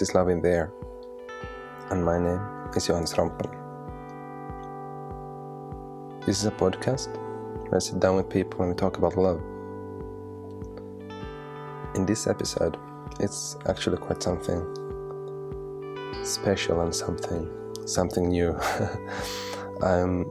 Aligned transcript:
This 0.00 0.08
is 0.08 0.14
Love 0.14 0.30
in 0.30 0.40
the 0.40 0.48
Air, 0.48 0.72
and 1.90 2.02
my 2.02 2.18
name 2.18 2.40
is 2.74 2.86
Johannes 2.86 3.12
Rampel. 3.12 3.50
This 6.24 6.38
is 6.38 6.46
a 6.46 6.50
podcast 6.52 7.14
where 7.64 7.76
I 7.76 7.80
sit 7.80 8.00
down 8.00 8.16
with 8.16 8.30
people 8.30 8.62
and 8.62 8.70
we 8.70 8.76
talk 8.76 8.96
about 8.96 9.18
love. 9.18 9.42
In 11.96 12.06
this 12.06 12.26
episode, 12.26 12.78
it's 13.20 13.58
actually 13.66 13.98
quite 13.98 14.22
something 14.22 14.64
special 16.24 16.80
and 16.80 16.94
something 16.94 17.50
something 17.84 18.30
new. 18.30 18.58
I'm 19.82 20.24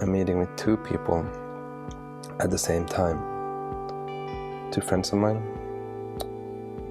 I'm 0.00 0.12
meeting 0.12 0.38
with 0.38 0.54
two 0.54 0.76
people 0.76 1.26
at 2.38 2.52
the 2.52 2.58
same 2.58 2.86
time. 2.86 3.18
Two 4.70 4.80
friends 4.80 5.12
of 5.12 5.18
mine 5.18 5.42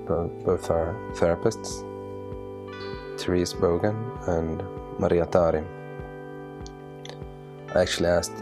both 0.05 0.70
are 0.70 0.93
therapists, 1.13 1.85
Therese 3.31 3.53
Bogan 3.53 3.95
and 4.27 4.62
Maria 4.99 5.26
Tari. 5.26 5.63
I 7.73 7.80
actually 7.80 8.09
asked 8.09 8.34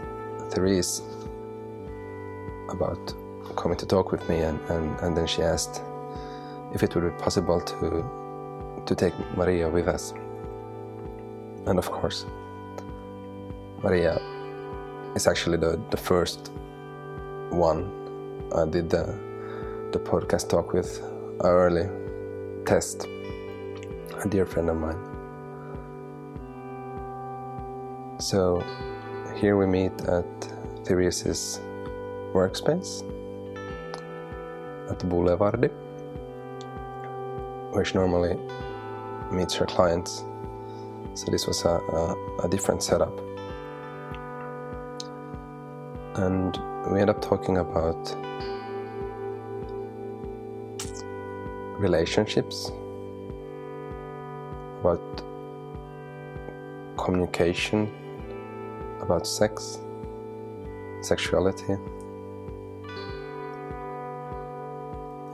Therese 0.50 1.02
about 2.70 3.14
coming 3.54 3.78
to 3.78 3.86
talk 3.86 4.10
with 4.10 4.28
me, 4.28 4.40
and, 4.40 4.58
and, 4.68 4.98
and 4.98 5.16
then 5.16 5.28
she 5.28 5.42
asked 5.42 5.80
if 6.74 6.82
it 6.82 6.92
would 6.96 7.04
be 7.04 7.22
possible 7.22 7.60
to 7.60 8.82
to 8.84 8.94
take 8.96 9.14
Maria 9.36 9.68
with 9.68 9.86
us. 9.86 10.12
And 11.66 11.78
of 11.78 11.88
course, 11.88 12.26
Maria 13.84 14.20
is 15.14 15.28
actually 15.28 15.58
the, 15.58 15.80
the 15.90 15.96
first 15.96 16.50
one 17.50 17.92
I 18.56 18.66
did 18.66 18.90
the, 18.90 19.04
the 19.92 20.00
podcast 20.00 20.48
talk 20.48 20.72
with 20.72 21.00
early 21.44 21.88
test, 22.66 23.06
a 24.24 24.28
dear 24.28 24.44
friend 24.44 24.68
of 24.68 24.76
mine. 24.76 24.98
So 28.18 28.62
here 29.36 29.56
we 29.56 29.66
meet 29.66 29.92
at 30.02 30.26
Therese's 30.84 31.60
workspace 32.34 33.02
at 34.90 34.98
the 34.98 35.06
Boulevard, 35.06 35.70
where 37.72 37.84
she 37.84 37.94
normally 37.94 38.36
meets 39.32 39.54
her 39.54 39.64
clients. 39.64 40.24
So 41.14 41.30
this 41.30 41.46
was 41.46 41.64
a, 41.64 41.78
a, 41.78 42.44
a 42.44 42.48
different 42.48 42.82
setup. 42.82 43.18
And 46.16 46.58
we 46.92 47.00
end 47.00 47.08
up 47.08 47.22
talking 47.22 47.56
about 47.56 48.14
relationships, 51.78 52.70
about 54.80 55.22
communication, 56.96 57.88
about 59.00 59.26
sex, 59.26 59.78
sexuality. 61.02 61.76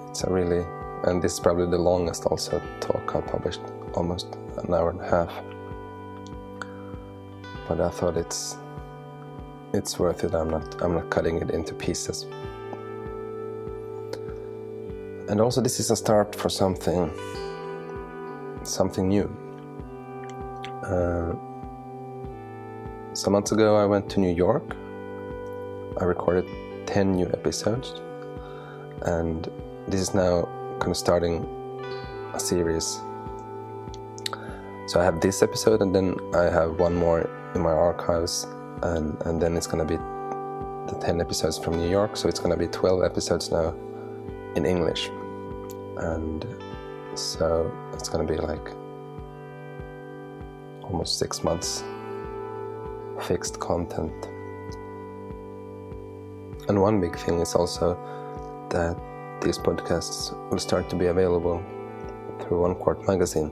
It's 0.09 0.25
a 0.25 0.31
really, 0.31 0.65
and 1.05 1.23
this 1.23 1.35
is 1.35 1.41
probably 1.41 1.67
the 1.67 1.79
longest 1.79 2.25
also 2.27 2.61
talk 2.81 3.15
I 3.15 3.21
published, 3.21 3.61
almost 3.95 4.37
an 4.59 4.75
hour 4.75 4.91
and 4.91 5.01
a 5.01 5.09
half. 5.09 5.33
But 7.69 7.81
I 7.81 7.91
thought 7.91 8.17
it's 8.17 8.57
it's 9.73 9.99
worth 9.99 10.25
it. 10.25 10.35
I'm 10.35 10.51
not 10.51 10.83
I'm 10.83 10.95
not 10.95 11.11
cutting 11.11 11.37
it 11.43 11.51
into 11.51 11.75
pieces 11.75 12.27
and 15.29 15.41
also 15.41 15.61
this 15.61 15.81
is 15.81 15.91
a 15.91 15.97
start 15.97 16.35
for 16.35 16.49
something 16.49 17.11
something 18.69 19.09
new. 19.09 19.27
Uh, 20.83 21.35
some 23.15 23.33
months 23.33 23.51
ago 23.53 23.77
i 23.77 23.87
went 23.87 24.09
to 24.11 24.21
new 24.21 24.35
york. 24.35 24.77
I 26.01 26.05
recorded 26.05 26.47
10 26.87 27.13
new 27.13 27.27
episodes 27.27 27.95
and 29.03 29.49
this 29.89 30.01
is 30.01 30.15
now 30.15 30.43
kind 30.79 30.91
of 30.91 30.97
starting 30.97 31.45
a 32.35 32.41
series. 32.41 33.01
So 34.89 35.01
i 35.01 35.05
have 35.05 35.21
this 35.21 35.43
episode 35.43 35.81
and 35.83 35.95
then 35.95 36.17
i 36.35 36.45
have 36.45 36.79
one 36.79 36.95
more 36.95 37.29
in 37.55 37.63
my 37.63 37.73
archives 37.73 38.47
and, 38.83 39.21
and 39.23 39.41
then 39.41 39.57
it's 39.57 39.67
going 39.67 39.87
to 39.87 39.91
be 39.97 39.99
the 40.93 40.99
10 41.01 41.21
episodes 41.21 41.59
from 41.59 41.77
new 41.79 41.89
york 41.89 42.17
so 42.17 42.29
it's 42.29 42.39
going 42.39 42.53
to 42.53 42.59
be 42.59 42.69
12 42.69 43.03
episodes 43.03 43.51
now 43.51 43.75
in 44.57 44.65
English. 44.65 45.11
And 45.99 46.45
so 47.19 47.71
it's 47.93 48.09
going 48.09 48.27
to 48.27 48.33
be 48.33 48.39
like 48.39 48.73
almost 50.85 51.19
six 51.19 51.43
months 51.43 51.83
fixed 53.23 53.59
content. 53.61 54.13
And 56.69 56.81
one 56.81 57.01
big 57.01 57.17
thing 57.17 57.41
is 57.41 57.55
also 57.55 57.95
that 58.71 58.97
these 59.43 59.59
podcasts 59.59 60.33
will 60.51 60.59
start 60.59 60.91
to 60.91 60.97
be 60.97 61.07
available 61.07 61.63
through 62.41 62.63
One 62.63 62.75
Quart 62.75 63.07
Magazine. 63.07 63.51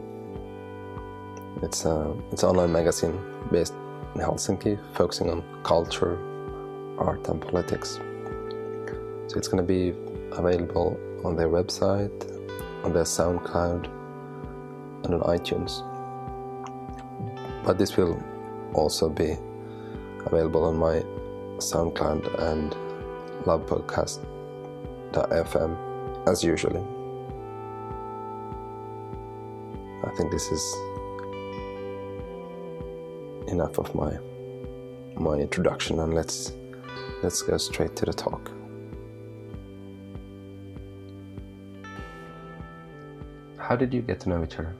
It's 1.62 1.84
a 1.84 2.14
it's 2.32 2.42
an 2.42 2.50
online 2.50 2.72
magazine 2.72 3.18
based 3.50 3.74
in 4.14 4.20
Helsinki, 4.20 4.78
focusing 4.94 5.30
on 5.30 5.42
culture, 5.62 6.18
art, 6.98 7.26
and 7.28 7.40
politics. 7.40 8.00
So 9.28 9.38
it's 9.38 9.48
going 9.48 9.64
to 9.64 9.66
be 9.66 9.94
available 10.32 10.98
on 11.24 11.36
their 11.36 11.48
website, 11.48 12.33
on 12.84 12.92
their 12.92 13.04
SoundCloud, 13.04 13.86
and 15.04 15.14
on 15.14 15.20
iTunes. 15.20 15.82
But 17.64 17.78
this 17.78 17.96
will 17.96 18.22
also 18.74 19.08
be 19.08 19.38
available 20.26 20.64
on 20.64 20.76
my 20.76 21.02
SoundCloud 21.58 22.38
and 22.40 22.76
lovepodcast.fm 23.44 25.78
as 26.28 26.44
usually. 26.44 26.82
I 30.04 30.10
think 30.16 30.30
this 30.30 30.52
is 30.52 30.62
enough 33.48 33.78
of 33.78 33.94
my 33.94 34.18
my 35.16 35.36
introduction 35.36 36.00
and 36.00 36.12
let's 36.12 36.52
let's 37.22 37.40
go 37.42 37.56
straight 37.56 37.96
to 37.96 38.04
the 38.04 38.12
talk. 38.12 38.50
How 43.64 43.76
did 43.76 43.94
you 43.94 44.02
get 44.02 44.20
to 44.20 44.28
know 44.28 44.44
each 44.44 44.58
other? 44.58 44.74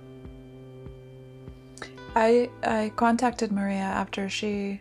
I 2.15 2.50
I 2.62 2.93
contacted 2.97 3.50
Maria 3.50 3.89
after 4.03 4.28
she 4.28 4.81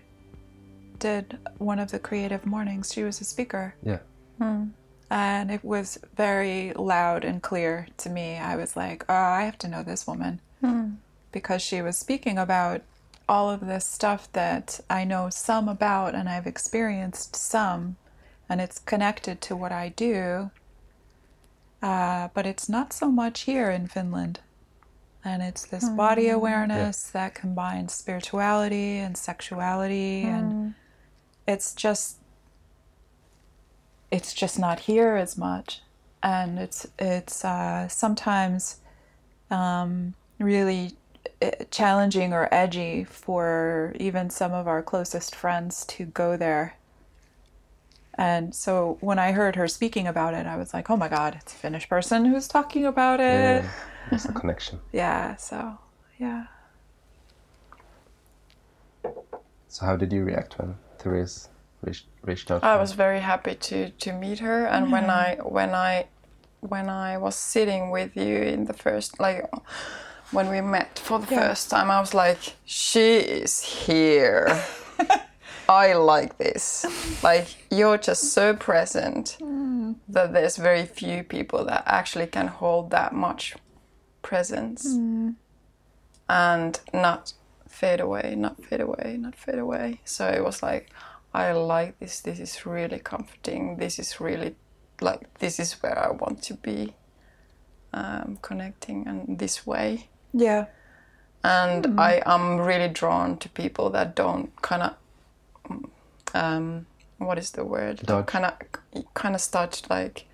did 0.99 1.37
one 1.57 1.79
of 1.79 1.91
the 1.91 1.99
creative 1.99 2.45
mornings. 2.45 2.93
She 2.93 3.03
was 3.03 3.21
a 3.21 3.23
speaker. 3.23 3.75
Yeah. 3.81 3.99
Hmm. 4.37 4.65
And 5.09 5.51
it 5.51 5.63
was 5.63 5.99
very 6.15 6.73
loud 6.73 7.23
and 7.23 7.41
clear 7.41 7.87
to 7.97 8.09
me. 8.09 8.37
I 8.37 8.55
was 8.55 8.75
like, 8.75 9.05
oh, 9.07 9.13
I 9.13 9.43
have 9.43 9.57
to 9.59 9.67
know 9.67 9.83
this 9.83 10.07
woman. 10.07 10.39
Hmm. 10.59 10.95
Because 11.31 11.61
she 11.61 11.81
was 11.81 11.97
speaking 11.97 12.37
about 12.37 12.81
all 13.29 13.49
of 13.49 13.67
this 13.67 13.85
stuff 13.85 14.31
that 14.33 14.79
I 14.89 15.03
know 15.05 15.29
some 15.29 15.69
about 15.69 16.13
and 16.13 16.27
I've 16.27 16.47
experienced 16.47 17.35
some, 17.35 17.95
and 18.49 18.59
it's 18.59 18.79
connected 18.79 19.39
to 19.41 19.55
what 19.55 19.71
I 19.71 19.89
do. 19.89 20.51
Uh, 21.83 22.29
but 22.33 22.45
it's 22.45 22.69
not 22.69 22.93
so 22.93 23.11
much 23.11 23.41
here 23.41 23.69
in 23.69 23.87
Finland. 23.87 24.39
And 25.25 25.43
it's 25.43 25.65
this 25.65 25.89
body 25.89 26.29
awareness 26.29 27.09
that 27.11 27.35
combines 27.35 27.93
spirituality 27.93 28.97
and 28.97 29.17
sexuality 29.17 30.23
and 30.23 30.75
it's 31.45 31.73
just 31.73 32.17
it's 34.11 34.33
just 34.33 34.59
not 34.59 34.81
here 34.81 35.15
as 35.15 35.37
much. 35.37 35.81
And 36.21 36.57
it's 36.57 36.87
it's 36.97 37.43
uh, 37.43 37.89
sometimes 37.89 38.77
um, 39.51 40.13
really 40.39 40.93
uh, 41.41 41.51
challenging 41.69 42.31
or 42.31 42.47
edgy 42.49 43.03
for 43.03 43.93
even 43.99 44.29
some 44.29 44.53
of 44.53 44.67
our 44.67 44.81
closest 44.81 45.35
friends 45.35 45.85
to 45.85 46.05
go 46.05 46.37
there 46.37 46.75
and 48.15 48.53
so 48.53 48.97
when 49.01 49.17
i 49.19 49.31
heard 49.31 49.55
her 49.55 49.67
speaking 49.67 50.07
about 50.07 50.33
it 50.33 50.45
i 50.45 50.55
was 50.55 50.73
like 50.73 50.89
oh 50.89 50.97
my 50.97 51.07
god 51.07 51.35
it's 51.39 51.53
a 51.53 51.55
finnish 51.55 51.87
person 51.89 52.25
who's 52.25 52.47
talking 52.47 52.85
about 52.85 53.19
it 53.19 53.63
Yeah, 53.63 53.69
there's 54.09 54.25
a 54.25 54.31
connection. 54.33 54.79
yeah 54.91 55.35
so 55.35 55.77
yeah 56.19 56.45
So 59.67 59.85
how 59.87 59.95
did 59.97 60.13
you 60.13 60.23
react 60.23 60.59
when 60.59 60.75
Therese 60.99 61.49
reached, 61.81 62.05
reached 62.21 62.51
out? 62.51 62.63
I 62.63 62.75
was 62.77 62.91
very 62.93 63.21
happy 63.21 63.55
to 63.55 63.89
to 63.89 64.13
meet 64.13 64.39
her, 64.39 64.65
and 64.67 64.91
when 64.91 65.05
mm-hmm. 65.05 65.43
I 65.43 65.49
when 65.57 65.73
I 65.73 66.05
when 66.59 66.89
I 66.89 67.17
was 67.17 67.35
sitting 67.35 67.89
with 67.89 68.15
you 68.15 68.35
in 68.37 68.65
the 68.65 68.73
first 68.73 69.19
like 69.19 69.49
when 70.31 70.49
we 70.49 70.61
met 70.61 70.99
for 70.99 71.17
the 71.19 71.27
Yeah. 71.33 71.39
first 71.47 71.69
time, 71.71 71.89
I 71.89 71.99
was 71.99 72.13
like, 72.13 72.39
she 72.65 73.17
is 73.17 73.61
here. 73.61 74.63
I 75.69 75.93
like 75.93 76.37
this. 76.37 76.85
Like 77.23 77.47
you're 77.71 77.97
just 77.97 78.33
so 78.33 78.53
present 78.53 79.37
mm. 79.39 79.95
that 80.09 80.33
there's 80.33 80.57
very 80.57 80.85
few 80.85 81.23
people 81.23 81.63
that 81.65 81.83
actually 81.85 82.27
can 82.27 82.47
hold 82.47 82.91
that 82.91 83.13
much 83.13 83.55
presence 84.21 84.85
mm. 84.85 85.35
and 86.27 86.79
not 86.93 87.31
fade 87.69 88.01
away, 88.01 88.35
not 88.35 88.61
fade 88.65 88.81
away, 88.81 89.17
not 89.17 89.35
fade 89.35 89.57
away. 89.57 90.01
So 90.03 90.27
it 90.27 90.43
was 90.43 90.61
like, 90.61 90.89
I 91.33 91.53
like 91.53 91.97
this. 91.99 92.19
This 92.19 92.39
is 92.39 92.65
really 92.65 92.99
comforting. 92.99 93.77
This 93.77 93.97
is 93.99 94.19
really 94.19 94.55
like 95.01 95.33
this 95.39 95.59
is 95.59 95.73
where 95.81 95.97
I 95.97 96.11
want 96.11 96.41
to 96.43 96.53
be 96.55 96.93
um, 97.93 98.37
connecting 98.41 99.07
and 99.07 99.39
this 99.39 99.65
way. 99.65 100.09
Yeah. 100.33 100.65
And 101.43 101.85
mm. 101.85 101.99
I 101.99 102.21
am 102.25 102.59
really 102.59 102.89
drawn 102.89 103.37
to 103.37 103.49
people 103.49 103.89
that 103.91 104.15
don't 104.15 104.49
kind 104.61 104.83
of 104.83 104.93
um, 106.33 106.85
what 107.17 107.37
is 107.37 107.51
the 107.51 107.63
word? 107.63 107.97
Dodge. 108.05 108.27
Kind 108.27 108.45
of 108.45 108.53
kind 109.13 109.35
of 109.35 109.41
start 109.41 109.71
to 109.73 109.89
like 109.93 110.25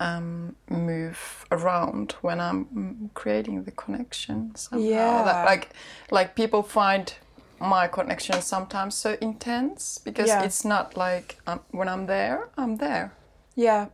um, 0.00 0.56
move 0.68 1.46
around 1.50 2.12
when 2.22 2.40
I'm 2.40 3.10
creating 3.14 3.64
the 3.64 3.70
connection 3.70 4.54
somehow. 4.56 4.84
Yeah. 4.86 5.22
That, 5.24 5.44
like 5.46 5.70
like 6.10 6.34
people 6.34 6.62
find 6.62 7.12
my 7.60 7.86
connection 7.88 8.40
sometimes 8.42 8.94
so 8.94 9.16
intense 9.20 9.98
because 9.98 10.28
Yeah. 10.28 10.42
it's 10.42 10.64
not 10.64 10.96
like 10.96 11.38
um, 11.46 11.60
when 11.70 11.88
I'm 11.88 12.06
there, 12.06 12.48
I'm 12.56 12.76
there. 12.76 13.12
Yeah. 13.54 13.86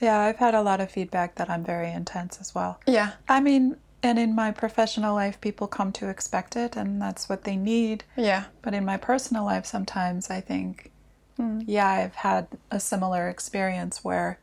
Yeah, 0.00 0.18
I've 0.20 0.36
had 0.38 0.54
a 0.54 0.62
lot 0.62 0.80
of 0.80 0.90
feedback 0.90 1.36
that 1.36 1.48
I'm 1.48 1.64
very 1.64 1.90
intense 1.90 2.38
as 2.40 2.54
well. 2.54 2.80
Yeah. 2.86 3.12
I 3.28 3.40
mean, 3.40 3.76
and 4.04 4.18
in 4.18 4.34
my 4.34 4.52
professional 4.52 5.14
life, 5.14 5.40
people 5.40 5.66
come 5.66 5.90
to 5.92 6.10
expect 6.10 6.56
it, 6.56 6.76
and 6.76 7.00
that's 7.00 7.26
what 7.26 7.44
they 7.44 7.56
need. 7.56 8.04
Yeah. 8.16 8.44
But 8.60 8.74
in 8.74 8.84
my 8.84 8.98
personal 8.98 9.46
life, 9.46 9.64
sometimes 9.64 10.28
I 10.28 10.42
think, 10.42 10.92
hmm. 11.38 11.60
yeah, 11.66 11.88
I've 11.88 12.16
had 12.16 12.46
a 12.70 12.78
similar 12.78 13.28
experience 13.30 14.04
where, 14.04 14.38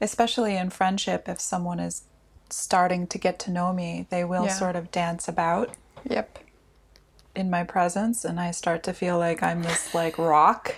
especially 0.00 0.56
in 0.56 0.70
friendship, 0.70 1.28
if 1.28 1.40
someone 1.40 1.78
is 1.78 2.02
starting 2.50 3.06
to 3.06 3.16
get 3.16 3.38
to 3.38 3.52
know 3.52 3.72
me, 3.72 4.06
they 4.10 4.24
will 4.24 4.46
Yeah. 4.46 4.58
sort 4.58 4.74
of 4.74 4.90
dance 4.90 5.28
about 5.28 5.70
Yep. 6.02 6.40
in 7.36 7.48
my 7.48 7.62
presence, 7.62 8.24
and 8.24 8.40
I 8.40 8.50
start 8.50 8.82
to 8.82 8.92
feel 8.92 9.16
like 9.16 9.44
I'm 9.44 9.62
this 9.62 9.94
like 9.94 10.18
rock. 10.18 10.74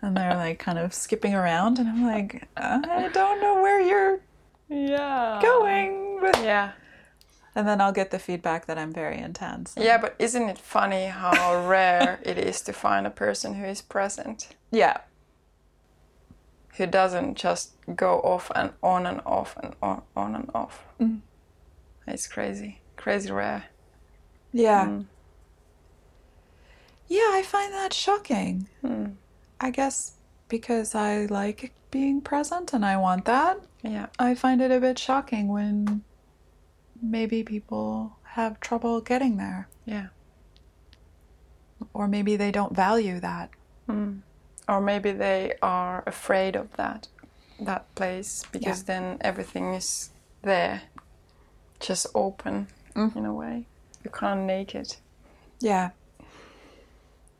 And 0.00 0.16
they're 0.16 0.36
like 0.36 0.60
kind 0.60 0.78
of 0.78 0.94
skipping 0.94 1.34
around, 1.34 1.80
and 1.80 1.88
I'm 1.88 2.06
like, 2.06 2.46
I 2.56 3.08
don't 3.12 3.40
know 3.40 3.60
where 3.60 3.80
you're 3.80 4.20
Yeah. 4.68 5.40
going. 5.42 6.20
But... 6.20 6.40
Yeah. 6.44 6.70
And 7.58 7.66
then 7.66 7.80
I'll 7.80 7.92
get 7.92 8.12
the 8.12 8.20
feedback 8.20 8.66
that 8.66 8.78
I'm 8.78 8.92
very 8.92 9.18
intense. 9.18 9.74
Yeah, 9.76 9.98
but 9.98 10.14
isn't 10.20 10.48
it 10.48 10.58
funny 10.58 11.06
how 11.06 11.66
rare 11.68 12.20
it 12.22 12.38
is 12.38 12.60
to 12.62 12.72
find 12.72 13.04
a 13.04 13.10
person 13.10 13.54
who 13.54 13.64
is 13.64 13.82
present? 13.82 14.54
Yeah. 14.70 14.98
who 16.76 16.86
doesn't 16.86 17.34
just 17.36 17.72
go 17.96 18.20
off 18.20 18.52
and 18.54 18.70
on 18.80 19.04
and 19.06 19.20
off 19.26 19.56
and 19.60 19.74
on, 19.82 20.02
on 20.14 20.36
and 20.36 20.48
off. 20.54 20.84
Mm-hmm. 21.00 21.16
It's 22.06 22.28
crazy, 22.28 22.80
crazy 22.96 23.32
rare. 23.32 23.64
Yeah. 24.52 24.86
Mm. 24.86 25.06
Yeah, 27.08 27.30
I 27.32 27.42
find 27.44 27.72
that 27.72 27.92
shocking. 27.92 28.68
Hmm. 28.82 29.06
I 29.60 29.70
guess 29.70 30.12
because 30.48 30.94
I 30.94 31.26
like 31.26 31.72
being 31.90 32.20
present 32.20 32.72
and 32.72 32.84
I 32.84 32.96
want 32.96 33.24
that, 33.24 33.58
Yeah, 33.82 34.06
I 34.18 34.36
find 34.36 34.60
it 34.62 34.70
a 34.70 34.78
bit 34.78 34.98
shocking 34.98 35.48
when 35.48 36.04
maybe 37.02 37.42
people 37.42 38.16
have 38.34 38.60
trouble 38.60 39.00
getting 39.00 39.36
there. 39.36 39.68
yeah. 39.84 40.08
Or 41.94 42.08
maybe 42.08 42.34
they 42.36 42.50
don't 42.50 42.74
value 42.74 43.20
that. 43.20 43.50
Hmm. 43.86 44.18
Or 44.68 44.80
maybe 44.80 45.12
they 45.12 45.54
are 45.62 46.02
afraid 46.06 46.56
of 46.56 46.76
that, 46.76 47.06
that 47.60 47.92
place 47.94 48.44
because 48.50 48.82
then 48.84 49.16
everything 49.20 49.74
is 49.74 50.10
there, 50.42 50.82
just 51.80 52.06
open 52.14 52.66
mm-hmm. 52.94 53.16
in 53.18 53.24
a 53.24 53.32
way. 53.32 53.66
You 54.04 54.10
can't 54.10 54.44
make 54.44 54.74
it. 54.74 55.00
Yeah. 55.60 55.90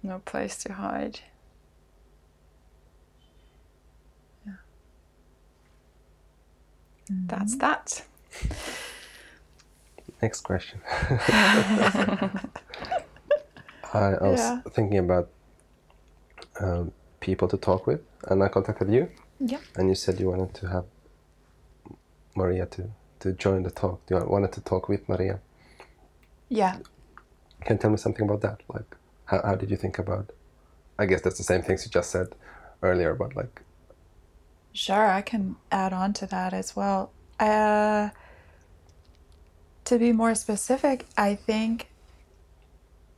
no 0.02 0.20
place 0.20 0.56
to 0.64 0.72
hide. 0.72 1.20
Yeah. 4.46 4.52
Mm-hmm. 7.10 7.26
That's 7.26 7.56
that. 7.56 8.05
Next 10.23 10.41
question. 10.43 10.81
I, 10.88 12.38
I 13.94 14.29
was 14.29 14.41
Yeah. 14.41 14.61
thinking 14.73 14.99
about 14.99 15.29
um, 16.61 16.93
people 17.20 17.49
to 17.49 17.56
talk 17.56 17.87
with, 17.87 18.00
and 18.29 18.43
I 18.43 18.49
contacted 18.49 18.91
you, 18.93 19.09
Yeah. 19.38 19.61
and 19.76 19.88
you 19.88 19.94
said 19.94 20.19
you 20.20 20.29
wanted 20.31 20.55
to 20.55 20.69
have 20.69 20.85
Maria 22.35 22.67
to, 22.67 22.91
to 23.20 23.32
join 23.32 23.62
the 23.62 23.70
talk. 23.70 24.00
You 24.11 24.17
wanted 24.26 24.53
to 24.53 24.61
talk 24.61 24.88
with 24.88 25.09
Maria. 25.09 25.41
Yeah. 26.49 26.79
Can 27.65 27.76
you 27.76 27.81
tell 27.81 27.91
me 27.91 27.97
something 27.97 28.25
about 28.25 28.41
that? 28.43 28.62
Like, 28.69 28.97
how, 29.26 29.41
how 29.44 29.55
did 29.55 29.70
you 29.70 29.76
think 29.76 29.99
about? 29.99 30.31
I 30.99 31.06
guess 31.06 31.20
that's 31.23 31.38
the 31.38 31.44
same 31.44 31.62
things 31.62 31.85
you 31.85 31.91
just 31.91 32.11
said 32.11 32.35
earlier, 32.82 33.15
but 33.15 33.37
like, 33.37 33.62
Sure, 34.73 35.06
I 35.06 35.23
can 35.23 35.56
add 35.73 35.93
on 35.93 36.12
to 36.15 36.26
that 36.26 36.53
as 36.53 36.76
well. 36.76 37.11
Uh, 37.41 38.11
to 39.88 39.99
be 39.99 40.12
more 40.12 40.35
specific, 40.35 41.06
I 41.17 41.35
think 41.35 41.88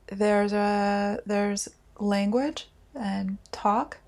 there's 0.06 0.52
a 0.52 1.20
there's 1.26 1.69
language 1.99 2.69
and 2.94 3.38
talk 3.52 3.99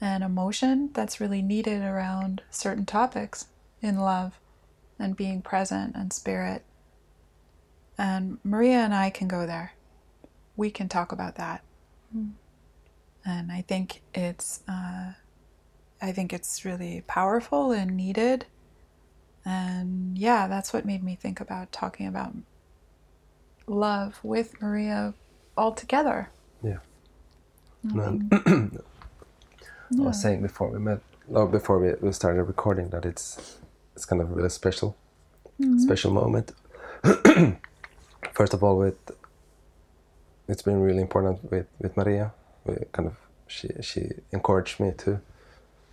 and 0.00 0.24
emotion 0.24 0.90
that's 0.94 1.20
really 1.20 1.42
needed 1.42 1.82
around 1.82 2.42
certain 2.50 2.84
topics 2.86 3.46
in 3.80 3.98
love 3.98 4.38
and 4.98 5.16
being 5.16 5.42
present 5.42 5.94
and 5.94 6.12
spirit. 6.12 6.64
And 7.96 8.38
Maria 8.42 8.78
and 8.78 8.94
I 8.94 9.10
can 9.10 9.28
go 9.28 9.46
there. 9.46 9.74
We 10.56 10.70
can 10.70 10.88
talk 10.88 11.12
about 11.12 11.36
that. 11.36 11.62
And 13.24 13.52
I 13.52 13.62
think 13.62 14.02
it's 14.12 14.62
uh, 14.68 15.12
I 16.02 16.12
think 16.12 16.32
it's 16.32 16.64
really 16.64 17.04
powerful 17.06 17.70
and 17.70 17.96
needed. 17.96 18.46
And 19.44 20.16
yeah, 20.18 20.46
that's 20.48 20.72
what 20.72 20.84
made 20.84 21.02
me 21.02 21.16
think 21.16 21.40
about 21.40 21.72
talking 21.72 22.06
about 22.06 22.34
love 23.66 24.20
with 24.22 24.60
Maria 24.60 25.14
altogether. 25.56 26.30
yeah. 26.62 26.78
Mm-hmm. 27.86 28.76
No, 29.90 30.00
I 30.04 30.06
was 30.06 30.20
saying 30.22 30.42
before 30.42 30.68
we 30.70 30.78
met, 30.78 31.00
no, 31.28 31.46
before 31.46 31.78
we, 31.78 31.92
we 32.00 32.12
started 32.12 32.44
recording, 32.44 32.90
that 32.90 33.04
it's 33.04 33.58
it's 33.96 34.04
kind 34.04 34.22
of 34.22 34.30
a 34.30 34.34
really 34.34 34.48
special, 34.50 34.96
Mm-hmm. 35.60 35.78
special 35.78 36.12
moment. 36.12 36.52
First 38.32 38.54
of 38.54 38.64
all, 38.64 38.78
with 38.78 38.96
it's 40.48 40.62
been 40.62 40.80
really 40.80 41.00
important 41.02 41.50
with 41.50 41.66
with 41.80 41.96
Maria. 41.96 42.32
We 42.64 42.76
kind 42.92 43.06
of 43.08 43.16
she 43.46 43.68
she 43.80 44.10
encouraged 44.32 44.80
me 44.80 44.92
to 44.98 45.20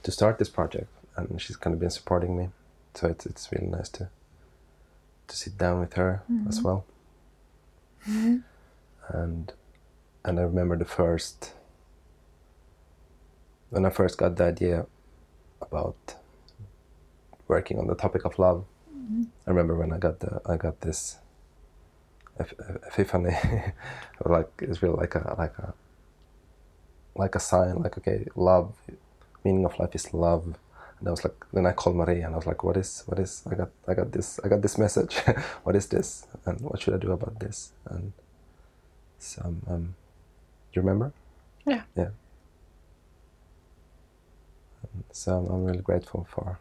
to 0.03 0.11
start 0.11 0.37
this 0.39 0.49
project, 0.49 0.87
and 1.17 1.41
she's 1.41 1.57
kind 1.57 1.73
of 1.73 1.79
been 1.79 1.89
supporting 1.91 2.37
me. 2.37 2.49
So 2.99 3.07
it's 3.07 3.25
it's 3.25 3.49
really 3.53 3.67
nice 3.67 3.87
to 3.97 4.09
to 5.27 5.35
sit 5.37 5.57
down 5.57 5.79
with 5.79 5.93
her 5.93 6.21
as 6.49 6.57
mm-hmm. 6.57 6.67
well. 6.67 6.85
Mm-hmm. 8.05 8.37
And 9.07 9.53
and 10.25 10.37
I 10.37 10.41
remember 10.41 10.75
the 10.75 10.83
first 10.83 11.53
when 13.69 13.85
I 13.85 13.89
first 13.89 14.17
got 14.17 14.35
the 14.35 14.43
idea 14.43 14.85
about 15.61 16.15
working 17.47 17.79
on 17.79 17.87
the 17.87 17.95
topic 17.95 18.25
of 18.25 18.37
love. 18.37 18.65
Mm-hmm. 18.93 19.23
I 19.47 19.49
remember 19.49 19.75
when 19.75 19.93
I 19.93 19.97
got 19.97 20.19
the 20.19 20.41
I 20.45 20.57
got 20.57 20.81
this 20.81 21.19
epiphany, 22.37 23.37
like 24.25 24.51
it's 24.59 24.83
really 24.83 24.97
like 24.97 25.15
a 25.15 25.35
like 25.37 25.57
a 25.57 25.73
like 27.15 27.35
a 27.35 27.39
sign, 27.39 27.75
like 27.81 27.97
okay, 27.97 28.25
love, 28.35 28.73
meaning 29.45 29.63
of 29.63 29.79
life 29.79 29.95
is 29.95 30.13
love. 30.13 30.57
And 30.99 31.07
I 31.07 31.11
was 31.11 31.23
like, 31.23 31.35
then 31.53 31.65
I 31.65 31.71
called 31.71 31.95
Maria 31.95 32.25
and 32.25 32.33
I 32.33 32.37
was 32.37 32.45
like, 32.45 32.63
what 32.63 32.75
is 32.75 33.03
what 33.05 33.19
is 33.19 33.43
I 33.49 33.55
got 33.55 33.69
I 33.87 33.93
got 33.93 34.11
this 34.11 34.39
I 34.43 34.47
got 34.49 34.61
this 34.61 34.77
message. 34.77 35.15
what 35.63 35.75
is 35.75 35.87
this? 35.87 36.27
And 36.45 36.59
what 36.61 36.81
should 36.81 36.93
I 36.93 36.97
do 36.97 37.11
about 37.11 37.39
this? 37.39 37.71
And 37.85 38.11
so 39.17 39.41
um, 39.67 39.95
do 40.71 40.79
you 40.79 40.81
remember? 40.81 41.13
Yeah. 41.65 41.83
Yeah. 41.95 42.09
So 45.11 45.37
I'm, 45.37 45.47
I'm 45.47 45.63
really 45.65 45.81
grateful 45.81 46.27
for 46.29 46.59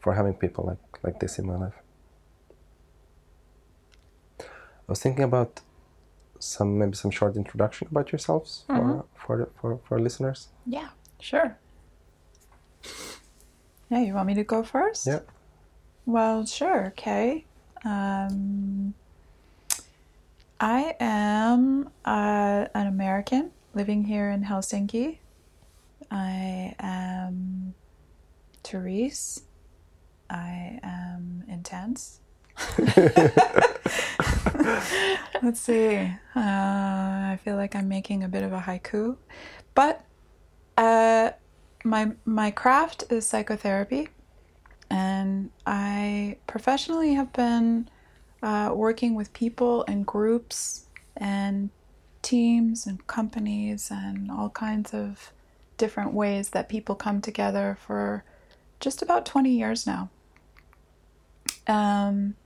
for 0.00 0.14
having 0.14 0.34
people 0.34 0.64
like 0.64 1.04
like 1.04 1.20
this 1.20 1.38
in 1.38 1.46
my 1.46 1.56
life. 1.56 1.74
I 4.40 4.88
was 4.88 5.00
thinking 5.00 5.22
about 5.22 5.60
some 6.40 6.78
maybe 6.78 6.96
some 6.96 7.12
short 7.12 7.36
introduction 7.36 7.86
about 7.90 8.10
yourselves 8.10 8.64
for 8.66 9.04
for 9.14 9.48
for 9.60 9.78
for 9.84 10.00
listeners. 10.00 10.48
Yeah. 10.66 10.88
Sure. 11.20 11.56
Yeah, 13.90 14.00
you 14.00 14.14
want 14.14 14.28
me 14.28 14.34
to 14.34 14.44
go 14.44 14.62
first? 14.62 15.06
Yeah. 15.06 15.20
Well, 16.06 16.46
sure. 16.46 16.86
Okay. 16.88 17.44
Um, 17.84 18.94
I 20.60 20.94
am 21.00 21.90
uh, 22.04 22.66
an 22.72 22.86
American 22.86 23.50
living 23.74 24.04
here 24.04 24.30
in 24.30 24.44
Helsinki. 24.44 25.18
I 26.08 26.74
am 26.78 27.74
Therese. 28.62 29.42
I 30.28 30.78
am 30.84 31.44
intense. 31.48 32.20
Let's 35.42 35.60
see. 35.60 35.96
Uh, 35.96 36.10
I 36.36 37.38
feel 37.42 37.56
like 37.56 37.74
I'm 37.74 37.88
making 37.88 38.22
a 38.22 38.28
bit 38.28 38.44
of 38.44 38.52
a 38.52 38.60
haiku, 38.60 39.16
but 39.74 40.04
uh, 40.76 41.30
my 41.84 42.12
my 42.24 42.50
craft 42.50 43.04
is 43.10 43.26
psychotherapy, 43.26 44.08
and 44.90 45.50
I 45.66 46.36
professionally 46.46 47.14
have 47.14 47.32
been 47.32 47.88
uh, 48.42 48.72
working 48.74 49.14
with 49.14 49.32
people 49.32 49.84
and 49.88 50.06
groups 50.06 50.86
and 51.16 51.70
teams 52.22 52.86
and 52.86 53.06
companies 53.06 53.90
and 53.90 54.30
all 54.30 54.50
kinds 54.50 54.92
of 54.92 55.32
different 55.76 56.12
ways 56.12 56.50
that 56.50 56.68
people 56.68 56.94
come 56.94 57.20
together 57.20 57.76
for 57.86 58.24
just 58.80 59.02
about 59.02 59.24
20 59.26 59.50
years 59.50 59.86
now. 59.86 60.10
Um, 61.66 62.36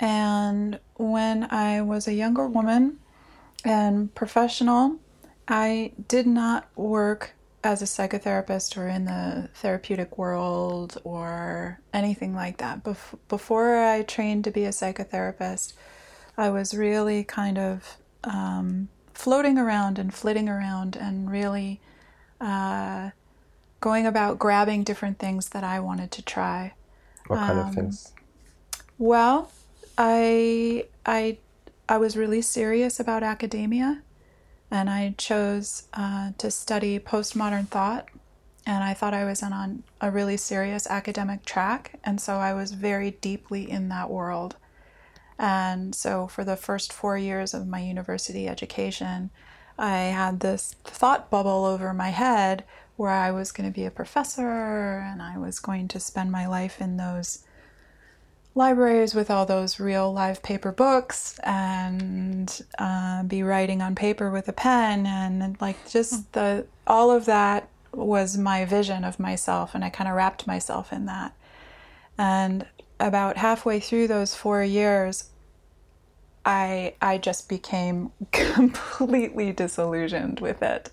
and 0.00 0.78
when 0.94 1.44
I 1.50 1.80
was 1.82 2.06
a 2.06 2.14
younger 2.14 2.46
woman 2.46 2.98
and 3.64 4.14
professional, 4.14 4.96
I 5.48 5.92
did 6.08 6.26
not 6.26 6.68
work 6.76 7.35
as 7.66 7.82
a 7.82 7.86
psychotherapist 7.86 8.76
or 8.76 8.88
in 8.88 9.04
the 9.06 9.48
therapeutic 9.54 10.18
world 10.18 10.98
or 11.04 11.80
anything 11.92 12.34
like 12.34 12.58
that. 12.58 12.84
Bef- 12.84 13.18
before 13.28 13.76
I 13.78 14.02
trained 14.02 14.44
to 14.44 14.50
be 14.50 14.64
a 14.64 14.70
psychotherapist, 14.70 15.72
I 16.36 16.50
was 16.50 16.74
really 16.74 17.24
kind 17.24 17.58
of 17.58 17.98
um, 18.24 18.88
floating 19.14 19.58
around 19.58 19.98
and 19.98 20.12
flitting 20.14 20.48
around 20.48 20.96
and 20.96 21.30
really 21.30 21.80
uh, 22.40 23.10
going 23.80 24.06
about 24.06 24.38
grabbing 24.38 24.84
different 24.84 25.18
things 25.18 25.50
that 25.50 25.64
I 25.64 25.80
wanted 25.80 26.10
to 26.12 26.22
try. 26.22 26.74
What 27.26 27.42
kind 27.42 27.58
Um, 27.58 27.68
of 27.68 27.70
things? 27.70 28.12
Well, 28.98 29.52
I 29.98 30.86
I 31.04 31.38
I 31.88 31.98
was 31.98 32.16
really 32.16 32.42
serious 32.42 33.00
about 33.00 33.22
academia, 33.22 34.02
and 34.70 34.90
I 34.90 35.14
chose 35.16 35.84
uh, 35.94 36.32
to 36.38 36.50
study 36.50 36.98
postmodern 36.98 37.68
thought, 37.68 38.08
and 38.66 38.82
I 38.82 38.94
thought 38.94 39.14
I 39.14 39.24
was 39.24 39.42
on, 39.42 39.52
on 39.52 39.82
a 40.00 40.10
really 40.10 40.36
serious 40.36 40.86
academic 40.86 41.44
track, 41.44 41.98
and 42.04 42.20
so 42.20 42.34
I 42.36 42.52
was 42.54 42.72
very 42.72 43.12
deeply 43.12 43.70
in 43.70 43.88
that 43.90 44.10
world. 44.10 44.56
And 45.38 45.94
so, 45.94 46.26
for 46.26 46.44
the 46.44 46.56
first 46.56 46.92
four 46.92 47.18
years 47.18 47.52
of 47.52 47.66
my 47.66 47.80
university 47.80 48.48
education, 48.48 49.30
I 49.78 49.98
had 49.98 50.40
this 50.40 50.74
thought 50.84 51.30
bubble 51.30 51.64
over 51.66 51.92
my 51.92 52.08
head 52.08 52.64
where 52.96 53.10
I 53.10 53.30
was 53.30 53.52
going 53.52 53.70
to 53.70 53.74
be 53.74 53.84
a 53.84 53.90
professor 53.90 54.98
and 54.98 55.20
I 55.20 55.36
was 55.36 55.58
going 55.58 55.88
to 55.88 56.00
spend 56.00 56.32
my 56.32 56.46
life 56.46 56.80
in 56.80 56.96
those 56.96 57.44
libraries 58.56 59.14
with 59.14 59.30
all 59.30 59.44
those 59.44 59.78
real 59.78 60.10
live 60.10 60.42
paper 60.42 60.72
books 60.72 61.38
and 61.44 62.62
uh, 62.78 63.22
be 63.22 63.42
writing 63.42 63.82
on 63.82 63.94
paper 63.94 64.30
with 64.30 64.48
a 64.48 64.52
pen 64.52 65.06
and 65.06 65.60
like 65.60 65.88
just 65.88 66.32
the 66.32 66.66
all 66.86 67.10
of 67.10 67.26
that 67.26 67.68
was 67.92 68.38
my 68.38 68.64
vision 68.64 69.04
of 69.04 69.20
myself 69.20 69.74
and 69.74 69.84
I 69.84 69.90
kind 69.90 70.08
of 70.08 70.16
wrapped 70.16 70.46
myself 70.46 70.90
in 70.90 71.04
that. 71.04 71.34
And 72.16 72.66
about 72.98 73.36
halfway 73.36 73.78
through 73.78 74.08
those 74.08 74.34
four 74.34 74.64
years 74.64 75.28
I 76.46 76.94
I 77.02 77.18
just 77.18 77.50
became 77.50 78.10
completely 78.32 79.52
disillusioned 79.52 80.40
with 80.40 80.62
it. 80.62 80.90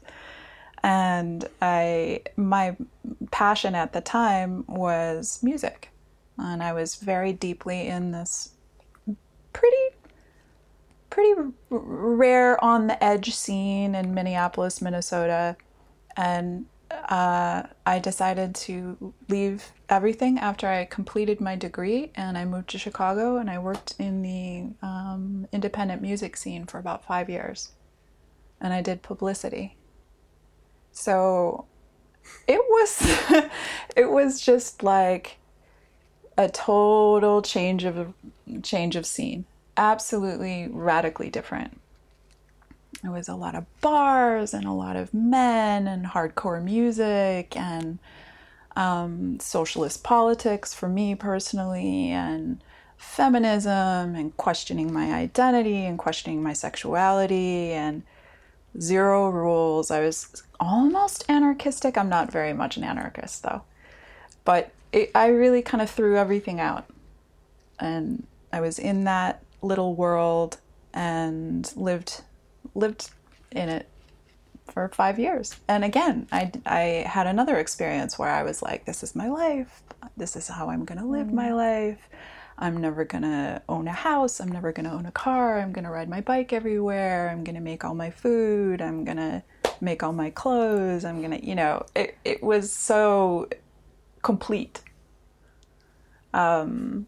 And 0.83 1.47
I 1.61 2.23
my 2.35 2.75
passion 3.31 3.73
at 3.73 3.93
the 3.93 4.01
time 4.01 4.65
was 4.67 5.39
music 5.41 5.92
and 6.37 6.63
I 6.63 6.73
was 6.73 6.95
very 6.95 7.33
deeply 7.33 7.87
in 7.87 8.11
this 8.11 8.51
pretty 9.51 9.95
pretty 11.09 11.33
rare 11.69 12.63
on 12.63 12.87
the 12.87 13.03
edge 13.03 13.35
scene 13.35 13.93
in 13.93 14.15
Minneapolis, 14.15 14.81
Minnesota, 14.81 15.55
and 16.17 16.65
uh, 16.89 17.63
I 17.85 17.99
decided 17.99 18.55
to 18.55 19.13
leave 19.29 19.71
everything 19.89 20.39
after 20.39 20.67
I 20.67 20.85
completed 20.85 21.39
my 21.39 21.55
degree, 21.55 22.11
and 22.15 22.37
I 22.37 22.45
moved 22.45 22.69
to 22.71 22.79
Chicago, 22.79 23.37
and 23.37 23.49
I 23.49 23.59
worked 23.59 23.95
in 23.99 24.21
the 24.23 24.85
um, 24.85 25.47
independent 25.51 26.01
music 26.01 26.35
scene 26.35 26.65
for 26.65 26.79
about 26.79 27.05
five 27.05 27.29
years, 27.29 27.73
and 28.59 28.73
I 28.73 28.81
did 28.81 29.03
publicity. 29.03 29.77
So 30.91 31.67
it 32.47 32.61
was 32.69 33.49
it 33.95 34.09
was 34.09 34.41
just 34.41 34.81
like 34.81 35.37
a 36.37 36.49
total 36.49 37.41
change 37.41 37.83
of 37.83 38.13
change 38.61 38.95
of 38.95 39.05
scene. 39.05 39.45
Absolutely 39.77 40.67
radically 40.71 41.29
different. 41.29 41.79
There 43.01 43.11
was 43.11 43.27
a 43.27 43.35
lot 43.35 43.55
of 43.55 43.65
bars 43.81 44.53
and 44.53 44.65
a 44.65 44.71
lot 44.71 44.95
of 44.95 45.13
men 45.13 45.87
and 45.87 46.05
hardcore 46.05 46.63
music 46.63 47.57
and 47.57 47.99
um, 48.75 49.39
socialist 49.39 50.03
politics 50.03 50.73
for 50.73 50.87
me 50.87 51.15
personally 51.15 52.09
and 52.09 52.63
feminism 52.97 54.15
and 54.15 54.35
questioning 54.37 54.91
my 54.93 55.13
identity 55.13 55.85
and 55.85 55.99
questioning 55.99 56.41
my 56.41 56.53
sexuality 56.53 57.71
and 57.71 58.03
zero 58.79 59.29
rules. 59.29 59.91
I 59.91 59.99
was 59.99 60.43
almost 60.59 61.25
anarchistic. 61.29 61.97
I'm 61.97 62.09
not 62.09 62.31
very 62.31 62.53
much 62.53 62.77
an 62.77 62.83
anarchist 62.83 63.43
though. 63.43 63.63
But 64.45 64.71
it, 64.93 65.11
I 65.13 65.27
really 65.27 65.61
kind 65.61 65.81
of 65.81 65.89
threw 65.89 66.17
everything 66.17 66.59
out. 66.59 66.85
And 67.79 68.25
I 68.53 68.61
was 68.61 68.79
in 68.79 69.03
that 69.05 69.43
little 69.61 69.95
world 69.95 70.59
and 70.93 71.71
lived 71.75 72.21
lived 72.75 73.09
in 73.51 73.67
it 73.69 73.89
for 74.71 74.87
five 74.89 75.19
years. 75.19 75.55
And 75.67 75.83
again, 75.83 76.27
I, 76.31 76.51
I 76.65 77.05
had 77.07 77.27
another 77.27 77.57
experience 77.57 78.17
where 78.17 78.29
I 78.29 78.43
was 78.43 78.61
like, 78.61 78.85
this 78.85 79.03
is 79.03 79.15
my 79.15 79.27
life. 79.27 79.83
This 80.15 80.35
is 80.35 80.47
how 80.47 80.69
I'm 80.69 80.85
going 80.85 80.99
to 80.99 81.05
live 81.05 81.31
my 81.31 81.49
mm. 81.49 81.55
life. 81.55 82.09
I'm 82.57 82.77
never 82.77 83.03
going 83.03 83.23
to 83.23 83.61
own 83.67 83.87
a 83.87 83.93
house. 83.93 84.39
I'm 84.39 84.51
never 84.51 84.71
going 84.71 84.85
to 84.85 84.95
own 84.95 85.05
a 85.05 85.11
car. 85.11 85.59
I'm 85.59 85.73
going 85.73 85.83
to 85.83 85.91
ride 85.91 86.07
my 86.07 86.21
bike 86.21 86.53
everywhere. 86.53 87.29
I'm 87.29 87.43
going 87.43 87.55
to 87.55 87.61
make 87.61 87.83
all 87.83 87.95
my 87.95 88.09
food. 88.09 88.81
I'm 88.81 89.03
going 89.03 89.17
to 89.17 89.43
make 89.81 90.01
all 90.01 90.13
my 90.13 90.29
clothes. 90.29 91.03
I'm 91.03 91.19
going 91.19 91.31
to, 91.31 91.45
you 91.45 91.55
know, 91.55 91.85
it, 91.95 92.17
it 92.23 92.41
was 92.41 92.71
so 92.71 93.49
complete. 94.23 94.81
Um, 96.33 97.05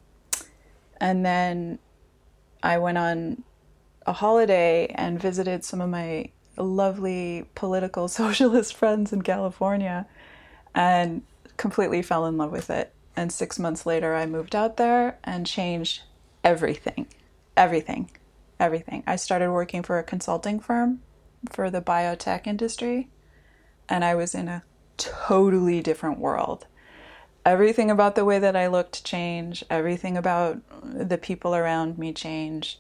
and 1.02 1.26
then 1.26 1.80
I 2.62 2.78
went 2.78 2.98
on 2.98 3.44
a 4.06 4.14
holiday 4.14 4.88
and 4.94 5.20
visited 5.20 5.64
some 5.66 5.82
of 5.82 5.90
my 5.90 6.30
lovely 6.58 7.46
political 7.56 8.08
socialist 8.20 8.76
friends 8.76 9.12
in 9.12 9.24
California 9.24 10.06
and 10.76 11.24
completely 11.58 12.02
fell 12.02 12.26
in 12.26 12.38
love 12.38 12.52
with 12.52 12.70
it. 12.70 12.94
And 13.16 13.32
six 13.32 13.58
months 13.58 13.86
later, 13.86 14.14
I 14.14 14.26
moved 14.26 14.56
out 14.56 14.78
there 14.78 15.18
and 15.24 15.48
changed 15.48 16.04
everything. 16.44 17.08
Everything. 17.56 18.12
Everything. 18.60 19.04
I 19.08 19.16
started 19.16 19.52
working 19.52 19.84
for 19.84 19.98
a 19.98 20.04
consulting 20.04 20.60
firm 20.60 21.02
for 21.50 21.70
the 21.70 21.82
biotech 21.82 22.48
industry, 22.48 23.10
and 23.88 24.04
I 24.04 24.16
was 24.16 24.34
in 24.34 24.48
a 24.48 24.64
totally 24.98 25.82
different 25.82 26.20
world 26.20 26.68
everything 27.46 27.92
about 27.92 28.16
the 28.16 28.26
way 28.26 28.40
that 28.40 28.56
I 28.56 28.68
looked 28.68 29.06
changed, 29.06 29.64
everything 29.70 30.18
about 30.18 30.60
the 30.84 31.18
people 31.18 31.56
around 31.56 31.98
me 31.98 32.12
changed. 32.12 32.80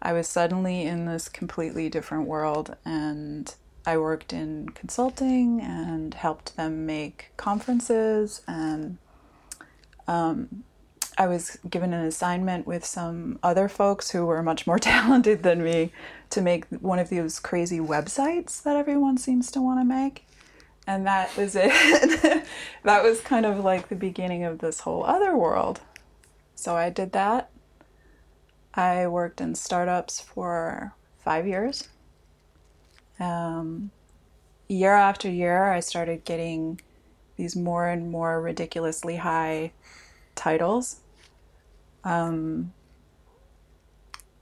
I 0.00 0.12
was 0.12 0.28
suddenly 0.28 0.82
in 0.82 1.06
this 1.06 1.28
completely 1.28 1.88
different 1.88 2.28
world, 2.28 2.76
and 2.84 3.52
I 3.86 3.98
worked 3.98 4.32
in 4.32 4.68
consulting 4.70 5.60
and 5.60 6.14
helped 6.14 6.56
them 6.56 6.86
make 6.86 7.32
conferences. 7.36 8.42
And 8.46 8.98
um, 10.06 10.64
I 11.18 11.26
was 11.26 11.58
given 11.68 11.92
an 11.92 12.04
assignment 12.04 12.66
with 12.66 12.84
some 12.84 13.38
other 13.42 13.68
folks 13.68 14.10
who 14.10 14.26
were 14.26 14.42
much 14.42 14.66
more 14.66 14.78
talented 14.80 15.42
than 15.42 15.62
me 15.64 15.92
to 16.30 16.40
make 16.40 16.66
one 16.66 16.98
of 16.98 17.10
those 17.10 17.40
crazy 17.40 17.80
websites 17.80 18.62
that 18.62 18.76
everyone 18.76 19.18
seems 19.18 19.50
to 19.52 19.60
want 19.60 19.80
to 19.80 19.84
make 19.84 20.26
and 20.86 21.06
that 21.06 21.36
was 21.36 21.56
it. 21.56 21.70
that 22.82 23.02
was 23.02 23.20
kind 23.20 23.46
of 23.46 23.64
like 23.64 23.88
the 23.88 23.96
beginning 23.96 24.44
of 24.44 24.58
this 24.58 24.80
whole 24.80 25.04
other 25.04 25.36
world. 25.36 25.80
So 26.54 26.76
I 26.76 26.90
did 26.90 27.12
that. 27.12 27.50
I 28.74 29.06
worked 29.06 29.40
in 29.40 29.54
startups 29.54 30.20
for 30.20 30.94
five 31.18 31.46
years. 31.46 31.88
Um, 33.20 33.90
year 34.68 34.94
after 34.94 35.30
year, 35.30 35.72
I 35.72 35.80
started 35.80 36.24
getting 36.24 36.80
these 37.36 37.56
more 37.56 37.88
and 37.88 38.10
more 38.10 38.40
ridiculously 38.40 39.16
high 39.16 39.72
titles. 40.34 41.00
Um, 42.02 42.72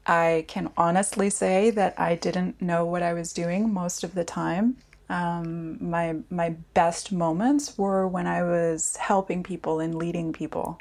I 0.07 0.45
can 0.49 0.71
honestly 0.77 1.31
say 1.31 1.71
that 1.71 1.99
I 1.99 2.17
didn't 2.17 2.61
know 2.61 2.85
what 2.85 3.03
I 3.03 3.13
was 3.13 3.33
doing 3.33 3.73
most 3.73 4.03
of 4.03 4.15
the 4.15 4.25
time 4.25 4.79
um, 5.13 5.77
my 5.91 6.17
my 6.31 6.51
best 6.75 7.13
moments 7.13 7.77
were 7.77 8.09
when 8.09 8.27
I 8.27 8.43
was 8.43 8.97
helping 8.97 9.43
people 9.43 9.79
and 9.79 9.95
leading 9.95 10.33
people, 10.33 10.79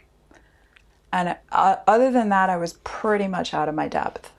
And 1.13 1.35
uh, 1.51 1.75
other 1.88 2.11
than 2.11 2.29
that, 2.29 2.50
I 2.50 2.57
was 2.57 2.73
pretty 2.83 3.27
much 3.27 3.53
out 3.53 3.67
of 3.69 3.75
my 3.75 3.88
depth. 3.88 4.31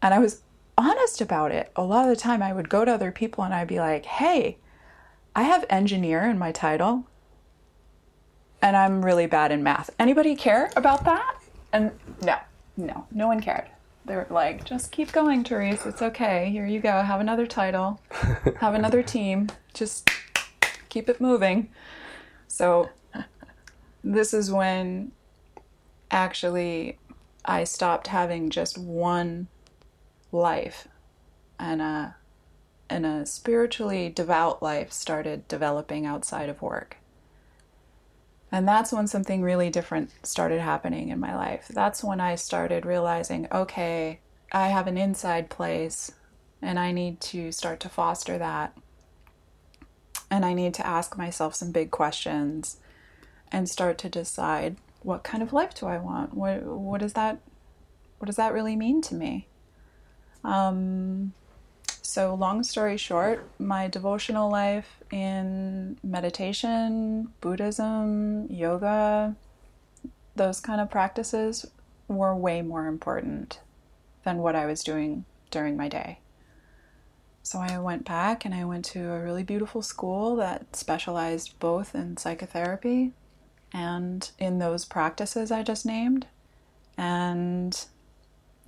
And 0.00 0.14
I 0.14 0.18
was 0.18 0.42
honest 0.76 1.20
about 1.20 1.50
it. 1.50 1.72
A 1.74 1.82
lot 1.82 2.04
of 2.04 2.10
the 2.10 2.20
time, 2.20 2.42
I 2.42 2.52
would 2.52 2.68
go 2.68 2.84
to 2.84 2.92
other 2.92 3.10
people 3.10 3.44
and 3.44 3.52
I'd 3.52 3.68
be 3.68 3.80
like, 3.80 4.06
hey, 4.06 4.58
I 5.34 5.42
have 5.42 5.64
engineer 5.68 6.22
in 6.22 6.38
my 6.38 6.52
title 6.52 7.04
and 8.62 8.76
I'm 8.76 9.04
really 9.04 9.26
bad 9.26 9.50
in 9.50 9.62
math. 9.62 9.90
Anybody 9.98 10.36
care 10.36 10.70
about 10.76 11.04
that? 11.04 11.36
And 11.72 11.90
no, 12.22 12.36
no, 12.76 13.06
no 13.10 13.26
one 13.26 13.40
cared. 13.40 13.68
They 14.08 14.16
were 14.16 14.26
like, 14.30 14.64
just 14.64 14.90
keep 14.90 15.12
going, 15.12 15.44
Therese. 15.44 15.84
It's 15.84 16.00
okay. 16.00 16.50
Here 16.50 16.66
you 16.66 16.80
go. 16.80 17.02
Have 17.02 17.20
another 17.20 17.46
title, 17.46 18.00
have 18.56 18.74
another 18.74 19.02
team. 19.14 19.48
Just 19.74 20.08
keep 20.88 21.10
it 21.10 21.20
moving. 21.20 21.68
So, 22.46 22.88
this 24.02 24.32
is 24.32 24.50
when 24.50 25.12
actually 26.10 26.98
I 27.44 27.64
stopped 27.64 28.06
having 28.06 28.48
just 28.48 28.78
one 28.78 29.48
life 30.32 30.88
and 31.58 31.82
a 31.82 32.16
and 32.90 33.04
a 33.04 33.26
spiritually 33.26 34.08
devout 34.08 34.62
life 34.62 34.90
started 34.90 35.46
developing 35.48 36.06
outside 36.06 36.48
of 36.48 36.62
work. 36.62 36.96
And 38.50 38.66
that's 38.66 38.92
when 38.92 39.06
something 39.06 39.42
really 39.42 39.70
different 39.70 40.10
started 40.22 40.60
happening 40.60 41.10
in 41.10 41.20
my 41.20 41.34
life. 41.34 41.68
That's 41.68 42.02
when 42.02 42.20
I 42.20 42.34
started 42.34 42.86
realizing, 42.86 43.46
okay, 43.52 44.20
I 44.52 44.68
have 44.68 44.86
an 44.86 44.96
inside 44.96 45.50
place 45.50 46.12
and 46.62 46.78
I 46.78 46.92
need 46.92 47.20
to 47.20 47.52
start 47.52 47.80
to 47.80 47.88
foster 47.88 48.38
that. 48.38 48.76
And 50.30 50.44
I 50.44 50.54
need 50.54 50.74
to 50.74 50.86
ask 50.86 51.16
myself 51.16 51.54
some 51.54 51.72
big 51.72 51.90
questions 51.90 52.78
and 53.52 53.68
start 53.68 53.98
to 53.98 54.08
decide 54.08 54.76
what 55.02 55.24
kind 55.24 55.42
of 55.42 55.52
life 55.52 55.74
do 55.74 55.86
I 55.86 55.98
want? 55.98 56.34
What 56.34 56.62
what 56.64 57.00
does 57.00 57.12
that 57.14 57.38
what 58.18 58.26
does 58.26 58.36
that 58.36 58.52
really 58.52 58.76
mean 58.76 59.00
to 59.02 59.14
me? 59.14 59.46
Um, 60.44 61.32
so, 62.08 62.34
long 62.34 62.62
story 62.62 62.96
short, 62.96 63.50
my 63.58 63.86
devotional 63.86 64.50
life 64.50 64.96
in 65.10 65.98
meditation, 66.02 67.34
Buddhism, 67.42 68.46
yoga, 68.50 69.36
those 70.34 70.58
kind 70.58 70.80
of 70.80 70.90
practices 70.90 71.66
were 72.08 72.34
way 72.34 72.62
more 72.62 72.86
important 72.86 73.60
than 74.24 74.38
what 74.38 74.56
I 74.56 74.64
was 74.64 74.82
doing 74.82 75.26
during 75.50 75.76
my 75.76 75.90
day. 75.90 76.20
So 77.42 77.58
I 77.58 77.78
went 77.78 78.06
back 78.06 78.46
and 78.46 78.54
I 78.54 78.64
went 78.64 78.86
to 78.86 79.12
a 79.12 79.22
really 79.22 79.42
beautiful 79.42 79.82
school 79.82 80.34
that 80.36 80.74
specialized 80.74 81.58
both 81.58 81.94
in 81.94 82.16
psychotherapy 82.16 83.12
and 83.70 84.30
in 84.38 84.60
those 84.60 84.86
practices 84.86 85.50
I 85.50 85.62
just 85.62 85.84
named. 85.84 86.26
And 86.96 87.78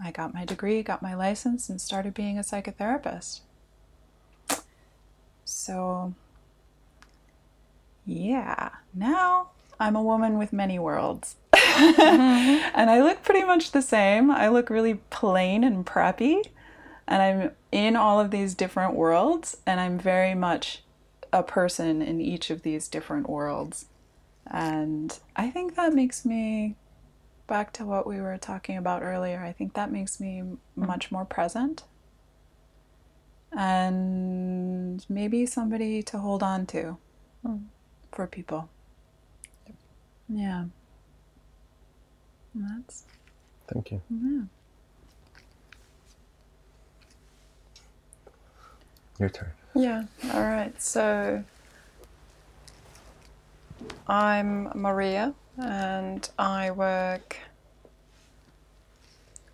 I 0.02 0.10
got 0.10 0.34
my 0.34 0.44
degree, 0.44 0.82
got 0.82 1.02
my 1.02 1.14
license, 1.14 1.68
and 1.68 1.80
started 1.80 2.14
being 2.14 2.38
a 2.38 2.42
psychotherapist. 2.42 3.40
So, 5.44 6.14
yeah, 8.06 8.70
now 8.94 9.50
I'm 9.78 9.96
a 9.96 10.02
woman 10.02 10.38
with 10.38 10.52
many 10.52 10.78
worlds. 10.78 11.36
mm-hmm. 11.54 12.70
and 12.74 12.90
I 12.90 13.02
look 13.02 13.22
pretty 13.22 13.44
much 13.44 13.72
the 13.72 13.82
same. 13.82 14.30
I 14.30 14.48
look 14.48 14.70
really 14.70 14.94
plain 15.10 15.64
and 15.64 15.84
preppy, 15.84 16.46
and 17.06 17.22
I'm 17.22 17.50
in 17.72 17.96
all 17.96 18.20
of 18.20 18.30
these 18.30 18.54
different 18.54 18.94
worlds, 18.94 19.56
and 19.66 19.80
I'm 19.80 19.98
very 19.98 20.34
much 20.34 20.82
a 21.32 21.42
person 21.42 22.02
in 22.02 22.20
each 22.20 22.50
of 22.50 22.62
these 22.62 22.88
different 22.88 23.28
worlds. 23.28 23.86
And 24.46 25.18
I 25.36 25.50
think 25.50 25.76
that 25.76 25.92
makes 25.94 26.24
me 26.24 26.76
back 27.50 27.72
to 27.74 27.84
what 27.84 28.06
we 28.06 28.20
were 28.20 28.38
talking 28.38 28.76
about 28.76 29.02
earlier, 29.02 29.42
I 29.44 29.52
think 29.52 29.74
that 29.74 29.90
makes 29.90 30.20
me 30.20 30.42
much 30.76 31.10
more 31.10 31.24
present 31.24 31.82
and 33.52 35.04
maybe 35.08 35.44
somebody 35.46 36.00
to 36.04 36.18
hold 36.18 36.44
on 36.44 36.64
to 36.66 36.96
mm. 37.44 37.62
for 38.12 38.28
people. 38.28 38.70
Yeah. 40.28 40.66
And 42.54 42.64
that's. 42.70 43.04
Thank 43.66 43.90
you. 43.90 44.00
Yeah. 44.08 44.42
Your 49.18 49.28
turn. 49.28 49.50
Yeah. 49.74 50.04
All 50.32 50.42
right. 50.42 50.80
So 50.80 51.42
I'm 54.06 54.70
Maria 54.74 55.34
and 55.60 56.28
I 56.38 56.70
work. 56.70 57.36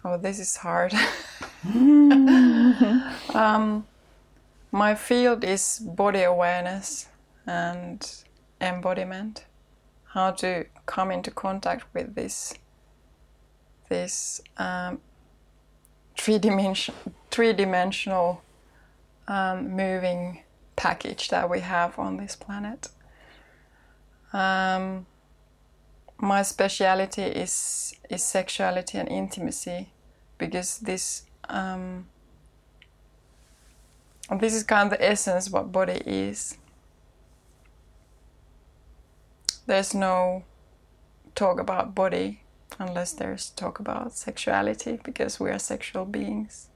Oh, 0.05 0.16
this 0.16 0.38
is 0.38 0.57
hard. 0.57 0.95
um, 3.35 3.87
my 4.71 4.95
field 4.95 5.42
is 5.42 5.81
body 5.81 6.23
awareness 6.23 7.09
and 7.47 8.23
embodiment. 8.61 9.45
How 10.12 10.31
to 10.33 10.66
come 10.87 11.11
into 11.11 11.31
contact 11.31 11.85
with 11.92 12.14
this 12.14 12.55
this 13.88 14.40
um, 14.57 15.01
three 16.16 16.38
dimension 16.38 16.95
three 17.31 17.53
dimensional 17.53 18.42
um, 19.29 19.71
moving 19.71 20.42
package 20.77 21.29
that 21.29 21.51
we 21.51 21.61
have 21.61 21.99
on 21.99 22.16
this 22.16 22.37
planet. 22.37 22.88
Um, 24.33 25.07
my 26.18 26.42
speciality 26.42 27.22
is 27.22 27.94
is 28.09 28.22
sexuality 28.22 28.98
and 28.98 29.09
intimacy 29.09 29.90
because 30.38 30.79
this 30.79 31.22
um, 31.48 32.07
this 34.40 34.55
is 34.55 34.62
kind 34.62 34.92
of 34.92 34.98
the 34.98 35.05
essence 35.05 35.50
what 35.50 35.70
body 35.72 36.00
is. 36.07 36.59
There's 39.66 39.94
no 39.94 40.44
talk 41.35 41.61
about 41.61 41.94
body 41.94 42.40
unless 42.79 43.12
there's 43.12 43.50
talk 43.50 43.79
about 43.79 44.12
sexuality 44.12 44.98
because 45.02 45.38
we 45.40 45.50
are 45.50 45.59
sexual 45.59 46.05
beings. 46.05 46.68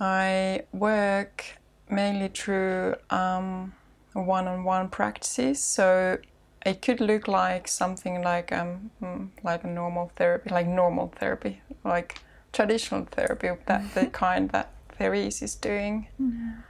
I 0.00 0.62
work 0.72 1.58
mainly 1.90 2.28
through 2.28 2.94
um, 3.10 3.74
one-on-one 4.12 4.88
practices. 4.90 5.62
So 5.62 6.18
it 6.64 6.82
could 6.82 7.00
look 7.00 7.28
like 7.28 7.68
something 7.68 8.22
like 8.22 8.52
um 8.52 8.90
hmm, 9.00 9.26
like 9.42 9.64
a 9.64 9.68
normal 9.68 10.12
therapy, 10.16 10.50
like 10.50 10.66
normal 10.66 11.12
therapy, 11.18 11.60
like 11.84 12.20
traditional 12.52 13.04
therapy, 13.04 13.50
that 13.66 13.94
the 13.94 14.06
kind 14.24 14.50
that 14.50 14.72
Therese 14.98 15.42
is 15.42 15.54
doing, 15.54 16.08
mm-hmm. 16.20 16.60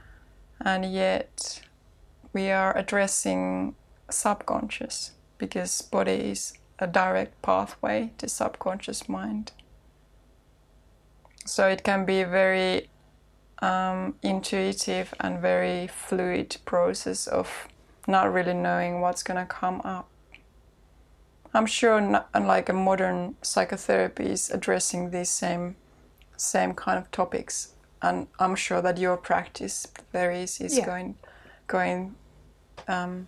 and 0.61 0.85
yet 0.85 1.61
we 2.33 2.51
are 2.51 2.77
addressing 2.77 3.75
subconscious 4.09 5.11
because 5.37 5.81
body 5.81 6.31
is 6.31 6.53
a 6.77 6.87
direct 6.87 7.41
pathway 7.41 8.11
to 8.17 8.29
subconscious 8.29 9.09
mind. 9.09 9.51
So 11.45 11.67
it 11.67 11.83
can 11.83 12.05
be 12.05 12.23
very 12.23 12.89
um, 13.61 14.15
intuitive 14.21 15.13
and 15.19 15.39
very 15.39 15.87
fluid 15.87 16.57
process 16.65 17.27
of 17.27 17.67
not 18.09 18.33
really 18.33 18.53
knowing 18.53 19.01
what's 19.01 19.23
going 19.23 19.39
to 19.39 19.45
come 19.45 19.81
up. 19.85 20.09
I'm 21.53 21.65
sure, 21.65 22.01
not, 22.01 22.29
unlike 22.33 22.69
a 22.69 22.73
modern 22.73 23.35
psychotherapy, 23.41 24.25
is 24.25 24.49
addressing 24.49 25.11
these 25.11 25.29
same 25.29 25.75
same 26.37 26.73
kind 26.73 26.97
of 26.97 27.11
topics, 27.11 27.73
and 28.01 28.27
I'm 28.39 28.55
sure 28.55 28.81
that 28.81 28.97
your 28.97 29.17
practice 29.17 29.87
there 30.11 30.31
is 30.31 30.61
is 30.61 30.77
yeah. 30.77 30.85
going 30.85 31.15
going 31.67 32.15
um, 32.87 33.27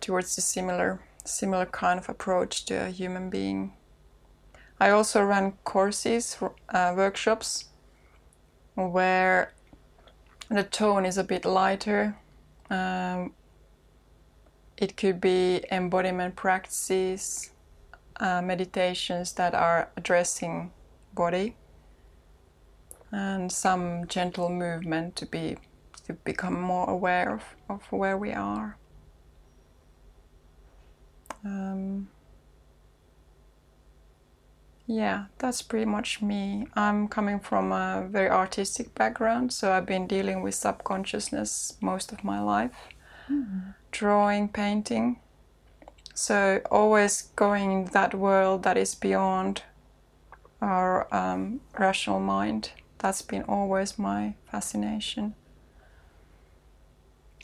towards 0.00 0.36
the 0.36 0.42
similar 0.42 1.00
similar 1.24 1.66
kind 1.66 1.98
of 1.98 2.08
approach 2.08 2.64
to 2.66 2.74
a 2.74 2.90
human 2.90 3.30
being. 3.30 3.72
I 4.80 4.90
also 4.90 5.22
run 5.22 5.52
courses, 5.64 6.36
uh, 6.68 6.94
workshops, 6.96 7.66
where 8.74 9.52
the 10.48 10.64
tone 10.64 11.06
is 11.06 11.18
a 11.18 11.24
bit 11.24 11.44
lighter 11.44 12.16
um, 12.72 13.34
it 14.78 14.96
could 14.96 15.20
be 15.20 15.62
embodiment 15.70 16.34
practices, 16.36 17.50
uh, 18.16 18.40
meditations 18.40 19.32
that 19.34 19.54
are 19.54 19.90
addressing 19.96 20.72
body, 21.12 21.54
and 23.12 23.52
some 23.52 24.06
gentle 24.06 24.48
movement 24.48 25.16
to 25.16 25.26
be 25.26 25.56
to 26.06 26.14
become 26.14 26.60
more 26.60 26.88
aware 26.88 27.34
of, 27.34 27.42
of 27.68 27.82
where 27.92 28.16
we 28.16 28.32
are. 28.32 28.76
Um, 31.44 32.08
yeah, 34.92 35.24
that's 35.38 35.62
pretty 35.62 35.86
much 35.86 36.20
me. 36.20 36.66
I'm 36.74 37.08
coming 37.08 37.40
from 37.40 37.72
a 37.72 38.06
very 38.10 38.28
artistic 38.28 38.94
background, 38.94 39.50
so 39.50 39.72
I've 39.72 39.86
been 39.86 40.06
dealing 40.06 40.42
with 40.42 40.54
subconsciousness 40.54 41.78
most 41.80 42.12
of 42.12 42.22
my 42.22 42.40
life. 42.40 42.72
Mm-hmm. 43.30 43.70
Drawing, 43.90 44.48
painting, 44.48 45.20
So 46.14 46.60
always 46.70 47.22
going 47.36 47.72
in 47.72 47.84
that 47.92 48.14
world 48.14 48.64
that 48.64 48.76
is 48.76 48.94
beyond 48.94 49.62
our 50.60 51.12
um, 51.14 51.60
rational 51.78 52.20
mind. 52.20 52.72
That's 52.98 53.22
been 53.22 53.44
always 53.44 53.98
my 53.98 54.34
fascination. 54.50 55.34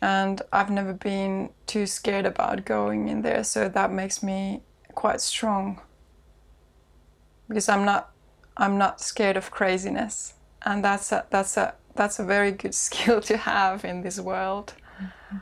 And 0.03 0.43
I've 0.53 0.71
never 0.71 0.93
been 0.93 1.51
too 1.67 1.87
scared 1.87 2.27
about 2.27 2.67
going 2.67 3.09
in 3.09 3.23
there, 3.23 3.43
so 3.43 3.69
that 3.71 3.91
makes 3.91 4.23
me 4.23 4.63
quite 4.95 5.23
strong. 5.23 5.81
Because 7.49 7.69
I'm 7.69 7.85
not 7.85 8.11
I'm 8.57 8.77
not 8.77 9.01
scared 9.01 9.37
of 9.37 9.51
craziness. 9.51 10.35
And 10.63 10.85
that's 10.85 11.13
a 11.13 11.27
that's 11.31 11.57
a 11.57 11.75
that's 11.95 12.19
a 12.19 12.25
very 12.25 12.53
good 12.53 12.75
skill 12.87 13.21
to 13.23 13.37
have 13.37 13.85
in 13.85 14.03
this 14.03 14.21
world. 14.21 14.75
Mm-hmm. 15.01 15.37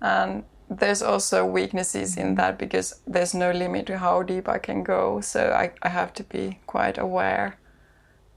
And 0.00 0.44
there's 0.70 1.02
also 1.02 1.44
weaknesses 1.44 2.16
in 2.16 2.34
that 2.36 2.58
because 2.58 3.00
there's 3.06 3.34
no 3.34 3.50
limit 3.52 3.86
to 3.86 3.98
how 3.98 4.22
deep 4.22 4.48
I 4.48 4.58
can 4.58 4.82
go. 4.82 5.20
So 5.20 5.50
I, 5.50 5.72
I 5.82 5.90
have 5.90 6.12
to 6.14 6.24
be 6.24 6.58
quite 6.66 6.98
aware 6.98 7.58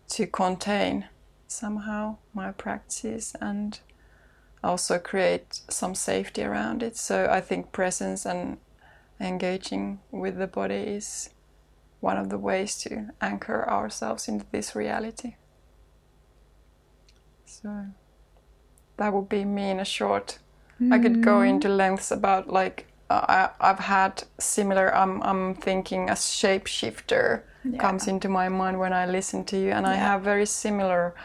to 0.10 0.27
contain 0.27 1.08
somehow 1.47 2.17
my 2.34 2.51
practice 2.51 3.34
and 3.39 3.80
also 4.63 4.99
create 4.99 5.62
some 5.69 5.95
safety 5.95 6.43
around 6.43 6.84
it. 6.84 6.97
So 6.97 7.27
I 7.30 7.41
think 7.41 7.71
presence 7.71 8.25
and 8.25 8.58
engaging 9.19 9.99
with 10.12 10.38
the 10.38 10.47
body 10.47 10.75
is 10.75 11.30
one 12.00 12.18
of 12.18 12.30
the 12.30 12.38
ways 12.38 12.78
to 12.78 13.10
anchor 13.22 13.68
ourselves 13.70 14.28
into 14.28 14.46
this 14.52 14.76
reality. 14.76 15.36
So 17.46 17.86
that 18.98 19.14
would 19.14 19.30
be 19.30 19.46
me 19.46 19.70
in 19.70 19.80
a 19.80 19.86
short. 19.86 20.40
I 20.92 21.00
could 21.00 21.24
go 21.24 21.42
into 21.42 21.70
lengths 21.70 22.12
about 22.12 22.50
like 22.50 22.86
uh, 23.10 23.26
I, 23.28 23.70
I've 23.70 23.80
had 23.80 24.24
similar. 24.40 24.94
I'm 24.96 25.22
I'm 25.24 25.56
thinking 25.56 26.10
a 26.10 26.14
shapeshifter 26.14 27.42
Yeah. 27.64 27.80
comes 27.80 28.08
into 28.08 28.30
my 28.30 28.50
mind 28.50 28.78
when 28.80 28.94
I 28.94 29.06
listen 29.12 29.44
to 29.46 29.58
you, 29.58 29.72
and 29.72 29.86
I 29.88 29.96
have 29.96 30.22
very 30.22 30.46
similar 30.46 31.16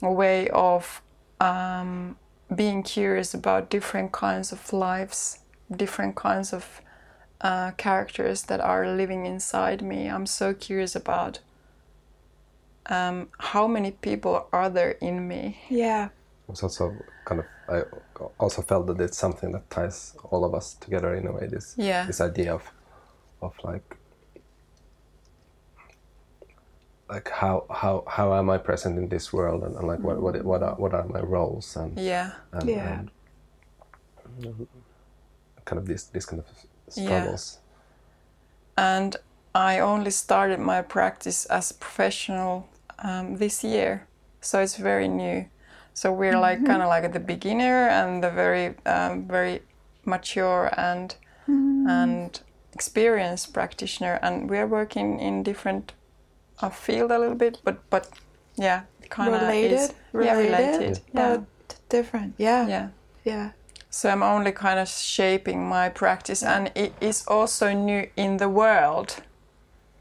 way 0.00 0.48
of 0.48 1.02
um, 1.40 2.16
being 2.54 2.82
curious 2.82 3.34
about 3.34 3.70
different 3.70 4.12
kinds 4.12 4.52
of 4.52 4.72
lives, 4.72 5.38
different 5.76 6.14
kinds 6.16 6.52
of 6.52 6.80
uh, 7.42 7.72
characters 7.72 8.42
that 8.44 8.60
are 8.60 8.86
living 8.86 9.26
inside 9.26 9.82
me. 9.82 10.08
I'm 10.08 10.26
so 10.26 10.54
curious 10.54 10.94
about 10.96 11.40
um, 12.86 13.28
how 13.38 13.66
many 13.66 13.90
people 13.92 14.46
are 14.52 14.70
there 14.70 14.92
in 15.00 15.26
me. 15.28 15.58
Yeah. 15.68 16.08
It's 16.48 16.62
also 16.62 16.94
kind 17.24 17.40
of 17.40 17.46
I 17.68 17.82
also 18.38 18.62
felt 18.62 18.86
that 18.88 19.00
it's 19.00 19.16
something 19.16 19.52
that 19.52 19.70
ties 19.70 20.14
all 20.30 20.44
of 20.44 20.54
us 20.54 20.74
together 20.74 21.14
in 21.14 21.26
a 21.26 21.32
way. 21.32 21.46
This 21.46 21.74
Yeah. 21.78 22.06
this 22.06 22.20
idea 22.20 22.54
of 22.54 22.70
of 23.40 23.54
like 23.64 23.96
like 27.08 27.28
how 27.30 27.64
how 27.70 28.04
how 28.06 28.34
am 28.34 28.50
I 28.50 28.58
present 28.58 28.98
in 28.98 29.08
this 29.08 29.32
world 29.32 29.62
and, 29.64 29.76
and 29.76 29.86
like 29.86 30.00
what 30.00 30.20
what 30.20 30.42
what 30.44 30.62
are 30.62 30.74
what 30.74 30.94
are 30.94 31.04
my 31.04 31.20
roles 31.20 31.76
and 31.76 31.98
Yeah. 31.98 32.32
and, 32.52 32.68
Yeah. 32.68 32.98
and 32.98 33.10
kind 35.64 35.78
of 35.78 35.86
this 35.86 36.04
this 36.04 36.26
kind 36.26 36.40
of 36.40 36.46
Yeah. 36.96 37.36
and 38.76 39.16
I 39.54 39.80
only 39.80 40.10
started 40.10 40.58
my 40.60 40.82
practice 40.82 41.44
as 41.46 41.70
a 41.70 41.74
professional 41.74 42.68
um, 42.98 43.36
this 43.36 43.62
year, 43.64 44.06
so 44.40 44.60
it's 44.60 44.76
very 44.76 45.08
new. 45.08 45.46
So 45.94 46.10
we're 46.10 46.38
like 46.38 46.64
kind 46.64 46.80
of 46.82 46.88
like 46.88 47.12
the 47.12 47.20
beginner 47.20 47.88
and 47.88 48.22
the 48.24 48.30
very 48.30 48.74
um, 48.86 49.26
very 49.28 49.60
mature 50.06 50.70
and 50.76 51.14
and 51.46 52.40
experienced 52.72 53.52
practitioner, 53.52 54.18
and 54.22 54.48
we're 54.48 54.66
working 54.66 55.20
in 55.20 55.42
different 55.42 55.92
uh, 56.60 56.70
field 56.70 57.10
a 57.10 57.18
little 57.18 57.34
bit, 57.36 57.60
but 57.64 57.76
but 57.90 58.08
yeah, 58.56 58.82
kind 59.10 59.34
of 59.34 59.42
Related? 59.42 59.94
yeah, 60.14 60.36
Related? 60.36 60.52
related, 60.52 61.00
yeah, 61.14 61.36
But 61.36 61.44
different. 61.88 62.34
Yeah. 62.38 62.68
yeah. 62.68 62.88
Yeah. 63.24 63.50
So 63.94 64.08
I'm 64.08 64.22
only 64.22 64.52
kind 64.52 64.78
of 64.80 64.88
shaping 64.88 65.68
my 65.68 65.90
practice, 65.90 66.42
and 66.42 66.70
it 66.74 66.92
is 67.00 67.24
also 67.28 67.72
new 67.74 68.08
in 68.16 68.38
the 68.38 68.48
world. 68.48 69.16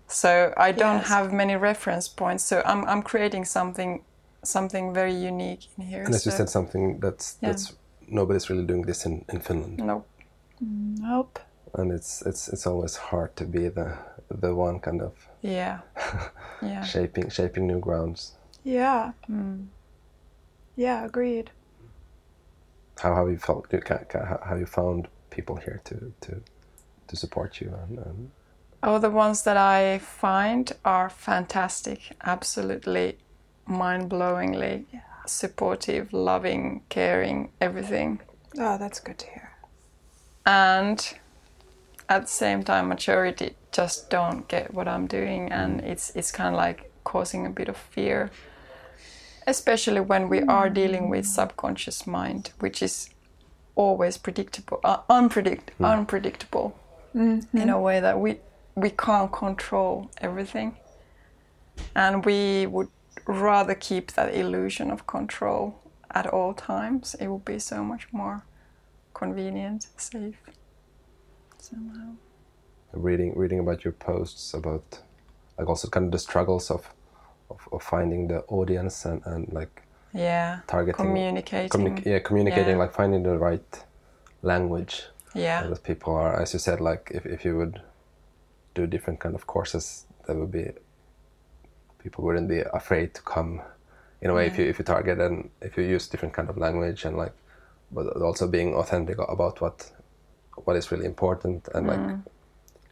So 0.07 0.53
I 0.57 0.71
don't 0.71 0.99
Yes. 1.01 1.07
have 1.09 1.33
many 1.33 1.55
reference 1.57 2.07
points. 2.15 2.43
So 2.45 2.61
I'm 2.65 2.85
I'm 2.85 3.01
creating 3.03 3.45
something 3.45 4.01
something 4.43 4.93
very 4.93 5.13
unique 5.27 5.67
in 5.77 5.83
here. 5.87 6.03
And 6.05 6.15
as 6.15 6.25
you 6.25 6.31
said, 6.31 6.49
something 6.49 6.99
that's 7.01 7.37
Yeah. 7.41 7.49
that's 7.51 7.73
nobody's 8.07 8.49
really 8.49 8.65
doing 8.65 8.85
this 8.87 9.05
in, 9.05 9.25
in 9.33 9.41
Finland, 9.41 9.77
no, 9.77 10.03
Nope. 10.61 11.39
and 11.73 11.91
it's 11.91 12.21
it's 12.25 12.47
it's 12.53 12.65
always 12.67 12.95
hard 13.11 13.35
to 13.35 13.45
be 13.45 13.69
the 13.69 13.97
the 14.41 14.53
one 14.55 14.79
kind 14.79 15.01
of 15.01 15.11
yeah, 15.41 15.79
yeah, 16.61 16.83
shaping 16.83 17.29
shaping 17.31 17.67
new 17.67 17.79
grounds. 17.79 18.35
Yeah. 18.63 19.11
Mm. 19.29 19.67
Yeah. 20.77 21.05
Agreed. 21.05 21.51
How 23.01 23.15
have 23.15 23.29
you 23.29 23.37
felt? 23.37 23.73
You 23.73 23.79
ca- 23.81 24.05
ca- 24.09 24.25
how 24.25 24.39
have 24.49 24.59
you 24.59 24.65
found 24.67 25.07
people 25.31 25.57
here 25.57 25.81
to 25.85 26.13
to 26.21 26.43
to 27.07 27.15
support 27.15 27.61
you? 27.61 27.73
And, 27.83 27.99
and 27.99 28.31
Oh, 28.83 28.99
the 28.99 29.11
ones 29.11 29.43
that 29.43 29.57
I 29.57 29.99
find 29.99 30.71
are 30.85 31.09
fantastic. 31.09 32.15
Absolutely, 32.25 33.17
mind-blowingly 33.67 34.85
supportive, 35.27 36.13
loving, 36.13 36.83
caring, 36.89 37.51
everything. 37.61 38.21
Oh, 38.59 38.77
that's 38.77 38.99
good 38.99 39.17
to 39.19 39.27
hear. 39.27 39.51
and 40.45 41.13
at 42.09 42.23
the 42.23 42.27
same 42.27 42.63
time 42.63 42.87
maturity 42.89 43.55
just 43.71 44.09
don't 44.09 44.47
get 44.47 44.73
what 44.73 44.87
i'm 44.87 45.07
doing 45.07 45.51
and 45.51 45.81
mm. 45.81 45.85
it's 45.85 46.11
it's 46.15 46.31
kind 46.31 46.55
of 46.55 46.59
like 46.59 46.91
causing 47.03 47.45
a 47.45 47.49
bit 47.49 47.69
of 47.69 47.77
fear 47.77 48.31
especially 49.55 50.03
when 50.11 50.29
we 50.33 50.39
are 50.57 50.69
dealing 50.69 51.09
with 51.13 51.25
hmm. 51.25 51.35
subconscious 51.39 51.99
mind 52.07 52.51
which 52.59 52.81
is 52.87 53.09
always 53.75 54.17
predictable 54.17 54.79
uh, 54.83 54.99
unpredict- 55.09 55.71
hmm. 55.77 55.85
unpredictable 55.85 56.67
in 57.13 57.21
a 57.29 57.57
mm-hmm. 57.57 57.81
way 57.81 57.99
that 57.99 58.19
we 58.19 58.39
we 58.75 58.89
can't 58.89 59.31
control 59.31 60.09
everything. 60.19 60.77
And 61.95 62.25
we 62.25 62.65
would 62.67 62.89
rather 63.25 63.75
keep 63.75 64.11
that 64.13 64.33
illusion 64.33 64.91
of 64.91 65.07
control 65.07 65.81
at 66.11 66.27
all 66.27 66.53
times. 66.53 67.15
It 67.19 67.27
would 67.27 67.45
be 67.45 67.59
so 67.59 67.83
much 67.83 68.07
more 68.11 68.45
convenient, 69.13 69.87
safe 69.97 70.39
somehow. 71.57 72.15
reading 72.93 73.33
reading 73.35 73.59
about 73.59 73.83
your 73.85 73.93
posts 73.93 74.53
about 74.53 74.99
like 75.57 75.67
also 75.67 75.87
kind 75.87 76.07
of 76.07 76.11
the 76.11 76.17
struggles 76.19 76.71
of 76.71 76.91
of, 77.51 77.59
of 77.71 77.81
finding 77.83 78.27
the 78.27 78.39
audience 78.47 79.05
and, 79.09 79.21
and 79.25 79.51
like 79.53 79.83
Yeah, 80.13 80.59
targeting 80.67 81.05
communicating. 81.05 81.69
communi- 81.69 82.05
yeah 82.05 82.19
communicating 82.19 82.75
Yeah. 82.77 82.83
like 82.83 82.93
finding 82.93 83.23
the 83.23 83.37
right 83.37 83.71
language 84.41 85.03
yeah, 85.35 85.67
that 85.67 85.83
people 85.83 86.13
are 86.15 86.41
as 86.41 86.53
you 86.53 86.59
said 86.59 86.79
like 86.81 87.03
if, 87.17 87.25
if 87.25 87.45
you 87.45 87.53
would 87.57 87.81
do 88.73 88.87
different 88.87 89.19
kind 89.19 89.35
of 89.35 89.45
courses 89.47 90.05
that 90.25 90.35
would 90.35 90.51
be 90.51 90.65
people 92.03 92.23
wouldn't 92.25 92.49
be 92.49 92.61
afraid 92.73 93.13
to 93.13 93.21
come 93.21 93.61
in 94.21 94.29
a 94.29 94.33
way 94.33 94.47
if 94.47 94.57
you 94.59 94.65
if 94.65 94.79
you 94.79 94.85
target 94.85 95.19
and 95.19 95.49
if 95.61 95.77
you 95.77 95.83
use 95.95 96.07
different 96.11 96.33
kind 96.33 96.49
of 96.49 96.57
language 96.57 97.05
and 97.05 97.15
like 97.17 97.33
but 97.91 98.05
also 98.21 98.47
being 98.47 98.73
authentic 98.75 99.17
about 99.19 99.61
what 99.61 99.91
what 100.65 100.75
is 100.75 100.91
really 100.91 101.05
important 101.05 101.67
and 101.75 101.87
like 101.87 101.99
Mm. 101.99 102.21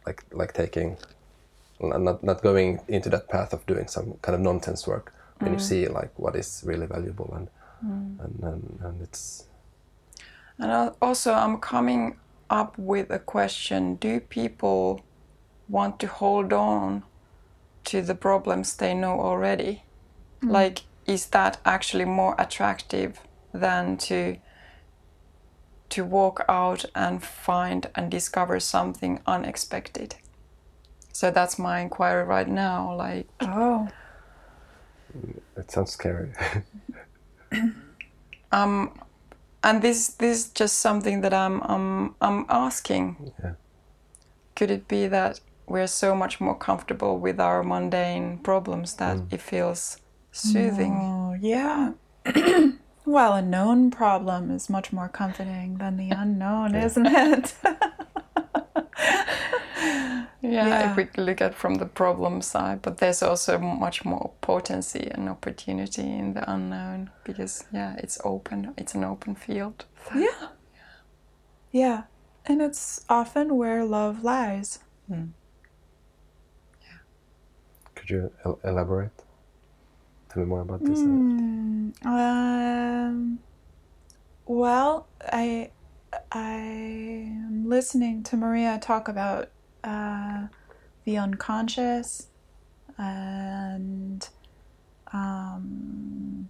like 0.06 0.24
like 0.32 0.52
taking 0.52 0.96
not 1.80 2.22
not 2.22 2.42
going 2.42 2.80
into 2.88 3.10
that 3.10 3.28
path 3.28 3.52
of 3.52 3.66
doing 3.66 3.88
some 3.88 4.14
kind 4.22 4.34
of 4.34 4.40
nonsense 4.40 4.86
work 4.86 5.12
when 5.40 5.52
Mm. 5.52 5.54
you 5.54 5.58
see 5.58 5.88
like 5.88 6.12
what 6.18 6.36
is 6.36 6.62
really 6.66 6.86
valuable 6.86 7.32
and 7.36 7.48
and, 8.20 8.40
and 8.42 8.80
and 8.82 9.02
it's 9.02 9.46
And 10.58 10.94
also, 11.02 11.32
I'm 11.32 11.58
coming 11.58 12.18
up 12.50 12.78
with 12.78 13.10
a 13.10 13.18
question 13.18 13.96
Do 13.96 14.20
people 14.20 15.06
want 15.68 15.98
to 16.00 16.06
hold 16.08 16.52
on 16.52 17.04
to 17.84 18.02
the 18.02 18.14
problems 18.14 18.76
they 18.76 18.94
know 18.94 19.20
already? 19.20 19.86
Like, 20.48 20.82
is 21.06 21.26
that 21.28 21.60
actually 21.64 22.04
more 22.06 22.34
attractive 22.38 23.20
than 23.52 23.96
to? 23.98 24.38
To 25.90 26.04
walk 26.04 26.44
out 26.48 26.84
and 26.94 27.22
find 27.22 27.90
and 27.94 28.10
discover 28.10 28.60
something 28.60 29.20
unexpected. 29.26 30.16
So 31.12 31.30
that's 31.30 31.58
my 31.58 31.80
inquiry 31.80 32.24
right 32.24 32.48
now. 32.48 32.94
Like, 32.94 33.26
Oh. 33.40 33.88
it 35.56 35.70
sounds 35.70 35.90
scary 35.90 36.30
um, 38.52 38.92
and 39.64 39.82
this 39.82 40.08
this 40.08 40.38
is 40.46 40.48
just 40.52 40.78
something 40.78 41.20
that 41.22 41.34
I'm 41.34 41.60
I'm 41.62 42.14
I'm 42.20 42.46
asking. 42.48 43.32
Yeah. 43.42 43.52
Could 44.56 44.70
it 44.70 44.88
be 44.88 45.08
that 45.08 45.40
we're 45.66 45.86
so 45.86 46.14
much 46.14 46.40
more 46.40 46.56
comfortable 46.56 47.18
with 47.18 47.40
our 47.40 47.62
mundane 47.62 48.38
problems 48.38 48.94
that 48.96 49.18
it 49.30 49.40
feels 49.40 49.98
soothing? 50.32 50.94
Oh, 51.00 51.36
yeah. 51.40 51.92
well, 53.04 53.34
a 53.34 53.42
known 53.42 53.90
problem 53.90 54.50
is 54.50 54.68
much 54.68 54.92
more 54.92 55.08
comforting 55.08 55.78
than 55.78 55.96
the 55.96 56.10
unknown, 56.10 56.74
isn't 56.74 57.06
it? 57.06 57.54
Yeah, 59.80 60.26
Yeah. 60.42 60.90
if 60.90 60.96
we 60.96 61.08
look 61.22 61.40
at 61.40 61.54
from 61.54 61.76
the 61.76 61.86
problem 61.86 62.42
side, 62.42 62.82
but 62.82 62.98
there's 62.98 63.22
also 63.22 63.58
much 63.58 64.04
more 64.04 64.32
potency 64.40 65.08
and 65.10 65.28
opportunity 65.28 66.02
in 66.02 66.34
the 66.34 66.50
unknown 66.52 67.10
because 67.24 67.64
yeah, 67.72 67.96
it's 67.98 68.18
open. 68.24 68.74
It's 68.78 68.94
an 68.94 69.04
open 69.04 69.34
field. 69.34 69.86
Yeah. 70.14 70.48
Yeah. 71.72 72.04
And 72.46 72.62
it's 72.62 73.04
often 73.08 73.56
where 73.56 73.84
love 73.84 74.24
lies. 74.24 74.80
Yeah. 75.08 75.24
Could 77.94 78.10
you 78.10 78.32
el- 78.44 78.60
elaborate? 78.64 79.12
Tell 80.30 80.42
me 80.42 80.48
more 80.48 80.62
about 80.62 80.84
this. 80.84 81.04
Hmm, 81.04 81.90
um, 82.04 83.40
well, 84.46 85.08
I 85.32 85.70
I 86.32 86.50
am 86.52 87.64
listening 87.68 88.22
to 88.24 88.36
Maria 88.36 88.78
talk 88.80 89.08
about 89.08 89.50
uh, 89.84 90.46
the 91.04 91.16
unconscious 91.16 92.28
and 92.98 94.28
um, 95.12 96.48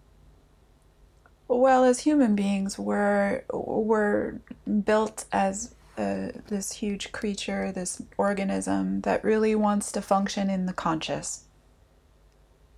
well, 1.49 1.85
as 1.85 2.01
human 2.01 2.37
beings, 2.37 2.79
we're 2.79 3.43
we're 3.53 4.39
built 4.85 5.25
as 5.33 5.75
uh, 5.99 6.29
this 6.49 6.73
huge 6.73 7.13
creature, 7.13 7.73
this 7.73 8.03
organism 8.17 9.01
that 9.03 9.25
really 9.25 9.55
wants 9.55 9.91
to 9.93 10.03
function 10.03 10.49
in 10.49 10.67
the 10.67 10.73
conscious. 10.73 11.45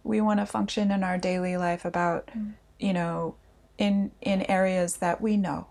We 0.05 0.21
want 0.21 0.41
to 0.41 0.47
function 0.47 0.91
in 0.91 1.05
our 1.05 1.19
daily 1.19 1.57
life 1.57 1.85
about 1.85 2.31
you 2.79 2.93
know 2.93 3.37
in 3.79 4.11
in 4.21 4.43
areas 4.51 4.97
that 4.97 5.21
we 5.21 5.37
know. 5.37 5.67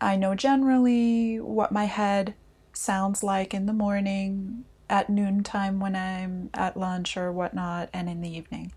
I 0.00 0.16
know 0.16 0.34
generally 0.34 1.38
what 1.38 1.72
my 1.72 1.84
head 1.84 2.34
sounds 2.72 3.22
like 3.22 3.52
in 3.54 3.66
the 3.66 3.72
morning 3.72 4.64
at 4.88 5.08
noontime 5.08 5.80
when 5.80 5.94
i'm 5.94 6.50
at 6.54 6.76
lunch 6.76 7.16
or 7.16 7.30
whatnot 7.32 7.88
and 7.92 8.08
in 8.08 8.20
the 8.20 8.36
evening. 8.36 8.72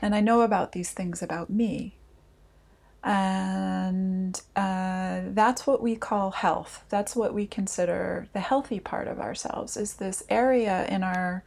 And 0.00 0.14
i 0.14 0.20
know 0.20 0.40
about 0.42 0.72
these 0.72 0.90
things 0.92 1.22
about 1.22 1.50
me. 1.50 1.96
And 3.04 4.40
uh, 4.54 5.22
that's 5.28 5.66
what 5.66 5.82
we 5.82 5.96
call 5.96 6.30
health. 6.30 6.84
That's 6.88 7.16
what 7.16 7.34
we 7.34 7.46
consider 7.46 8.28
the 8.32 8.40
healthy 8.40 8.78
part 8.78 9.08
of 9.08 9.18
ourselves 9.18 9.76
is 9.76 9.94
this 9.94 10.22
area 10.28 10.86
in 10.88 11.02
our 11.02 11.42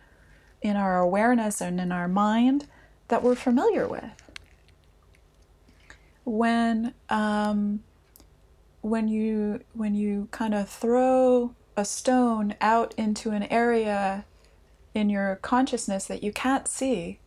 in 0.62 0.76
our 0.76 1.00
awareness 1.00 1.62
and 1.62 1.80
in 1.80 1.92
our 1.92 2.08
mind 2.08 2.68
that 3.08 3.24
we're 3.24 3.36
familiar 3.36 3.88
with. 3.88 4.04
When 6.26 6.94
um, 7.10 7.84
when 8.82 9.08
you 9.08 9.62
when 9.74 9.96
you 9.96 10.28
kind 10.32 10.54
of 10.54 10.68
throw 10.68 11.56
a 11.78 11.86
stone 11.86 12.56
out 12.62 12.94
into 12.98 13.32
an 13.32 13.44
area 13.44 14.26
in 14.94 15.10
your 15.10 15.38
consciousness 15.38 16.06
that 16.06 16.24
you 16.24 16.32
can't 16.32 16.68
see, 16.68 17.20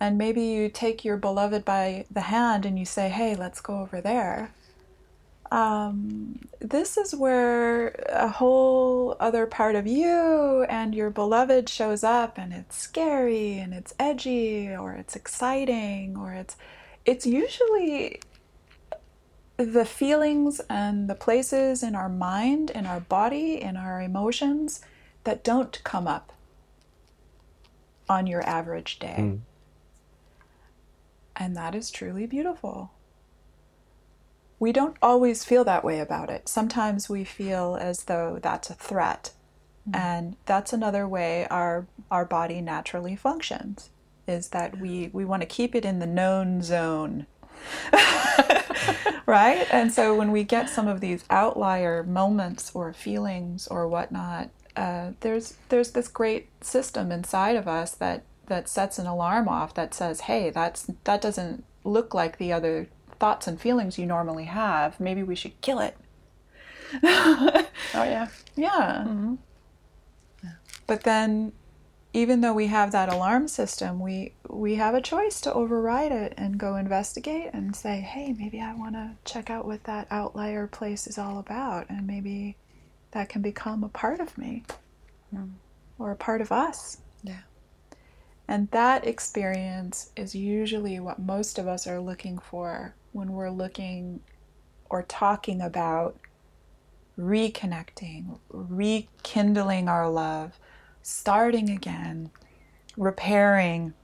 and 0.00 0.16
maybe 0.16 0.42
you 0.42 0.68
take 0.68 1.04
your 1.04 1.16
beloved 1.16 1.64
by 1.64 2.06
the 2.10 2.22
hand 2.22 2.64
and 2.64 2.78
you 2.78 2.84
say, 2.84 3.08
"Hey, 3.08 3.34
let's 3.34 3.60
go 3.60 3.80
over 3.80 4.00
there." 4.00 4.52
um, 5.50 6.40
this 6.60 6.96
is 6.96 7.14
where 7.14 7.88
a 8.08 8.28
whole 8.28 9.16
other 9.18 9.46
part 9.46 9.74
of 9.74 9.86
you 9.86 10.64
and 10.68 10.94
your 10.94 11.10
beloved 11.10 11.68
shows 11.68 12.04
up 12.04 12.36
and 12.36 12.52
it's 12.52 12.76
scary 12.76 13.58
and 13.58 13.72
it's 13.72 13.94
edgy 13.98 14.68
or 14.68 14.92
it's 14.92 15.16
exciting 15.16 16.16
or 16.16 16.32
it's 16.32 16.56
it's 17.06 17.24
usually 17.24 18.20
the 19.58 19.84
feelings 19.84 20.60
and 20.70 21.10
the 21.10 21.14
places 21.14 21.82
in 21.82 21.94
our 21.94 22.08
mind 22.08 22.70
in 22.70 22.86
our 22.86 23.00
body 23.00 23.60
in 23.60 23.76
our 23.76 24.00
emotions 24.00 24.80
that 25.24 25.44
don't 25.44 25.82
come 25.84 26.06
up 26.08 26.32
on 28.08 28.26
your 28.26 28.42
average 28.48 28.98
day 28.98 29.16
Mm. 29.18 29.40
and 31.36 31.56
that 31.56 31.74
is 31.74 31.90
truly 31.90 32.26
beautiful 32.26 32.92
we 34.60 34.72
don't 34.72 34.96
always 35.00 35.44
feel 35.44 35.62
that 35.64 35.84
way 35.84 36.00
about 36.00 36.30
it. 36.30 36.48
Sometimes 36.48 37.08
we 37.08 37.22
feel 37.22 37.76
as 37.80 38.04
though 38.04 38.40
that's 38.42 38.70
a 38.70 38.74
threat. 38.74 39.30
And 39.94 40.36
that's 40.46 40.72
another 40.72 41.06
way 41.06 41.46
our 41.48 41.86
our 42.10 42.24
body 42.24 42.60
naturally 42.60 43.14
functions 43.16 43.90
is 44.26 44.48
that 44.48 44.78
we 44.80 45.10
we 45.12 45.24
want 45.24 45.42
to 45.42 45.46
keep 45.46 45.74
it 45.76 45.84
in 45.84 46.00
the 46.00 46.06
known 46.06 46.60
zone. 46.62 47.26
right? 49.26 49.66
And 49.70 49.92
so 49.92 50.14
when 50.14 50.32
we 50.32 50.44
get 50.44 50.68
some 50.68 50.88
of 50.88 51.00
these 51.00 51.24
outlier 51.30 52.02
moments 52.02 52.70
or 52.74 52.92
feelings 52.92 53.66
or 53.68 53.88
whatnot, 53.88 54.50
uh, 54.76 55.12
there's 55.20 55.54
there's 55.68 55.90
this 55.90 56.08
great 56.08 56.48
system 56.64 57.10
inside 57.10 57.56
of 57.56 57.66
us 57.66 57.92
that 57.92 58.22
that 58.46 58.68
sets 58.68 58.98
an 58.98 59.06
alarm 59.06 59.48
off 59.48 59.74
that 59.74 59.94
says, 59.94 60.22
"Hey, 60.22 60.50
that's 60.50 60.90
that 61.04 61.20
doesn't 61.20 61.64
look 61.84 62.14
like 62.14 62.38
the 62.38 62.52
other 62.52 62.88
thoughts 63.18 63.46
and 63.46 63.60
feelings 63.60 63.98
you 63.98 64.06
normally 64.06 64.44
have. 64.44 65.00
Maybe 65.00 65.22
we 65.22 65.34
should 65.34 65.60
kill 65.60 65.80
it." 65.80 65.96
Oh 67.02 67.64
yeah. 67.94 68.28
Yeah. 68.56 69.04
But 70.88 71.04
then 71.04 71.52
even 72.12 72.40
though 72.40 72.54
we 72.54 72.66
have 72.68 72.92
that 72.92 73.12
alarm 73.12 73.48
system, 73.48 74.00
we 74.00 74.32
we 74.48 74.76
have 74.76 74.94
a 74.94 75.00
choice 75.00 75.40
to 75.42 75.52
override 75.52 76.12
it 76.12 76.34
and 76.36 76.58
go 76.58 76.76
investigate 76.76 77.50
and 77.52 77.76
say, 77.76 78.00
"Hey, 78.00 78.32
maybe 78.32 78.60
I 78.60 78.74
want 78.74 78.94
to 78.94 79.12
check 79.24 79.50
out 79.50 79.66
what 79.66 79.84
that 79.84 80.06
outlier 80.10 80.66
place 80.66 81.06
is 81.06 81.18
all 81.18 81.38
about 81.38 81.88
and 81.90 82.06
maybe 82.06 82.56
that 83.10 83.28
can 83.28 83.42
become 83.42 83.84
a 83.84 83.88
part 83.88 84.20
of 84.20 84.38
me 84.38 84.64
hmm. 85.30 85.52
or 85.98 86.10
a 86.10 86.16
part 86.16 86.40
of 86.40 86.50
us." 86.50 86.98
Yeah. 87.22 87.40
And 88.46 88.70
that 88.70 89.06
experience 89.06 90.10
is 90.16 90.34
usually 90.34 90.98
what 91.00 91.18
most 91.18 91.58
of 91.58 91.68
us 91.68 91.86
are 91.86 92.00
looking 92.00 92.38
for 92.38 92.94
when 93.12 93.32
we're 93.32 93.50
looking 93.50 94.20
or 94.88 95.02
talking 95.02 95.60
about 95.60 96.18
reconnecting, 97.18 98.38
rekindling 98.48 99.88
our 99.88 100.08
love, 100.08 100.58
starting 101.08 101.70
again, 101.70 102.30
repairing, 102.96 103.94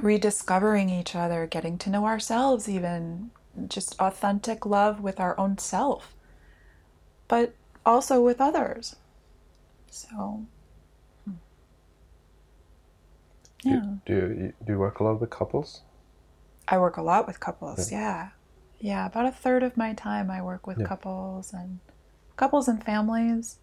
rediscovering 0.00 0.90
each 0.90 1.14
other, 1.14 1.46
getting 1.46 1.78
to 1.78 1.90
know 1.90 2.06
ourselves, 2.06 2.68
even 2.68 3.30
just 3.68 3.98
authentic 4.00 4.66
love 4.66 5.00
with 5.00 5.20
our 5.20 5.38
own 5.38 5.56
self, 5.58 6.14
but 7.28 7.54
also 7.86 8.20
with 8.22 8.40
others. 8.40 8.96
So, 9.90 10.44
hmm. 11.24 11.32
Do, 13.62 13.70
yeah. 13.70 13.80
do 14.06 14.12
you 14.12 14.52
do 14.64 14.72
you 14.72 14.78
work 14.78 14.98
a 14.98 15.04
lot 15.04 15.20
with 15.20 15.30
couples? 15.30 15.82
I 16.66 16.78
work 16.78 16.96
a 16.96 17.02
lot 17.02 17.26
with 17.26 17.38
couples. 17.40 17.90
Yeah. 17.92 18.30
Yeah, 18.80 19.06
about 19.06 19.26
a 19.26 19.32
third 19.32 19.62
of 19.62 19.76
my 19.76 19.92
time 19.94 20.30
I 20.30 20.42
work 20.42 20.66
with 20.66 20.78
Yeah. 20.78 20.86
couples 20.86 21.52
and 21.52 21.78
couples 22.36 22.68
and 22.68 22.82
families. 22.82 23.58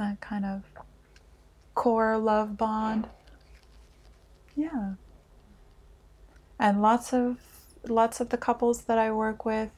That 0.00 0.22
kind 0.22 0.46
of 0.46 0.62
core 1.74 2.16
love 2.16 2.56
bond. 2.56 3.06
Yeah. 4.56 4.94
And 6.58 6.80
lots 6.80 7.12
of 7.12 7.36
lots 7.86 8.18
of 8.18 8.30
the 8.30 8.38
couples 8.38 8.84
that 8.84 8.96
I 8.96 9.12
work 9.12 9.44
with, 9.44 9.68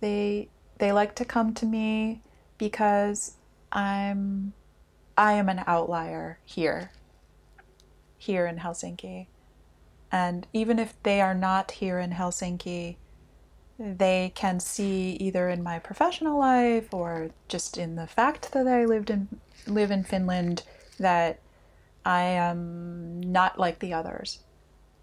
they 0.00 0.50
they 0.76 0.92
like 0.92 1.14
to 1.14 1.24
come 1.24 1.54
to 1.54 1.64
me 1.64 2.20
because 2.58 3.36
I'm 3.72 4.52
I 5.16 5.32
am 5.32 5.48
an 5.48 5.64
outlier 5.66 6.40
here. 6.44 6.90
Here 8.18 8.46
in 8.46 8.58
Helsinki. 8.58 9.28
And 10.12 10.46
even 10.52 10.78
if 10.78 10.92
they 11.04 11.22
are 11.22 11.34
not 11.34 11.70
here 11.70 11.98
in 11.98 12.10
Helsinki, 12.10 12.96
they 13.78 14.32
can 14.34 14.58
see 14.60 15.12
either 15.20 15.48
in 15.48 15.62
my 15.62 15.78
professional 15.78 16.38
life 16.38 16.92
or 16.92 17.30
just 17.48 17.78
in 17.78 17.94
the 17.96 18.06
fact 18.06 18.52
that 18.52 18.66
I 18.66 18.84
lived 18.84 19.08
in 19.10 19.28
live 19.66 19.90
in 19.90 20.02
Finland 20.02 20.62
that 20.98 21.38
I 22.04 22.22
am 22.22 23.20
not 23.20 23.58
like 23.58 23.78
the 23.78 23.92
others. 23.92 24.40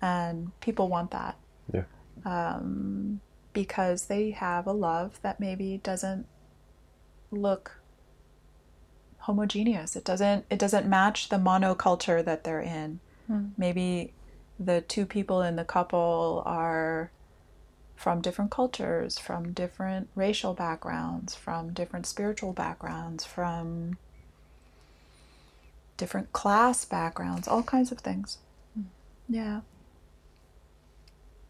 And 0.02 0.52
people 0.60 0.90
want 0.90 1.12
that 1.12 1.38
Yeah. 1.74 1.84
um, 2.26 3.22
because 3.54 4.08
they 4.08 4.32
have 4.32 4.68
a 4.68 4.74
love 4.74 5.20
that 5.22 5.40
maybe 5.40 5.80
doesn't 5.84 6.26
look 7.32 7.80
homogeneous. 9.20 9.96
It 9.96 10.04
doesn't 10.04 10.46
it 10.50 10.60
doesn't 10.60 10.86
match 10.88 11.30
the 11.30 11.38
monoculture 11.38 12.24
that 12.26 12.44
they're 12.44 12.60
in. 12.62 13.00
Maybe 13.58 14.14
the 14.60 14.82
two 14.82 15.06
people 15.08 15.42
in 15.42 15.56
the 15.56 15.66
couple 15.66 16.44
are 16.46 17.10
from 17.96 18.22
different 18.22 18.52
cultures, 18.52 19.18
from 19.20 19.54
different 19.54 20.10
racial 20.16 20.54
backgrounds, 20.54 21.34
from 21.36 21.74
different 21.74 22.06
spiritual 22.06 22.54
backgrounds, 22.54 23.26
from 23.26 23.98
different 25.98 26.32
class 26.34 26.86
backgrounds, 26.86 27.48
all 27.48 27.64
kinds 27.64 27.92
of 27.92 28.00
things. 28.00 28.38
Yeah. 29.30 29.62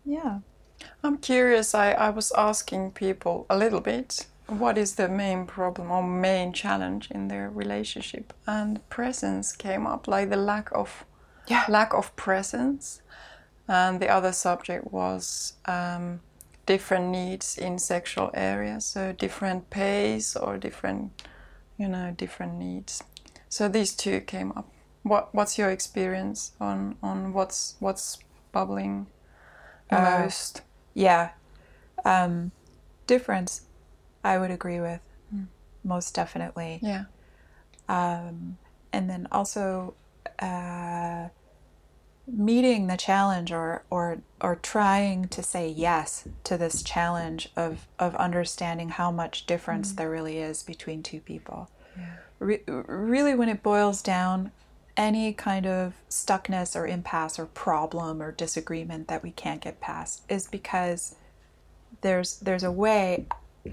Yeah. 0.06 0.40
I'm 1.04 1.18
curious. 1.18 1.74
I, 1.74 1.92
I 1.92 2.10
was 2.10 2.32
asking 2.38 2.92
people 2.92 3.46
a 3.50 3.58
little 3.58 3.82
bit 3.82 4.28
what 4.48 4.78
is 4.78 4.96
the 4.96 5.08
main 5.10 5.48
problem 5.48 5.90
or 5.90 6.04
main 6.04 6.54
challenge 6.54 7.10
in 7.10 7.28
their 7.28 7.50
relationship 7.50 8.32
and 8.46 8.88
presence 8.90 9.52
came 9.52 9.88
up 9.88 10.08
like 10.08 10.30
the 10.30 10.36
lack 10.38 10.72
of 10.72 11.04
Yeah. 11.48 11.64
lack 11.68 11.96
of 11.96 12.16
presence 12.16 13.02
and 13.68 14.00
the 14.00 14.08
other 14.08 14.32
subject 14.32 14.92
was 14.92 15.54
um, 15.66 16.20
different 16.66 17.08
needs 17.10 17.58
in 17.58 17.78
sexual 17.80 18.32
areas 18.34 18.86
so 18.86 19.12
different 19.14 19.70
pace 19.70 20.36
or 20.36 20.58
different 20.58 21.12
you 21.78 21.88
know 21.88 22.14
different 22.18 22.54
needs 22.56 23.04
so 23.50 23.68
these 23.70 23.94
two 23.96 24.20
came 24.22 24.52
up 24.56 24.68
what 25.04 25.34
what's 25.34 25.58
your 25.58 25.70
experience 25.70 26.54
on 26.60 26.96
on 27.04 27.34
what's 27.34 27.76
what's 27.80 28.18
bubbling 28.52 29.08
Uh, 29.92 30.20
most 30.20 30.62
Yeah. 30.96 31.30
Um, 32.04 32.52
difference, 33.08 33.62
I 34.24 34.38
would 34.40 34.50
agree 34.52 34.80
with, 34.82 35.02
most 35.84 36.16
definitely. 36.16 36.80
yeah 36.82 37.06
Um, 37.88 38.58
and 38.92 39.10
then 39.10 39.28
also 39.32 39.94
uh, 40.40 41.30
meeting 42.28 42.88
the 42.88 42.98
challenge 42.98 43.52
or, 43.52 43.84
or, 43.90 44.20
or 44.42 44.56
trying 44.56 45.28
to 45.28 45.44
say 45.44 45.70
yes 45.70 46.28
to 46.44 46.58
this 46.58 46.82
challenge 46.82 47.50
of, 47.56 47.88
of 48.00 48.16
understanding 48.16 48.90
how 48.90 49.12
much 49.12 49.46
difference 49.46 49.94
mm. 49.94 49.98
there 49.98 50.10
really 50.10 50.40
is 50.40 50.64
between 50.64 51.04
two 51.04 51.20
people. 51.20 51.70
Re- 52.40 52.64
really, 52.68 53.34
when 53.34 53.48
it 53.48 53.64
boils 53.64 54.02
down, 54.02 54.52
any 54.98 55.34
kind 55.34 55.66
of 55.66 55.94
stuckness 56.10 56.76
or 56.76 56.86
impasse 56.86 57.40
or 57.40 57.46
problem 57.46 58.22
or 58.22 58.32
disagreement 58.32 59.08
that 59.08 59.24
we 59.24 59.32
can't 59.32 59.62
get 59.62 59.80
past 59.80 60.24
is 60.30 60.48
because 60.48 61.16
there's 62.02 62.38
there's 62.38 62.64
a 62.64 62.72
way 62.72 63.26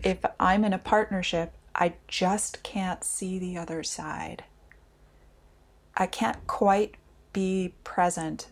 if 0.02 0.24
I'm 0.40 0.64
in 0.64 0.72
a 0.72 0.78
partnership, 0.78 1.52
I 1.74 1.94
just 2.08 2.62
can't 2.62 3.04
see 3.04 3.38
the 3.38 3.56
other 3.56 3.82
side. 3.82 4.44
I 5.96 6.06
can't 6.06 6.46
quite 6.46 6.94
be 7.32 7.74
present 7.84 8.48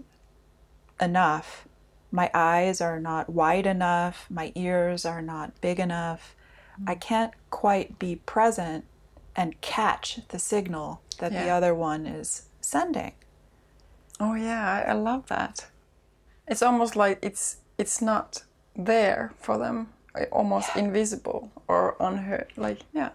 enough. 1.01 1.67
My 2.11 2.31
eyes 2.35 2.81
are 2.81 2.99
not 3.01 3.31
wide 3.31 3.67
enough, 3.67 4.27
my 4.31 4.53
ears 4.55 5.05
are 5.05 5.23
not 5.23 5.61
big 5.61 5.79
enough. 5.79 6.35
I 6.87 6.95
can't 6.95 7.33
quite 7.51 7.99
be 7.99 8.17
present 8.17 8.85
and 9.37 9.61
catch 9.61 10.21
the 10.29 10.39
signal 10.39 11.03
that 11.19 11.33
the 11.33 11.49
other 11.51 11.75
one 11.75 12.07
is 12.07 12.43
sending. 12.61 13.13
Oh 14.19 14.35
yeah, 14.35 14.85
I, 14.87 14.91
I 14.91 14.93
love 14.95 15.27
that. 15.29 15.67
It's 16.49 16.63
almost 16.63 16.97
like 16.97 17.19
it's 17.23 17.59
it's 17.79 18.03
not 18.03 18.43
there 18.77 19.33
for 19.39 19.57
them, 19.59 19.89
uh, 20.15 20.25
almost 20.33 20.75
invisible 20.77 21.51
or 21.69 21.97
unheard. 22.01 22.49
Like 22.57 22.81
yeah, 22.93 23.11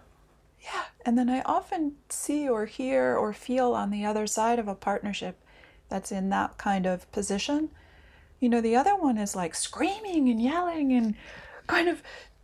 Yeah. 0.60 0.84
And 1.04 1.16
then 1.16 1.28
I 1.28 1.42
often 1.42 1.96
see 2.08 2.48
or 2.48 2.66
hear 2.66 3.16
or 3.16 3.32
feel 3.32 3.74
on 3.74 3.90
the 3.90 4.04
other 4.04 4.26
side 4.26 4.58
of 4.58 4.68
a 4.68 4.74
partnership 4.74 5.36
that's 5.88 6.12
in 6.12 6.30
that 6.30 6.58
kind 6.58 6.86
of 6.86 7.10
position. 7.12 7.70
You 8.40 8.48
know, 8.48 8.60
the 8.60 8.76
other 8.76 8.94
one 8.94 9.18
is 9.18 9.34
like 9.34 9.54
screaming 9.54 10.28
and 10.28 10.40
yelling 10.42 10.92
and 10.92 11.14
kind 11.66 11.88
of 11.88 12.02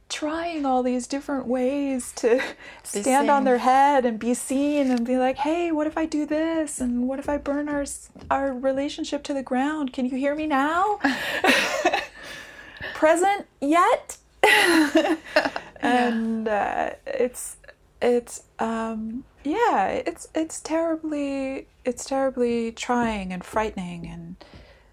trying 0.08 0.66
all 0.66 0.82
these 0.82 1.06
different 1.06 1.46
ways 1.46 2.12
to 2.12 2.40
stand 2.82 3.30
on 3.30 3.44
their 3.44 3.58
head 3.58 4.04
and 4.04 4.18
be 4.18 4.34
seen 4.34 4.90
and 4.90 5.06
be 5.06 5.16
like, 5.16 5.38
"Hey, 5.38 5.72
what 5.72 5.86
if 5.86 5.96
I 5.96 6.06
do 6.06 6.26
this? 6.26 6.80
And 6.80 7.08
what 7.08 7.18
if 7.18 7.28
I 7.28 7.38
burn 7.38 7.68
our 7.68 7.84
our 8.30 8.52
relationship 8.52 9.22
to 9.24 9.34
the 9.34 9.42
ground? 9.42 9.92
Can 9.92 10.06
you 10.06 10.16
hear 10.16 10.34
me 10.34 10.46
now?" 10.46 11.00
Present 12.94 13.46
yet? 13.60 14.18
and 15.80 16.48
uh, 16.48 16.90
it's 17.06 17.56
it's 18.02 18.42
um 18.58 19.24
yeah 19.44 19.86
it's 19.86 20.28
it's 20.34 20.60
terribly 20.60 21.68
it's 21.84 22.04
terribly 22.04 22.72
trying 22.72 23.32
and 23.32 23.44
frightening 23.44 24.06
and 24.06 24.36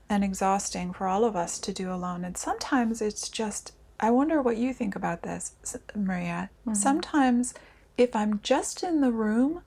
and 0.10 0.24
exhausting 0.24 0.94
for 0.94 1.08
all 1.08 1.24
of 1.24 1.36
us 1.36 1.60
to 1.60 1.72
do 1.72 1.92
alone. 1.94 2.24
And 2.26 2.38
sometimes 2.38 3.02
it's 3.02 3.30
just 3.30 3.74
i 4.00 4.10
wonder 4.10 4.42
what 4.42 4.58
you 4.58 4.74
think 4.74 4.96
about 4.96 5.24
this 5.24 5.54
maria. 5.96 6.50
Sometimes 6.74 7.54
if 7.98 8.16
i'm 8.16 8.40
just 8.42 8.82
in 8.84 9.02
the 9.02 9.12
room 9.12 9.62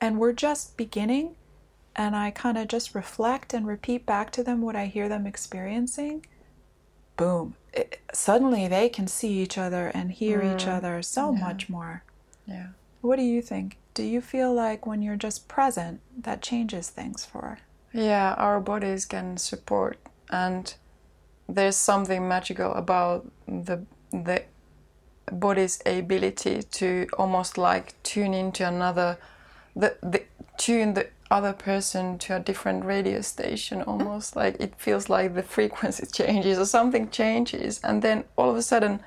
and 0.00 0.18
we're 0.18 0.32
just 0.32 0.76
beginning 0.76 1.34
and 1.94 2.16
i 2.16 2.30
kind 2.30 2.56
of 2.56 2.68
just 2.68 2.94
reflect 2.94 3.52
and 3.52 3.66
repeat 3.66 4.06
back 4.06 4.30
to 4.30 4.42
them 4.42 4.62
what 4.62 4.76
i 4.76 4.86
hear 4.86 5.08
them 5.08 5.26
experiencing 5.26 6.24
boom 7.16 7.54
it, 7.74 8.00
suddenly 8.12 8.68
they 8.68 8.88
can 8.88 9.06
see 9.06 9.40
each 9.40 9.58
other 9.58 9.88
and 9.88 10.12
hear 10.12 10.40
each 10.40 10.66
other 10.66 11.02
so 11.02 11.32
much 11.32 11.68
more 11.68 12.02
yeah. 12.48 12.68
what 13.00 13.16
do 13.16 13.22
you 13.22 13.42
think? 13.42 13.76
Do 13.94 14.02
you 14.02 14.20
feel 14.20 14.52
like 14.52 14.86
when 14.86 15.02
you're 15.02 15.16
just 15.16 15.48
present, 15.48 16.00
that 16.16 16.42
changes 16.42 16.88
things 16.88 17.24
for? 17.24 17.58
Yeah, 17.92 18.34
our 18.34 18.60
bodies 18.60 19.06
can 19.06 19.36
support, 19.36 19.98
and 20.30 20.74
there's 21.48 21.76
something 21.76 22.28
magical 22.28 22.72
about 22.74 23.30
the 23.46 23.84
the 24.10 24.44
body's 25.32 25.80
ability 25.84 26.62
to 26.62 27.06
almost 27.18 27.58
like 27.58 28.02
tune 28.02 28.32
into 28.34 28.66
another, 28.66 29.18
the, 29.76 29.96
the 30.02 30.22
tune 30.56 30.94
the 30.94 31.08
other 31.30 31.52
person 31.52 32.18
to 32.18 32.36
a 32.36 32.40
different 32.40 32.84
radio 32.84 33.20
station. 33.20 33.82
Almost 33.82 34.36
like 34.36 34.56
it 34.60 34.74
feels 34.78 35.08
like 35.08 35.34
the 35.34 35.42
frequency 35.56 36.06
changes 36.06 36.58
or 36.58 36.66
something 36.66 37.10
changes, 37.10 37.80
and 37.82 38.02
then 38.02 38.24
all 38.36 38.50
of 38.50 38.56
a 38.56 38.62
sudden, 38.62 39.00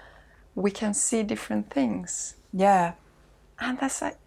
we 0.56 0.72
can 0.72 0.94
see 0.94 1.24
different 1.24 1.70
things. 1.70 2.36
Yeah. 2.54 2.94
And 3.62 3.78
that's 3.80 4.02
like, 4.02 4.18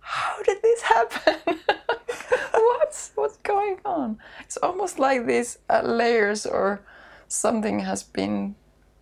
how 0.00 0.42
did 0.42 0.60
this 0.62 0.82
happen? 0.82 1.58
what's 2.52 3.12
what's 3.14 3.38
going 3.38 3.78
on? 3.84 4.18
It's 4.40 4.58
almost 4.58 4.98
like 4.98 5.26
these 5.26 5.58
uh, 5.70 5.80
layers 5.82 6.44
or 6.44 6.82
something 7.26 7.80
has 7.80 8.02
been 8.02 8.54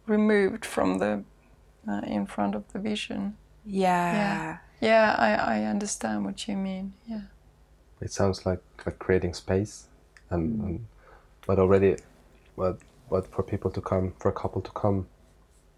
removed 0.06 0.64
from 0.64 0.98
the 0.98 1.24
uh, 1.88 2.00
in 2.06 2.26
front 2.26 2.54
of 2.54 2.72
the 2.72 2.78
vision. 2.78 3.36
Yeah. 3.66 4.12
Yeah. 4.12 4.58
Yeah, 4.80 5.16
I, 5.16 5.58
I 5.58 5.64
understand 5.64 6.24
what 6.24 6.48
you 6.48 6.56
mean. 6.56 6.94
Yeah. 7.06 7.22
It 8.00 8.12
sounds 8.12 8.46
like 8.46 8.62
like 8.86 8.98
creating 8.98 9.34
space, 9.34 9.86
and, 10.30 10.60
and 10.60 10.86
but 11.46 11.58
already, 11.58 11.96
but 12.56 12.78
but 13.10 13.26
for 13.32 13.42
people 13.42 13.70
to 13.72 13.80
come, 13.80 14.14
for 14.18 14.28
a 14.28 14.32
couple 14.32 14.60
to 14.62 14.70
come, 14.72 15.06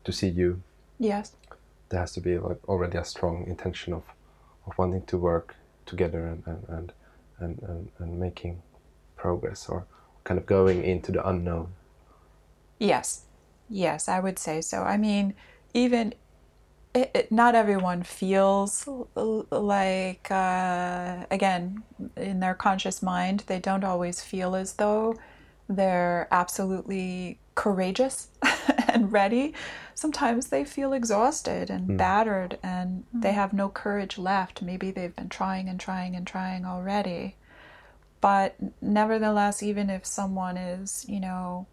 to 0.05 0.13
see 0.13 0.29
you, 0.29 0.63
Yes. 0.99 1.33
There 1.95 2.01
has 2.01 2.13
to 2.13 2.21
be 2.21 2.39
like 2.39 2.59
already 2.69 2.99
a 2.99 3.05
strong 3.05 3.47
intention 3.47 3.93
of, 3.93 4.03
of 4.67 4.77
wanting 4.77 5.03
to 5.07 5.17
work 5.17 5.55
together 5.87 6.27
and 6.27 6.43
and, 6.47 6.65
and, 6.69 6.93
and, 7.39 7.59
and 7.69 7.89
and 7.99 8.21
making 8.21 8.61
progress 9.17 9.69
or 9.69 9.87
kind 10.25 10.39
of 10.41 10.45
going 10.45 10.83
into 10.83 11.13
the 11.13 11.27
unknown. 11.29 11.69
Yes. 12.81 13.27
Yes, 13.71 14.09
I 14.09 14.19
would 14.19 14.39
say 14.39 14.61
so. 14.61 14.83
I 14.83 14.97
mean, 14.97 15.35
even 15.73 16.15
it, 16.95 17.11
it, 17.15 17.33
not 17.33 17.55
everyone 17.55 18.03
feels 18.03 18.89
like, 19.15 20.31
uh, 20.31 21.27
again, 21.31 21.83
in 22.17 22.41
their 22.41 22.55
conscious 22.55 23.03
mind, 23.03 23.45
they 23.47 23.59
don't 23.59 23.85
always 23.85 24.21
feel 24.21 24.55
as 24.55 24.75
though 24.75 25.15
they're 25.69 26.29
absolutely 26.31 27.39
courageous 27.55 28.29
and 28.95 29.13
ready. 29.13 29.53
Sometimes 29.95 30.47
they 30.47 30.65
feel 30.65 30.93
exhausted 30.93 31.69
and 31.69 31.87
hmm. 31.87 31.97
battered 31.97 32.59
and 32.63 33.05
hmm. 33.13 33.21
they 33.21 33.33
have 33.33 33.53
no 33.53 33.69
courage 33.69 34.17
left. 34.17 34.63
Maybe 34.63 34.91
they've 34.91 35.15
been 35.15 35.29
trying 35.29 35.69
and 35.69 35.79
trying 35.79 36.17
and 36.17 36.27
trying 36.27 36.65
already. 36.65 37.37
But 38.21 38.57
nevertheless, 38.81 39.63
even 39.63 39.91
if 39.91 40.07
someone 40.07 40.57
is, 40.57 41.05
you 41.09 41.21
know, 41.21 41.67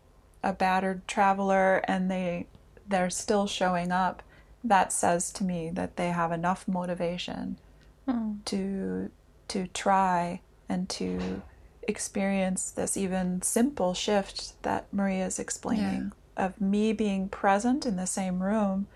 a 0.43 0.51
battered 0.51 1.07
traveler 1.07 1.77
and 1.87 2.09
they 2.11 2.47
they're 2.87 3.09
still 3.09 3.47
showing 3.47 3.91
up, 3.91 4.21
that 4.63 4.91
says 4.91 5.31
to 5.31 5.43
me 5.45 5.69
that 5.73 5.95
they 5.95 6.09
have 6.09 6.31
enough 6.31 6.67
motivation 6.67 7.57
hmm. 8.05 8.33
to 8.45 9.11
to 9.47 9.67
try 9.67 10.41
and 10.67 10.89
to 10.89 11.41
experience 11.87 12.71
this 12.71 12.95
even 12.95 13.41
simple 13.41 13.93
shift 13.93 14.61
that 14.63 14.85
Maria 14.93 15.25
is 15.25 15.39
explaining 15.39 16.11
of 16.41 16.59
me 16.59 16.93
being 16.93 17.29
present 17.29 17.85
in 17.85 17.95
the 17.95 18.07
same 18.07 18.43
room 18.43 18.87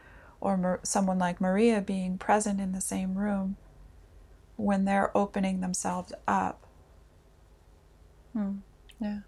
or 0.41 0.79
someone 0.83 1.19
like 1.19 1.39
Maria 1.39 1.81
being 1.81 2.17
present 2.17 2.59
in 2.59 2.71
the 2.73 2.81
same 2.81 3.15
room 3.15 3.55
when 4.57 4.85
they're 4.85 5.15
opening 5.17 5.61
themselves 5.61 6.13
up. 6.27 6.65
Yeah. 8.99 9.19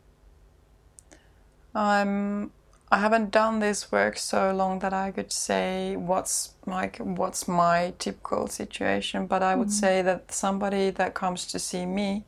Um, 1.76 2.52
I 2.92 3.00
haven't 3.00 3.32
done 3.32 3.60
this 3.60 3.92
work 3.92 4.18
so 4.18 4.54
long 4.54 4.80
that 4.80 4.94
I 4.94 5.12
could 5.12 5.32
say 5.32 5.96
what's 5.96 6.54
my 6.66 6.88
what's 7.00 7.48
my 7.48 7.94
typical 8.00 8.48
situation, 8.48 9.28
but 9.28 9.44
I 9.44 9.56
would 9.56 9.72
say 9.72 10.02
that 10.04 10.32
somebody 10.32 10.90
that 10.92 11.14
comes 11.14 11.46
to 11.48 11.60
see 11.60 11.86
me 11.86 12.26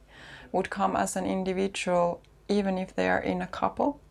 would 0.51 0.69
come 0.69 0.95
as 0.95 1.15
an 1.15 1.25
individual, 1.25 2.21
even 2.49 2.77
if 2.77 2.95
they 2.95 3.09
are 3.09 3.19
in 3.21 3.41
a 3.41 3.47
couple. 3.47 4.01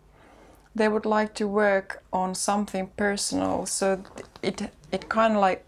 They 0.74 0.88
would 0.88 1.06
like 1.06 1.34
to 1.34 1.48
work 1.48 2.02
on 2.12 2.34
something 2.34 2.88
personal, 2.96 3.66
so 3.66 4.02
it 4.42 4.70
it 4.92 5.08
kind 5.08 5.34
of 5.34 5.40
like 5.40 5.64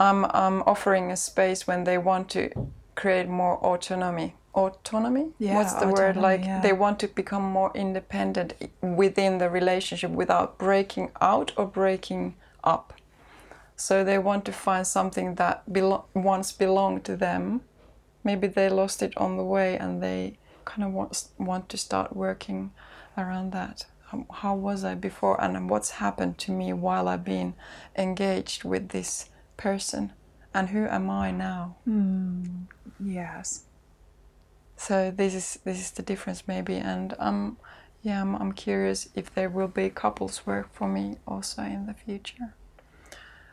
I'm, 0.00 0.24
I'm 0.24 0.62
offering 0.62 1.12
a 1.12 1.16
space 1.16 1.66
when 1.66 1.84
they 1.84 1.98
want 1.98 2.30
to 2.30 2.50
create 2.94 3.28
more 3.28 3.58
autonomy. 3.58 4.34
Autonomy? 4.54 5.28
Yeah, 5.38 5.56
What's 5.56 5.74
the 5.74 5.88
word? 5.88 6.16
Like 6.16 6.42
yeah. 6.42 6.60
they 6.60 6.72
want 6.72 6.98
to 7.00 7.08
become 7.08 7.42
more 7.42 7.70
independent 7.74 8.54
within 8.80 9.38
the 9.38 9.50
relationship 9.50 10.10
without 10.10 10.58
breaking 10.58 11.10
out 11.20 11.52
or 11.56 11.66
breaking 11.66 12.34
up. 12.64 12.94
So 13.76 14.02
they 14.02 14.18
want 14.18 14.44
to 14.46 14.52
find 14.52 14.86
something 14.86 15.34
that 15.36 15.68
belo- 15.70 16.04
once 16.14 16.50
belonged 16.50 17.04
to 17.04 17.16
them. 17.16 17.60
Maybe 18.24 18.46
they 18.46 18.68
lost 18.68 19.02
it 19.02 19.16
on 19.16 19.36
the 19.36 19.44
way 19.44 19.76
and 19.76 20.02
they 20.02 20.38
kind 20.64 20.82
of 20.82 20.92
want, 20.92 21.28
want 21.38 21.68
to 21.68 21.76
start 21.76 22.16
working 22.16 22.72
around 23.16 23.52
that. 23.52 23.86
How, 24.10 24.26
how 24.30 24.54
was 24.54 24.84
I 24.84 24.94
before 24.94 25.40
and 25.40 25.70
what's 25.70 25.90
happened 25.90 26.38
to 26.38 26.52
me 26.52 26.72
while 26.72 27.08
I've 27.08 27.24
been 27.24 27.54
engaged 27.96 28.64
with 28.64 28.88
this 28.88 29.30
person? 29.56 30.12
And 30.52 30.70
who 30.70 30.86
am 30.86 31.08
I 31.08 31.30
now? 31.30 31.76
Yes. 32.98 33.64
So 34.76 35.10
this 35.10 35.34
is 35.34 35.58
this 35.64 35.78
is 35.78 35.90
the 35.92 36.02
difference 36.02 36.48
maybe, 36.48 36.74
and 36.74 37.14
um, 37.18 37.58
yeah, 38.02 38.20
I'm, 38.22 38.34
I'm 38.34 38.52
curious 38.52 39.08
if 39.14 39.32
there 39.34 39.50
will 39.50 39.68
be 39.68 39.90
couples 39.90 40.46
work 40.46 40.72
for 40.72 40.88
me 40.88 41.18
also 41.28 41.62
in 41.62 41.86
the 41.86 41.94
future. 41.94 42.54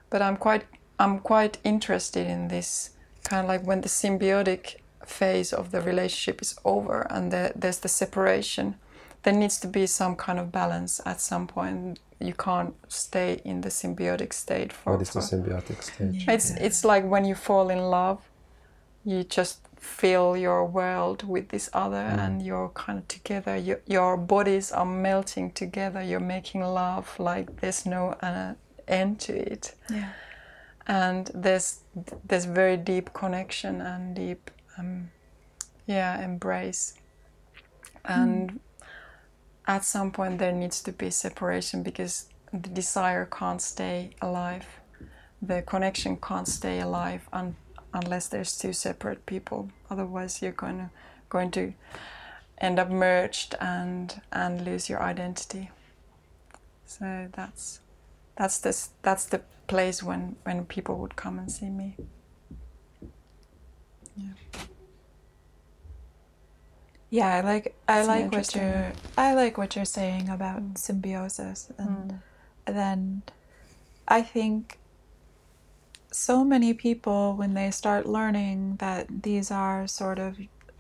But 0.10 0.22
I'm 0.22 0.38
quite 0.38 0.64
I'm 0.98 1.20
quite 1.20 1.60
interested 1.64 2.26
in 2.26 2.48
this 2.48 2.92
kind 3.24 3.42
of 3.42 3.48
like 3.48 3.68
when 3.68 3.82
the 3.82 3.90
symbiotic 3.90 4.78
phase 5.06 5.54
of 5.54 5.72
the 5.72 5.82
relationship 5.82 6.42
is 6.42 6.58
over 6.66 7.06
and 7.10 7.32
the, 7.32 7.52
there's 7.56 7.80
the 7.80 7.90
separation. 7.90 8.76
There 9.24 9.34
needs 9.34 9.60
to 9.60 9.68
be 9.68 9.88
some 9.88 10.16
kind 10.16 10.40
of 10.40 10.52
balance 10.52 11.02
at 11.06 11.20
some 11.22 11.48
point. 11.48 12.00
You 12.20 12.34
can't 12.34 12.74
stay 12.88 13.42
in 13.44 13.62
the 13.62 13.70
symbiotic 13.70 14.34
state 14.34 14.74
for. 14.74 14.94
What 14.94 15.02
is 15.02 15.12
the 15.12 15.20
symbiotic 15.20 15.84
stage? 15.84 16.26
it's 16.28 16.52
it's 16.52 16.84
like 16.86 17.06
when 17.06 17.26
you 17.26 17.36
fall 17.36 17.70
in 17.70 17.80
love, 17.80 18.20
you 19.06 19.24
just 19.24 19.60
fill 19.80 20.36
your 20.36 20.66
world 20.66 21.24
with 21.28 21.50
this 21.50 21.70
other, 21.74 21.98
and 22.24 22.42
you're 22.42 22.70
kind 22.70 23.00
of 23.00 23.08
together. 23.08 23.56
Your 23.58 23.80
your 23.86 24.18
bodies 24.18 24.72
are 24.72 24.86
melting 24.86 25.52
together. 25.52 26.02
You're 26.02 26.20
making 26.38 26.62
love 26.62 27.20
like 27.20 27.62
there's 27.62 27.86
no 27.86 28.14
uh, 28.22 28.54
end 28.88 29.20
to 29.20 29.34
it, 29.54 29.76
Yeah. 29.90 30.10
and 30.88 31.30
there's 31.36 31.82
there's 32.28 32.46
very 32.46 32.78
deep 32.78 33.14
connection 33.14 33.82
and 33.82 34.16
deep, 34.16 34.50
um, 34.80 35.12
yeah, 35.86 36.24
embrace, 36.24 36.96
and 38.06 38.60
at 39.68 39.84
some 39.84 40.12
point 40.12 40.40
there 40.40 40.52
needs 40.52 40.82
to 40.82 40.92
be 40.92 41.10
separation 41.10 41.84
because 41.84 42.28
the 42.52 42.70
desire 42.70 43.26
can't 43.26 43.62
stay 43.62 44.12
alive 44.22 44.66
the 45.42 45.62
connection 45.62 46.18
can't 46.18 46.48
stay 46.48 46.80
alive 46.80 47.30
un- 47.32 47.56
unless 47.94 48.28
there's 48.28 48.58
two 48.58 48.74
separate 48.74 49.26
people. 49.26 49.70
Otherwise, 49.90 50.42
you're 50.42 50.52
going 50.52 50.78
to 50.78 50.90
going 51.30 51.52
to 51.52 51.74
end 52.60 52.80
up 52.80 52.90
merged 52.90 53.56
and 53.60 54.22
and 54.32 54.66
lose 54.66 54.90
your 54.90 55.02
identity. 55.02 55.70
So 56.86 57.28
that's 57.34 57.82
that's 58.36 58.60
this 58.60 58.90
that's 59.02 59.26
the 59.26 59.42
place 59.68 60.02
when 60.02 60.36
when 60.44 60.66
people 60.66 60.98
would 60.98 61.16
come 61.16 61.38
and 61.40 61.52
see 61.52 61.70
me. 61.70 61.96
Yeah, 64.16 64.34
I 67.38 67.42
like 67.42 67.76
I 67.88 68.00
It's 68.00 68.08
like 68.08 68.32
what 68.32 68.56
you're 68.56 68.92
I 69.18 69.34
like 69.34 69.58
what 69.58 69.76
you're 69.76 69.86
saying 69.86 70.30
about 70.30 70.78
symbiosis 70.78 71.72
and 71.78 72.20
then 72.66 73.24
I 74.08 74.22
think 74.22 74.78
so 76.12 76.44
many 76.44 76.74
people 76.74 77.36
when 77.36 77.54
they 77.54 77.72
start 77.72 78.06
learning 78.06 78.78
that 78.80 79.08
these 79.24 79.52
are 79.52 79.88
sort 79.88 80.20
of 80.20 80.38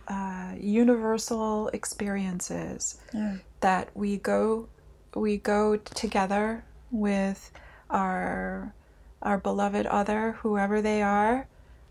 uh, 0.07 0.53
universal 0.59 1.69
experiences 1.73 2.99
Yeah. 3.13 3.37
that 3.61 3.89
we 3.93 4.17
go 4.17 4.67
we 5.15 5.37
go 5.37 5.75
together 5.77 6.63
with 6.91 7.51
our 7.89 8.73
our 9.21 9.37
beloved 9.37 9.85
other 9.87 10.33
whoever 10.43 10.81
they 10.81 11.01
are 11.01 11.47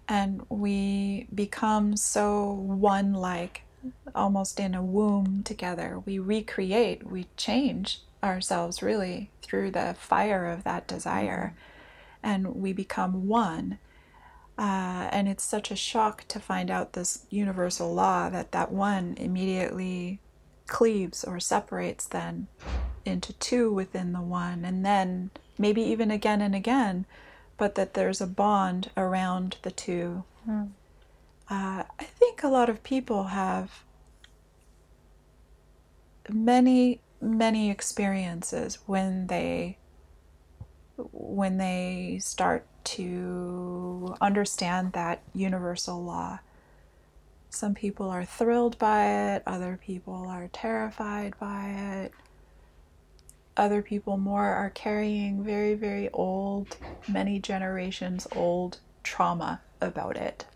and 0.08 0.42
we 0.48 1.26
become 1.34 1.96
so 1.96 2.52
one 2.52 3.12
like 3.12 3.62
almost 4.14 4.60
in 4.60 4.74
a 4.74 4.82
womb 4.82 5.42
together. 5.44 6.02
We 6.04 6.18
recreate 6.18 7.06
we 7.06 7.26
change 7.36 8.00
ourselves 8.22 8.82
really 8.82 9.30
through 9.42 9.70
the 9.70 9.94
fire 9.98 10.46
of 10.46 10.64
that 10.64 10.88
desire 10.88 11.54
and 12.22 12.56
we 12.56 12.72
become 12.72 13.28
one. 13.28 13.78
Uh, 14.58 15.08
and 15.12 15.28
it's 15.28 15.44
such 15.44 15.70
a 15.70 15.76
shock 15.76 16.24
to 16.28 16.40
find 16.40 16.70
out 16.70 16.94
this 16.94 17.26
universal 17.30 17.92
law 17.94 18.30
that 18.30 18.52
that 18.52 18.72
one 18.72 19.14
immediately 19.18 20.18
cleaves 20.66 21.22
or 21.24 21.38
separates 21.38 22.06
then 22.06 22.46
into 23.04 23.32
two 23.34 23.72
within 23.72 24.12
the 24.12 24.20
one, 24.20 24.64
and 24.64 24.84
then 24.84 25.30
maybe 25.58 25.82
even 25.82 26.10
again 26.10 26.40
and 26.40 26.54
again, 26.54 27.06
but 27.56 27.74
that 27.76 27.94
there's 27.94 28.20
a 28.20 28.26
bond 28.26 28.90
around 28.96 29.56
the 29.62 29.70
two. 29.70 30.24
Uh, 31.48 31.84
I 32.00 32.04
think 32.04 32.42
a 32.42 32.48
lot 32.48 32.68
of 32.68 32.82
people 32.82 33.24
have 33.24 33.84
many, 36.28 37.00
many 37.20 37.70
experiences 37.70 38.78
when 38.86 39.28
they 39.28 39.78
when 41.12 41.58
they 41.58 42.18
start 42.22 42.66
to 42.82 44.16
understand 44.20 44.92
that 44.94 45.22
universal 45.34 46.02
law. 46.02 46.38
Some 47.50 47.74
people 47.74 48.08
are 48.08 48.24
thrilled 48.24 48.78
by 48.78 49.34
it, 49.34 49.42
other 49.46 49.78
people 49.80 50.26
are 50.28 50.48
terrified 50.52 51.34
by 51.38 51.68
it. 51.68 52.12
Other 53.56 53.82
people 53.82 54.16
more 54.16 54.44
are 54.44 54.70
carrying 54.70 55.44
very, 55.44 55.74
very 55.74 56.10
old, 56.10 56.76
many 57.08 57.38
generations 57.38 58.26
old 58.32 58.78
trauma 59.02 59.60
about 59.80 60.16
it 60.16 60.46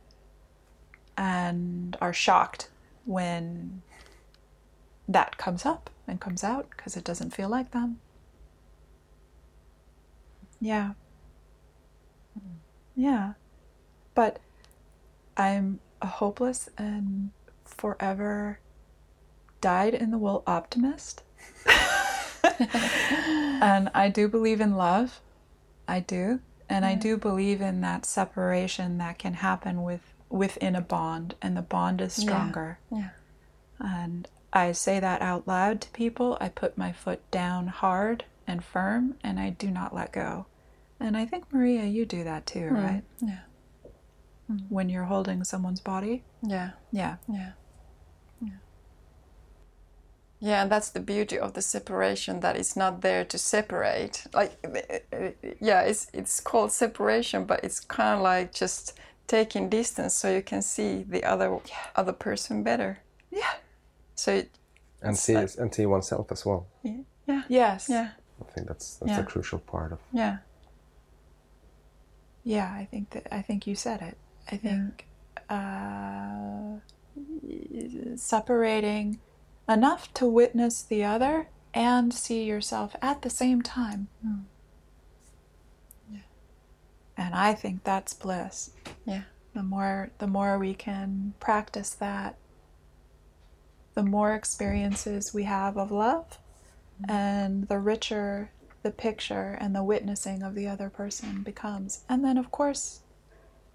and 1.21 1.99
are 2.01 2.15
shocked 2.15 2.71
when 3.05 3.83
that 5.07 5.37
comes 5.37 5.67
up 5.67 5.91
and 6.09 6.19
comes 6.19 6.43
out 6.43 6.71
because 6.71 6.97
it 6.97 7.05
doesn't 7.05 7.35
feel 7.35 7.51
like 7.51 7.73
them. 7.73 8.01
Yeah. 10.63 10.93
Yeah. 12.97 13.35
But 14.15 14.39
I'm 15.37 15.81
a 16.01 16.07
hopeless 16.07 16.71
and 16.79 17.33
forever 17.67 18.59
dyed 19.61 19.93
in 19.93 20.11
the 20.11 20.19
wool 20.19 20.43
optimist. 20.47 21.23
and 22.59 23.91
I 23.95 24.09
do 24.09 24.27
believe 24.27 24.63
in 24.63 24.75
love. 24.75 25.21
I 25.87 26.01
do. 26.01 26.41
And 26.67 26.87
I 26.87 26.93
mm-hmm. 26.93 27.01
do 27.01 27.17
believe 27.19 27.61
in 27.61 27.83
that 27.83 28.07
separation 28.07 28.97
that 28.99 29.19
can 29.19 29.35
happen 29.35 29.83
with 29.83 30.15
within 30.31 30.77
a 30.77 30.81
bond 30.81 31.35
and 31.43 31.57
the 31.57 31.63
bond 31.63 32.01
is 32.01 32.15
stronger. 32.15 32.79
Yeah. 32.91 33.11
And 33.79 34.29
I 34.53 34.73
say 34.73 35.01
that 35.01 35.21
out 35.21 35.47
loud 35.47 35.81
to 35.83 35.91
people. 35.91 36.39
I 36.41 36.49
put 36.49 36.79
my 36.79 36.93
foot 36.93 37.29
down 37.31 37.67
hard 37.67 38.25
and 38.47 38.65
firm 38.65 39.17
and 39.23 39.39
I 39.39 39.51
do 39.51 39.71
not 39.71 39.95
let 39.95 40.13
go. 40.13 40.47
And 40.99 41.17
I 41.17 41.27
think 41.27 41.53
Maria, 41.53 41.85
you 41.85 42.07
do 42.07 42.25
that 42.25 42.47
too, 42.47 42.71
mm. 42.71 42.73
right? 42.73 43.03
Yeah. 43.21 43.41
Mm. 44.51 44.67
When 44.69 44.89
you're 44.89 45.05
holding 45.05 45.45
someone's 45.45 45.81
body. 45.81 46.23
Yeah. 46.43 46.71
Yeah. 46.93 47.17
Yeah. 47.29 47.53
Yeah. 48.41 48.51
Yeah, 50.41 50.63
and 50.63 50.73
that's 50.73 50.91
the 50.91 51.01
beauty 51.01 51.39
of 51.39 51.53
the 51.53 51.63
separation 51.63 52.41
that 52.41 52.57
it's 52.57 52.77
not 52.77 53.03
there 53.03 53.25
to 53.27 53.39
separate. 53.39 54.25
Like, 54.33 54.57
uh, 55.13 55.31
yeah, 55.61 55.83
it's 55.83 56.11
it's 56.15 56.41
called 56.41 56.73
separation, 56.73 57.45
but 57.45 57.63
it's 57.63 57.81
kind 57.81 58.17
of 58.17 58.23
like 58.23 58.55
just 58.55 58.99
taking 59.31 59.69
distance 59.71 60.13
so 60.15 60.29
you 60.35 60.43
can 60.43 60.61
see 60.63 61.05
the 61.09 61.23
other 61.25 61.59
other 61.95 62.13
person 62.13 62.63
better. 62.65 62.99
Yeah. 63.31 63.55
So, 64.17 64.33
it, 64.35 64.51
and 65.03 65.17
see 65.17 65.35
and 65.35 65.73
see 65.75 65.87
oneself 65.87 66.33
as 66.33 66.45
well. 66.45 66.67
yeah, 66.83 67.43
Yes. 67.49 67.89
yeah, 67.89 68.11
I 68.41 68.53
think 68.53 68.67
that's 68.69 68.97
that's 68.97 69.13
Yeah. 69.13 69.21
a 69.21 69.25
crucial 69.25 69.61
part 69.61 69.93
of. 69.93 69.99
yeah, 70.13 70.39
Yeah, 72.45 72.69
I 72.83 72.87
think 72.91 73.11
that 73.11 73.27
I 73.33 73.43
think 73.43 73.67
you 73.67 73.75
said 73.77 74.01
it. 74.03 74.17
I 74.53 74.57
think 74.57 75.07
uh, 75.49 76.81
separating 78.17 79.21
enough 79.69 80.13
to 80.15 80.27
witness 80.27 80.83
the 80.83 81.05
other 81.05 81.49
and 81.73 82.13
see 82.13 82.43
yourself 82.45 82.97
at 83.01 83.23
the 83.23 83.31
same 83.31 83.63
time. 83.63 84.09
And 87.21 87.35
I 87.35 87.53
think 87.53 87.85
that's 87.85 88.15
bliss. 88.15 88.71
yeah, 89.05 89.23
The 89.55 89.63
more 89.63 90.11
the 90.19 90.27
more 90.27 90.59
we 90.59 90.73
can 90.73 91.35
practice 91.39 91.91
that, 91.91 92.37
the 93.95 94.03
more 94.03 94.35
experiences 94.35 95.35
we 95.35 95.45
have 95.45 95.77
of 95.77 95.91
love 95.91 96.39
mm-hmm. 97.03 97.11
and 97.11 97.69
the 97.69 97.79
richer 97.79 98.51
the 98.83 98.91
picture 98.91 99.59
and 99.61 99.75
the 99.77 99.85
witnessing 99.85 100.43
of 100.43 100.55
the 100.55 100.67
other 100.67 100.89
person 100.89 101.43
becomes. 101.43 102.05
And 102.09 102.25
then 102.25 102.39
of 102.39 102.51
course 102.51 103.01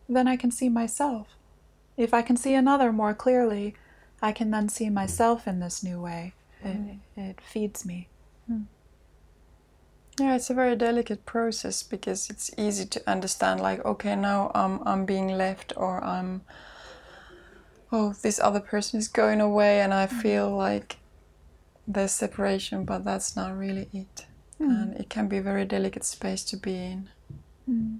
then 0.09 0.27
I 0.27 0.37
can 0.37 0.49
see 0.49 0.69
myself. 0.69 1.27
If 1.97 2.13
I 2.13 2.23
can 2.23 2.37
see 2.37 2.55
another 2.55 2.91
more 2.91 3.13
clearly, 3.13 3.75
I 4.21 4.31
can 4.31 4.49
then 4.49 4.69
see 4.69 4.89
myself 4.89 5.47
in 5.47 5.59
this 5.59 5.83
new 5.83 6.01
way. 6.01 6.33
It, 6.63 6.97
it 7.15 7.41
feeds 7.41 7.85
me. 7.85 8.09
Hmm. 8.47 8.63
Yeah, 10.19 10.35
it's 10.35 10.49
a 10.49 10.53
very 10.53 10.75
delicate 10.75 11.25
process 11.25 11.83
because 11.83 12.29
it's 12.29 12.49
easy 12.57 12.85
to 12.85 13.09
understand 13.09 13.59
like 13.59 13.83
okay, 13.83 14.15
now 14.15 14.51
I'm 14.55 14.79
I'm 14.85 15.05
being 15.05 15.37
left 15.37 15.73
or 15.75 16.03
I'm 16.03 16.41
oh, 17.91 18.13
this 18.21 18.39
other 18.39 18.59
person 18.59 18.99
is 18.99 19.07
going 19.07 19.41
away 19.41 19.81
and 19.81 19.93
I 19.93 20.05
mm-hmm. 20.05 20.19
feel 20.19 20.49
like 20.55 20.97
there's 21.87 22.11
separation, 22.11 22.85
but 22.85 23.05
that's 23.05 23.35
not 23.35 23.57
really 23.57 23.89
it. 23.93 24.25
Mm-hmm. 24.59 24.71
And 24.71 24.97
it 24.97 25.09
can 25.09 25.27
be 25.27 25.37
a 25.37 25.41
very 25.41 25.65
delicate 25.65 26.03
space 26.03 26.43
to 26.45 26.57
be 26.57 26.75
in. 26.75 27.09
Mm. 27.69 27.99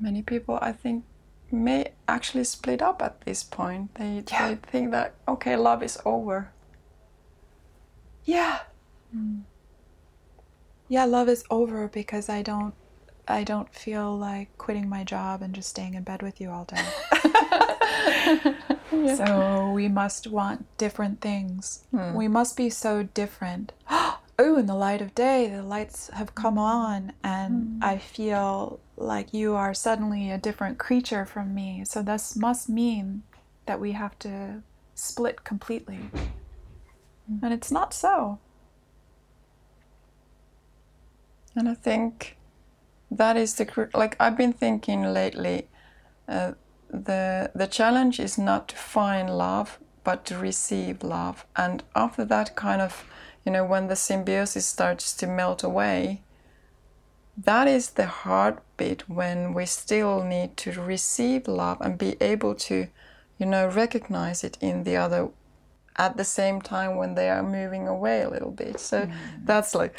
Many 0.00 0.22
people, 0.22 0.58
I 0.62 0.72
think, 0.72 1.04
may 1.50 1.92
actually 2.08 2.44
split 2.44 2.82
up 2.82 3.02
at 3.02 3.20
this 3.22 3.42
point. 3.44 3.94
They, 3.96 4.24
Yeah. 4.30 4.48
they 4.48 4.54
think 4.56 4.90
that, 4.92 5.14
okay, 5.28 5.56
love 5.56 5.82
is 5.82 5.98
over. 6.04 6.50
Yeah. 8.24 8.60
Mm. 9.14 9.42
Yeah, 10.88 11.04
love 11.04 11.28
is 11.28 11.44
over 11.50 11.88
because 11.88 12.28
I 12.28 12.42
don't 12.42 12.74
I 13.28 13.42
don't 13.42 13.74
feel 13.74 14.16
like 14.16 14.56
quitting 14.56 14.88
my 14.88 15.02
job 15.02 15.42
and 15.42 15.52
just 15.52 15.68
staying 15.68 15.94
in 15.94 16.04
bed 16.04 16.22
with 16.22 16.40
you 16.40 16.50
all 16.50 16.64
day. 16.64 16.84
So 19.16 19.72
we 19.72 19.88
must 19.88 20.26
want 20.26 20.66
different 20.78 21.20
things. 21.20 21.84
Hmm. 21.90 22.14
We 22.14 22.28
must 22.28 22.56
be 22.56 22.70
so 22.70 23.02
different. 23.02 23.72
Oh, 24.38 24.58
in 24.58 24.66
the 24.66 24.74
light 24.74 25.00
of 25.00 25.14
day, 25.14 25.48
the 25.48 25.62
lights 25.62 26.10
have 26.12 26.34
come 26.34 26.58
on, 26.58 27.14
and 27.24 27.78
hmm. 27.78 27.78
I 27.80 27.96
feel 27.96 28.80
like 28.98 29.32
you 29.32 29.54
are 29.54 29.72
suddenly 29.72 30.30
a 30.30 30.36
different 30.36 30.76
creature 30.76 31.24
from 31.24 31.54
me. 31.54 31.86
So 31.86 32.02
this 32.02 32.36
must 32.36 32.68
mean 32.68 33.22
that 33.64 33.80
we 33.80 33.92
have 33.92 34.18
to 34.18 34.62
split 34.94 35.42
completely. 35.44 36.10
Hmm. 37.26 37.38
And 37.42 37.54
it's 37.54 37.72
not 37.72 37.94
so. 37.94 38.38
And 41.56 41.70
I 41.70 41.74
think 41.74 42.36
that 43.10 43.36
is 43.36 43.54
the 43.54 43.88
like 43.94 44.14
I've 44.20 44.36
been 44.36 44.52
thinking 44.52 45.02
lately. 45.02 45.68
Uh, 46.28 46.52
the 46.90 47.50
the 47.54 47.66
challenge 47.66 48.20
is 48.20 48.36
not 48.36 48.68
to 48.68 48.76
find 48.76 49.30
love, 49.30 49.78
but 50.04 50.24
to 50.26 50.38
receive 50.38 51.02
love. 51.02 51.46
And 51.56 51.82
after 51.94 52.24
that 52.26 52.56
kind 52.56 52.82
of, 52.82 53.04
you 53.44 53.52
know, 53.52 53.64
when 53.64 53.88
the 53.88 53.96
symbiosis 53.96 54.66
starts 54.66 55.14
to 55.16 55.26
melt 55.26 55.64
away, 55.64 56.22
that 57.36 57.66
is 57.68 57.90
the 57.90 58.06
hard 58.06 58.58
bit 58.76 59.08
when 59.08 59.54
we 59.54 59.66
still 59.66 60.22
need 60.22 60.56
to 60.58 60.72
receive 60.80 61.48
love 61.48 61.78
and 61.80 61.98
be 61.98 62.16
able 62.20 62.54
to, 62.54 62.88
you 63.38 63.46
know, 63.46 63.66
recognize 63.66 64.44
it 64.44 64.58
in 64.60 64.84
the 64.84 64.96
other 64.96 65.28
at 65.98 66.16
the 66.16 66.24
same 66.24 66.60
time 66.60 66.96
when 66.96 67.14
they 67.14 67.28
are 67.30 67.42
moving 67.42 67.88
away 67.88 68.22
a 68.22 68.28
little 68.30 68.50
bit. 68.50 68.80
So 68.80 69.06
mm. 69.06 69.12
that's 69.44 69.74
like, 69.74 69.94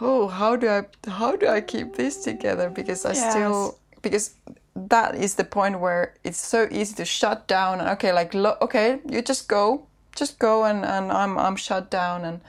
oh, 0.00 0.28
how 0.28 0.56
do 0.56 0.68
I 0.68 0.84
how 1.08 1.36
do 1.36 1.46
I 1.46 1.60
keep 1.60 1.96
this 1.96 2.22
together? 2.24 2.70
Because 2.70 3.04
I 3.04 3.12
Yes. 3.12 3.30
still 3.30 3.78
because 4.02 4.34
that 4.76 5.14
is 5.14 5.34
the 5.34 5.44
point 5.44 5.80
where 5.80 6.14
it's 6.24 6.38
so 6.40 6.66
easy 6.70 6.94
to 6.96 7.04
shut 7.04 7.46
down 7.46 7.80
and 7.80 7.88
okay, 7.90 8.12
like 8.12 8.34
lo- 8.34 8.56
okay, 8.60 9.00
you 9.08 9.22
just 9.22 9.48
go, 9.48 9.86
just 10.16 10.38
go, 10.38 10.64
and 10.64 10.84
and 10.84 11.12
I'm 11.12 11.38
I'm 11.38 11.56
shut 11.56 11.90
down 11.90 12.24
and 12.24 12.40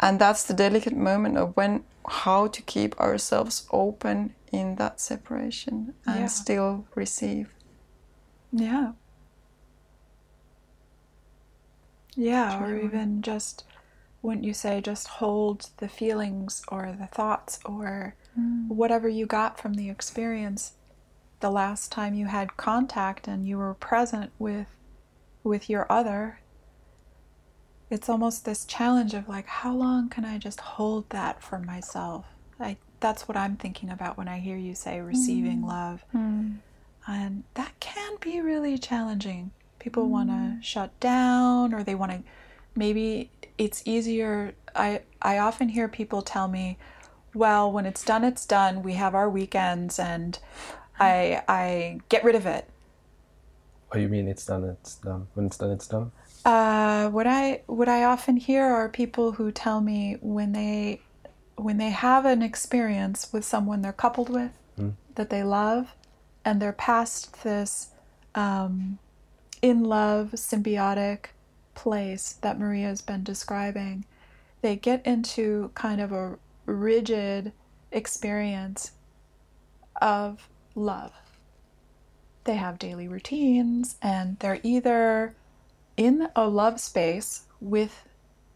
and 0.00 0.18
that's 0.18 0.44
the 0.44 0.54
delicate 0.54 0.96
moment 0.96 1.38
of 1.38 1.56
when 1.56 1.84
how 2.08 2.48
to 2.48 2.62
keep 2.62 2.98
ourselves 3.00 3.66
open 3.70 4.34
in 4.52 4.76
that 4.76 5.00
separation 5.00 5.94
and 6.06 6.20
Yeah. 6.20 6.26
still 6.26 6.84
receive. 6.94 7.46
Yeah. 8.52 8.92
Yeah, 12.16 12.62
or 12.62 12.76
even 12.76 13.22
just, 13.22 13.64
wouldn't 14.20 14.44
you 14.44 14.54
say, 14.54 14.80
just 14.80 15.08
hold 15.08 15.70
the 15.78 15.88
feelings 15.88 16.62
or 16.68 16.94
the 16.98 17.06
thoughts 17.06 17.58
or 17.64 18.14
mm. 18.38 18.68
whatever 18.68 19.08
you 19.08 19.26
got 19.26 19.58
from 19.58 19.74
the 19.74 19.88
experience 19.88 20.74
the 21.42 21.50
last 21.50 21.92
time 21.92 22.14
you 22.14 22.26
had 22.26 22.56
contact 22.56 23.28
and 23.28 23.46
you 23.46 23.58
were 23.58 23.74
present 23.74 24.30
with 24.38 24.68
with 25.44 25.68
your 25.68 25.90
other. 25.90 26.38
It's 27.90 28.08
almost 28.08 28.44
this 28.44 28.64
challenge 28.64 29.12
of 29.12 29.28
like 29.28 29.46
how 29.46 29.74
long 29.74 30.08
can 30.08 30.24
i 30.24 30.38
just 30.38 30.60
hold 30.60 31.10
that 31.10 31.42
for 31.42 31.58
myself? 31.58 32.24
I 32.58 32.76
that's 33.00 33.26
what 33.26 33.36
i'm 33.36 33.56
thinking 33.56 33.90
about 33.90 34.16
when 34.16 34.28
i 34.28 34.38
hear 34.38 34.56
you 34.56 34.74
say 34.74 35.00
receiving 35.00 35.62
mm. 35.62 35.68
love. 35.68 36.04
Mm. 36.14 36.58
And 37.06 37.42
that 37.54 37.72
can 37.80 38.16
be 38.20 38.40
really 38.40 38.78
challenging. 38.78 39.50
People 39.82 40.08
want 40.08 40.30
to 40.30 40.58
shut 40.62 40.98
down 41.00 41.74
or 41.74 41.82
they 41.82 41.96
want 41.96 42.12
to 42.12 42.22
maybe 42.76 43.30
it's 43.58 43.82
easier 43.84 44.54
I 44.74 45.02
I 45.20 45.38
often 45.38 45.68
hear 45.70 45.88
people 45.88 46.22
tell 46.22 46.48
me, 46.48 46.78
"Well, 47.34 47.70
when 47.70 47.84
it's 47.84 48.04
done, 48.04 48.24
it's 48.24 48.46
done. 48.46 48.82
We 48.82 48.94
have 48.94 49.14
our 49.14 49.28
weekends 49.28 49.98
and 49.98 50.38
I 51.00 51.42
I 51.48 52.00
get 52.08 52.22
rid 52.24 52.34
of 52.36 52.46
it." 52.46 52.68
What 53.88 53.96
do 53.96 54.02
you 54.02 54.08
mean 54.08 54.28
it's 54.28 54.46
done, 54.46 54.64
it's 54.64 54.94
done? 54.96 55.26
When 55.34 55.46
it's 55.46 55.58
done, 55.58 55.70
it's 55.70 55.86
done? 55.86 56.12
Uh, 56.44 57.10
what 57.10 57.26
I 57.26 57.62
what 57.66 57.88
I 57.88 58.04
often 58.04 58.36
hear 58.36 58.64
are 58.64 58.88
people 58.88 59.32
who 59.32 59.50
tell 59.50 59.80
me 59.80 60.16
when 60.22 60.52
they 60.52 61.00
when 61.56 61.76
they 61.76 61.90
have 61.90 62.24
an 62.24 62.40
experience 62.42 63.32
with 63.32 63.44
someone 63.44 63.82
they're 63.82 63.92
coupled 63.92 64.30
with 64.30 64.52
that 65.16 65.28
they 65.28 65.42
love, 65.42 65.94
and 66.44 66.62
they're 66.62 66.72
past 66.72 67.42
this 67.42 67.90
um, 68.34 68.98
in 69.62 69.84
love 69.84 70.32
symbiotic 70.32 71.26
place 71.74 72.34
that 72.42 72.58
Maria 72.58 72.88
has 72.88 73.00
been 73.00 73.22
describing, 73.22 74.04
they 74.60 74.76
get 74.76 75.06
into 75.06 75.70
kind 75.74 76.00
of 76.00 76.12
a 76.12 76.38
rigid 76.66 77.52
experience 77.90 78.92
of 80.00 80.48
love. 80.74 81.12
They 82.44 82.56
have 82.56 82.78
daily 82.78 83.06
routines, 83.06 83.96
and 84.02 84.38
they're 84.40 84.60
either 84.64 85.34
in 85.96 86.28
a 86.34 86.48
love 86.48 86.80
space 86.80 87.42
with 87.60 88.08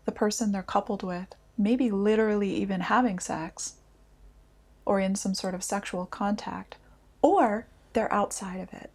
the 0.04 0.12
person 0.12 0.50
they're 0.50 0.62
coupled 0.62 1.04
with, 1.04 1.28
maybe 1.56 1.90
literally 1.90 2.52
even 2.54 2.80
having 2.80 3.18
sex 3.20 3.74
or 4.84 5.00
in 5.00 5.14
some 5.14 5.34
sort 5.34 5.54
of 5.54 5.62
sexual 5.62 6.06
contact, 6.06 6.76
or 7.22 7.66
they're 7.92 8.12
outside 8.12 8.60
of 8.60 8.72
it. 8.72 8.90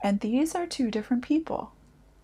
And 0.00 0.20
these 0.20 0.54
are 0.54 0.66
two 0.66 0.90
different 0.90 1.24
people. 1.24 1.72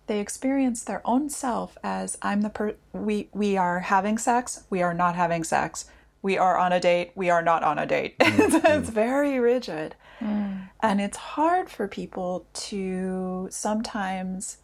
They 0.07 0.19
experience 0.19 0.83
their 0.83 1.01
own 1.05 1.29
self 1.29 1.77
as 1.83 2.17
I'm 2.21 2.41
the 2.41 2.49
per 2.49 2.75
we 2.91 3.29
we 3.33 3.57
are 3.57 3.79
having 3.79 4.17
sex, 4.17 4.63
we 4.69 4.81
are 4.81 4.93
not 4.93 5.15
having 5.15 5.43
sex. 5.43 5.85
We 6.21 6.37
are 6.37 6.57
on 6.57 6.71
a 6.71 6.79
date, 6.79 7.11
we 7.15 7.29
are 7.29 7.41
not 7.41 7.63
on 7.63 7.77
a 7.77 7.85
date. 7.85 8.15
it's, 8.19 8.55
mm-hmm. 8.55 8.65
it's 8.65 8.89
very 8.89 9.39
rigid. 9.39 9.95
Mm. 10.21 10.69
And 10.81 11.01
it's 11.01 11.17
hard 11.17 11.69
for 11.69 11.87
people 11.87 12.45
to 12.53 13.49
sometimes 13.51 14.57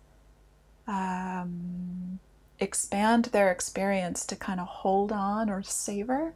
um, 0.87 2.19
expand 2.59 3.25
their 3.25 3.51
experience 3.51 4.25
to 4.25 4.35
kind 4.35 4.59
of 4.59 4.67
hold 4.67 5.11
on 5.11 5.49
or 5.49 5.61
savor, 5.61 6.33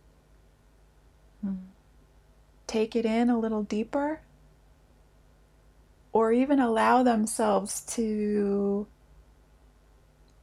mm. 1.45 1.57
take 2.67 2.95
it 2.95 3.05
in 3.05 3.29
a 3.29 3.39
little 3.39 3.63
deeper, 3.63 4.21
or 6.13 6.31
even 6.31 6.59
allow 6.59 7.01
themselves 7.03 7.81
to 7.81 8.87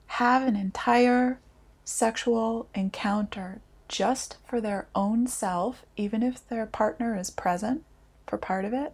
have 0.06 0.46
an 0.46 0.56
entire 0.56 1.40
sexual 1.84 2.68
encounter 2.74 3.60
just 3.88 4.36
for 4.46 4.60
their 4.60 4.88
own 4.94 5.26
self, 5.26 5.84
even 5.96 6.22
if 6.22 6.46
their 6.48 6.66
partner 6.66 7.16
is 7.16 7.30
present 7.30 7.84
for 8.26 8.36
part 8.36 8.64
of 8.64 8.72
it, 8.72 8.92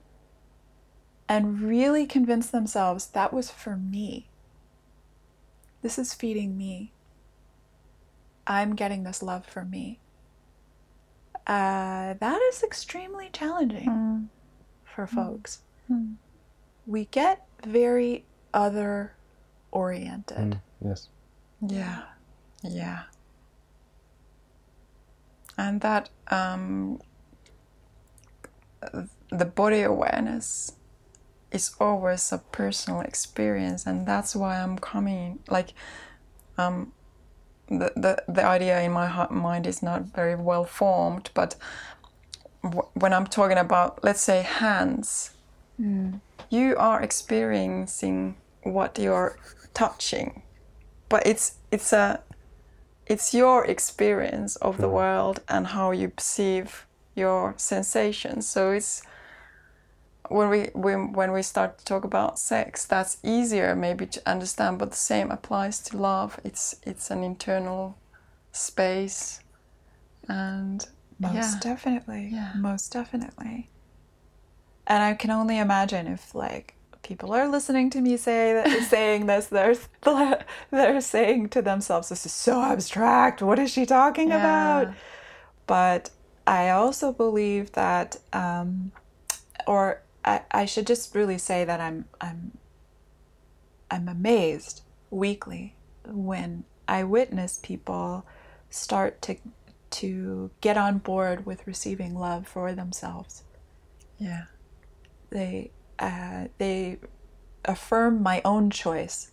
and 1.29 1.61
really 1.62 2.07
convince 2.07 2.49
themselves 2.49 3.07
that 3.09 3.33
was 3.33 3.51
for 3.51 3.77
me. 3.77 4.29
This 5.83 5.99
is 5.99 6.14
feeding 6.14 6.57
me. 6.57 6.93
I'm 8.47 8.74
getting 8.74 9.03
this 9.03 9.22
love 9.22 9.45
for 9.45 9.64
me. 9.64 10.01
Uh, 11.47 12.14
that 12.14 12.41
is 12.51 12.62
extremely 12.62 13.31
challenging 13.33 13.85
hmm. 13.89 14.24
for 14.85 15.07
folks. 15.07 15.61
Hmm. 15.89 15.95
Hmm. 15.95 16.12
We 16.87 17.07
get 17.07 17.45
very 17.64 18.24
other 18.55 19.14
oriented. 19.72 20.61
Yes. 20.84 21.09
Yeah, 21.61 22.03
yeah. 22.62 23.03
And 25.59 25.80
that 25.80 26.11
um, 26.28 27.01
the 29.30 29.45
body 29.45 29.82
awareness 29.82 30.72
is 31.51 31.74
always 31.80 32.32
a 32.32 32.39
personal 32.39 33.01
experience, 33.01 33.87
and 33.87 34.07
that's 34.07 34.37
why 34.37 34.61
I'm 34.61 34.78
coming. 34.78 35.39
Like, 35.49 35.72
um, 36.59 36.93
the 37.68 37.93
the 37.97 38.22
the 38.28 38.45
idea 38.45 38.80
in 38.82 38.93
my 38.93 39.07
heart, 39.07 39.30
mind 39.32 39.66
is 39.66 39.82
not 39.82 40.03
very 40.14 40.34
well 40.37 40.64
formed, 40.64 41.30
but 41.34 41.57
w- 42.62 42.89
when 42.95 43.12
I'm 43.12 43.26
talking 43.26 43.59
about, 43.59 44.05
let's 44.05 44.20
say, 44.20 44.43
hands, 44.43 45.30
you 46.51 46.76
are 46.76 47.03
experiencing 47.03 48.36
what 48.62 48.99
you're 48.99 49.38
touching, 49.74 50.42
but 51.09 51.26
it's 51.26 51.57
it's 51.70 51.92
a 51.92 52.22
it's 53.07 53.32
your 53.32 53.64
experience 53.64 54.57
of 54.57 54.78
the 54.78 54.88
hmm. 54.88 54.94
world 54.94 55.40
and 55.49 55.68
how 55.68 55.92
you 55.92 56.09
perceive 56.09 56.86
your 57.14 57.55
sensations. 57.57 58.47
So 58.47 58.72
it's 58.72 59.03
when 60.28 60.51
we 60.51 60.70
when, 60.74 61.12
when 61.12 61.32
we 61.32 61.42
start 61.42 61.78
to 61.78 61.84
talk 61.84 62.05
about 62.05 62.38
sex, 62.38 62.84
that's 62.84 63.18
easier 63.22 63.74
maybe 63.76 64.07
to 64.07 64.22
understand, 64.26 64.78
but 64.78 64.90
the 64.90 64.97
same 64.97 65.30
applies 65.30 65.80
to 65.80 65.97
love. 65.97 66.40
It's 66.44 66.76
it's 66.82 67.11
an 67.11 67.22
internal 67.22 67.97
space 68.53 69.40
and 70.28 70.86
Most 71.18 71.34
yeah. 71.34 71.55
definitely. 71.61 72.30
Yeah. 72.32 72.53
Most 72.57 72.92
definitely. 72.92 73.68
And 74.87 75.03
I 75.03 75.14
can 75.14 75.30
only 75.30 75.59
imagine 75.59 76.07
if 76.07 76.34
like 76.34 76.74
people 77.03 77.32
are 77.34 77.49
listening 77.49 77.91
to 77.91 78.01
me 78.01 78.16
say 78.16 78.53
that 78.53 78.82
saying 78.89 79.26
this, 79.26 79.47
they're 79.47 79.76
they're 80.70 81.01
saying 81.01 81.49
to 81.51 81.62
themselves, 81.62 82.09
"This 82.09 82.26
is 82.26 82.32
so 82.32 82.62
abstract. 82.62 83.43
What 83.43 83.59
is 83.59 83.70
she 83.70 83.87
talking 83.87 84.30
Yeah. 84.30 84.37
about?" 84.82 84.95
But 85.66 86.11
I 86.47 86.70
also 86.70 87.12
believe 87.12 87.72
that, 87.72 88.18
um, 88.32 88.93
or 89.66 90.03
I, 90.24 90.43
I 90.53 90.64
should 90.66 90.87
just 90.87 91.14
really 91.14 91.39
say 91.39 91.64
that 91.64 91.80
I'm 91.80 92.07
I'm 92.20 92.59
I'm 93.91 94.09
amazed 94.09 94.82
weekly 95.11 95.76
when 96.05 96.64
I 96.89 97.05
witness 97.05 97.59
people 97.62 98.26
start 98.70 99.22
to 99.22 99.37
to 99.91 100.51
get 100.61 100.76
on 100.76 100.99
board 100.99 101.47
with 101.47 101.66
receiving 101.66 102.14
love 102.14 102.47
for 102.47 102.74
themselves. 102.74 103.45
yeah. 104.18 104.45
They 105.31 105.70
uh, 105.99 106.47
they 106.59 106.99
affirm 107.64 108.22
my 108.22 108.43
own 108.45 108.70
choice 108.70 109.33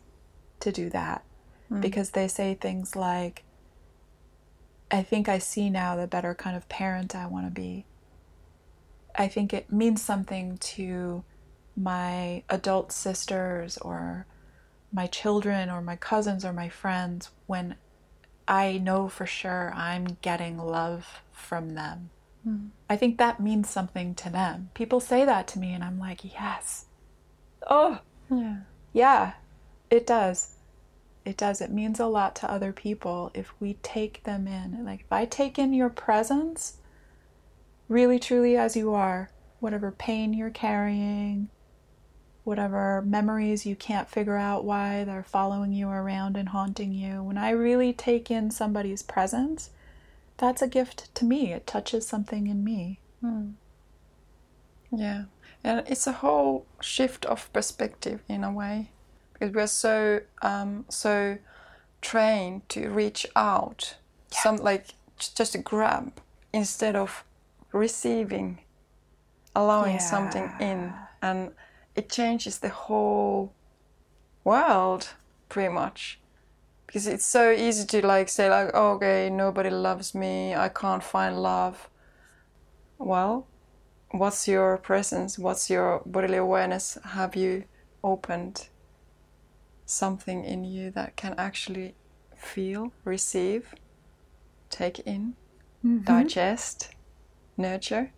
to 0.60 0.72
do 0.72 0.89
that 0.89 1.24
because 1.80 2.12
they 2.12 2.28
say 2.28 2.54
things 2.54 2.96
like, 2.96 3.44
"I 4.91 5.04
think 5.04 5.28
I 5.28 5.39
see 5.39 5.70
now 5.70 5.96
the 5.96 6.08
better 6.08 6.36
kind 6.36 6.56
of 6.56 6.70
parent 6.70 7.16
I 7.16 7.26
want 7.26 7.48
to 7.48 7.52
be." 7.52 7.86
I 9.16 9.28
think 9.28 9.54
it 9.54 9.72
means 9.72 10.02
something 10.02 10.58
to 10.58 11.24
my 11.76 12.44
adult 12.50 12.91
sisters 12.91 13.78
or 13.78 14.26
my 14.91 15.08
children 15.08 15.70
or 15.70 15.82
my 15.82 15.96
cousins 15.96 16.46
or 16.46 16.54
my 16.54 16.70
friends 16.70 17.30
when 17.48 17.76
I 18.48 18.78
know 18.78 19.10
for 19.10 19.26
sure 19.26 19.74
I'm 19.76 20.18
getting 20.22 20.58
love 20.58 21.22
from 21.32 21.76
them. 21.76 22.10
I 22.89 22.98
think 22.98 23.18
that 23.18 23.39
means 23.39 23.70
something 23.70 24.16
to 24.16 24.30
them. 24.30 24.70
People 24.74 25.00
say 25.00 25.24
that 25.26 25.48
to 25.50 25.60
me, 25.60 25.74
and 25.74 25.84
I'm 25.84 25.98
like, 26.00 26.24
yes. 26.34 26.86
Oh, 27.70 28.00
Yeah. 28.30 28.58
yeah, 28.91 29.34
it 29.89 30.06
does. 30.06 30.56
It 31.26 31.38
does. 31.38 31.62
It 31.62 31.72
means 31.72 32.00
a 32.00 32.06
lot 32.06 32.36
to 32.38 32.52
other 32.52 32.74
people 32.74 33.32
if 33.34 33.54
we 33.62 33.76
take 33.76 34.24
them 34.24 34.48
in. 34.48 34.84
Like, 34.84 35.02
if 35.02 35.12
I 35.12 35.26
take 35.26 35.58
in 35.58 35.74
your 35.74 35.89
presence, 35.89 36.78
really 37.88 38.20
truly 38.20 38.58
as 38.58 38.76
you 38.76 38.94
are, 38.94 39.30
whatever 39.62 39.91
pain 39.91 40.34
you're 40.34 40.50
carrying, 40.50 41.48
whatever 42.44 43.02
memories 43.06 43.66
you 43.66 43.76
can't 43.76 44.10
figure 44.10 44.36
out 44.36 44.66
why 44.66 45.06
they're 45.06 45.24
following 45.24 45.72
you 45.72 45.88
around 45.88 46.36
and 46.36 46.50
haunting 46.50 46.91
you, 46.91 47.24
when 47.24 47.38
I 47.38 47.52
really 47.52 47.94
take 47.94 48.30
in 48.30 48.52
somebody's 48.52 49.02
presence, 49.02 49.70
that's 50.38 50.62
a 50.62 50.68
gift 50.68 51.14
to 51.16 51.26
me. 51.26 51.54
It 51.54 51.68
touches 51.68 52.08
something 52.08 52.48
in 52.48 52.64
me. 52.64 53.00
Yeah, 54.92 55.24
and 55.64 55.84
it's 55.88 56.08
a 56.08 56.12
whole 56.12 56.66
shift 56.82 57.26
of 57.26 57.52
perspective 57.54 58.22
in 58.28 58.44
a 58.44 58.52
way, 58.52 58.92
because 59.34 59.54
we're 59.54 59.68
so 59.68 60.22
um, 60.42 60.86
so 60.90 61.38
trained 62.02 62.68
to 62.70 62.90
reach 62.90 63.26
out, 63.36 63.96
some 64.30 64.58
like 64.58 64.96
just 65.18 65.54
to 65.54 65.58
grab 65.58 66.20
instead 66.52 66.96
of 66.96 67.24
receiving, 67.72 68.60
allowing 69.56 70.00
something 70.00 70.52
in, 70.60 70.94
and 71.22 71.52
it 71.96 72.10
changes 72.10 72.60
the 72.60 72.70
whole 72.70 73.54
world 74.44 75.10
pretty 75.50 75.74
much. 75.74 76.20
Because 76.94 77.08
it's 77.08 77.26
so 77.26 77.50
easy 77.50 77.88
to 77.88 78.06
like 78.06 78.30
say 78.30 78.52
like, 78.52 78.70
oh, 78.76 78.91
okay, 78.91 79.28
nobody 79.28 79.72
loves 79.72 80.14
me, 80.14 80.54
I 80.54 80.70
can't 80.70 81.04
find 81.04 81.41
love. 81.41 81.89
Well, 83.00 83.48
what's 84.12 84.48
your 84.48 84.78
presence? 84.78 85.39
What's 85.39 85.72
your 85.72 86.04
bodily 86.06 86.38
awareness? 86.38 87.00
Have 87.04 87.36
you 87.36 87.64
opened 88.04 88.70
something 89.88 90.46
in 90.46 90.66
you 90.66 90.91
that 90.91 91.16
can 91.16 91.34
actually 91.36 91.96
feel 92.38 92.94
receive 93.06 93.74
take 94.70 95.00
in 95.00 95.34
digest 96.04 96.91
nurture? 97.58 98.14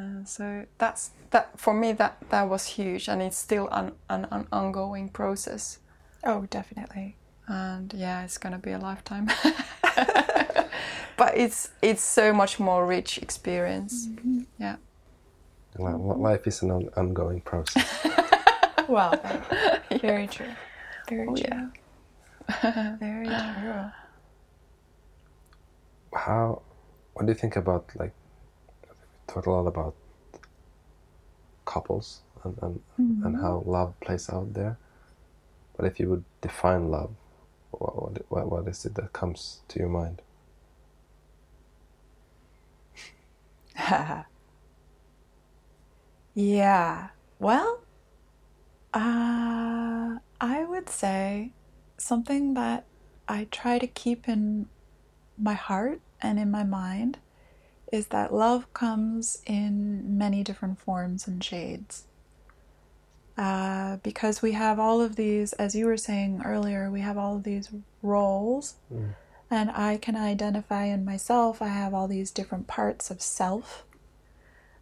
Uh, 0.00 0.24
so 0.24 0.64
that's 0.78 1.10
that 1.28 1.60
for 1.60 1.74
me 1.74 1.92
that 1.92 2.16
that 2.30 2.48
was 2.48 2.64
huge 2.68 3.06
and 3.06 3.20
it's 3.20 3.36
still 3.36 3.68
an, 3.68 3.92
an, 4.08 4.26
an 4.30 4.48
ongoing 4.50 5.10
process. 5.10 5.80
Oh, 6.24 6.46
definitely. 6.48 7.18
And 7.48 7.92
yeah 7.94 8.22
it's 8.24 8.38
gonna 8.38 8.58
be 8.58 8.72
a 8.72 8.78
lifetime 8.78 9.28
but 11.16 11.36
it's 11.36 11.70
it's 11.82 12.02
so 12.02 12.32
much 12.32 12.58
more 12.58 12.86
rich 12.86 13.18
experience 13.18 14.06
mm-hmm. 14.06 14.40
yeah 14.58 14.76
Li- 15.78 15.92
li- 15.92 16.16
Life 16.16 16.46
is 16.46 16.62
an 16.62 16.70
on- 16.70 16.90
ongoing 16.96 17.40
process. 17.40 17.84
Well, 18.88 19.18
very 20.00 20.28
true. 20.28 20.46
Very 21.08 21.26
Oh, 21.28 21.34
true. 21.34 21.44
yeah. 22.62 22.96
Very 23.00 23.26
true. 23.26 23.90
How? 26.14 26.62
What 27.14 27.26
do 27.26 27.32
you 27.32 27.38
think 27.38 27.56
about 27.56 27.90
like? 27.96 28.12
We 28.84 28.94
talked 29.34 29.46
a 29.48 29.50
lot 29.50 29.66
about 29.66 29.94
couples 31.64 32.20
and 32.44 32.56
and, 32.62 32.80
and 32.96 33.22
mm-hmm. 33.24 33.40
how 33.42 33.62
love 33.66 33.98
plays 34.00 34.30
out 34.30 34.54
there. 34.54 34.78
But 35.76 35.86
if 35.86 35.98
you 35.98 36.08
would 36.08 36.24
define 36.40 36.88
love, 36.90 37.10
what 37.80 38.30
what, 38.30 38.50
what, 38.50 38.68
is 38.68 38.84
it 38.86 38.94
that 38.94 39.12
comes 39.12 39.60
to 39.68 39.78
your 39.78 39.88
mind? 39.88 40.22
yeah. 46.34 47.08
Well, 47.38 47.80
uh, 48.94 50.18
I 50.40 50.64
would 50.64 50.88
say 50.88 51.52
something 51.98 52.54
that 52.54 52.84
I 53.28 53.46
try 53.50 53.78
to 53.78 53.86
keep 53.86 54.28
in 54.28 54.68
my 55.38 55.54
heart 55.54 56.00
and 56.20 56.38
in 56.38 56.50
my 56.50 56.64
mind 56.64 57.18
is 57.92 58.08
that 58.08 58.34
love 58.34 58.72
comes 58.72 59.42
in 59.46 60.18
many 60.18 60.42
different 60.42 60.78
forms 60.78 61.26
and 61.26 61.42
shades. 61.42 62.04
Uh, 63.36 63.98
because 64.02 64.40
we 64.40 64.52
have 64.52 64.78
all 64.78 65.00
of 65.02 65.16
these, 65.16 65.52
as 65.54 65.74
you 65.74 65.84
were 65.86 65.96
saying 65.98 66.40
earlier, 66.44 66.90
we 66.90 67.00
have 67.00 67.18
all 67.18 67.36
of 67.36 67.42
these 67.42 67.68
roles, 68.02 68.74
and 69.50 69.70
I 69.70 69.98
can 69.98 70.16
identify 70.16 70.84
in 70.86 71.04
myself, 71.04 71.60
I 71.60 71.68
have 71.68 71.92
all 71.92 72.08
these 72.08 72.30
different 72.30 72.66
parts 72.66 73.10
of 73.10 73.20
self. 73.20 73.84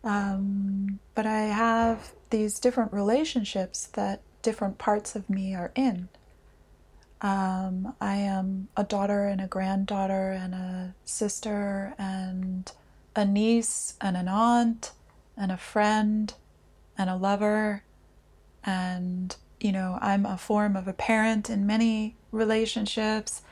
Um, 0.04 1.00
but 1.14 1.26
I 1.26 1.42
have 1.42 2.12
these 2.30 2.58
different 2.60 2.92
relationships 2.92 3.86
that 3.94 4.20
different 4.42 4.78
parts 4.78 5.16
of 5.16 5.28
me 5.30 5.54
are 5.54 5.72
in. 5.74 6.08
Um, 7.22 7.94
I 8.00 8.16
am 8.16 8.68
a 8.76 8.84
daughter 8.84 9.26
and 9.26 9.40
a 9.40 9.46
granddaughter 9.46 10.30
and 10.32 10.54
a 10.54 10.94
sister 11.06 11.94
and 11.98 12.70
a 13.16 13.24
niece 13.24 13.94
and 14.00 14.16
an 14.16 14.28
aunt 14.28 14.92
and 15.36 15.50
a 15.50 15.56
friend 15.56 16.34
and 16.98 17.08
a 17.08 17.16
lover. 17.16 17.82
And, 18.64 19.34
you 19.60 19.72
know, 19.72 19.98
I'm 20.00 20.24
a 20.26 20.38
form 20.38 20.76
of 20.76 20.88
a 20.88 20.92
parent 20.92 21.50
in 21.50 21.66
many 21.66 22.16
relationships. 22.32 23.42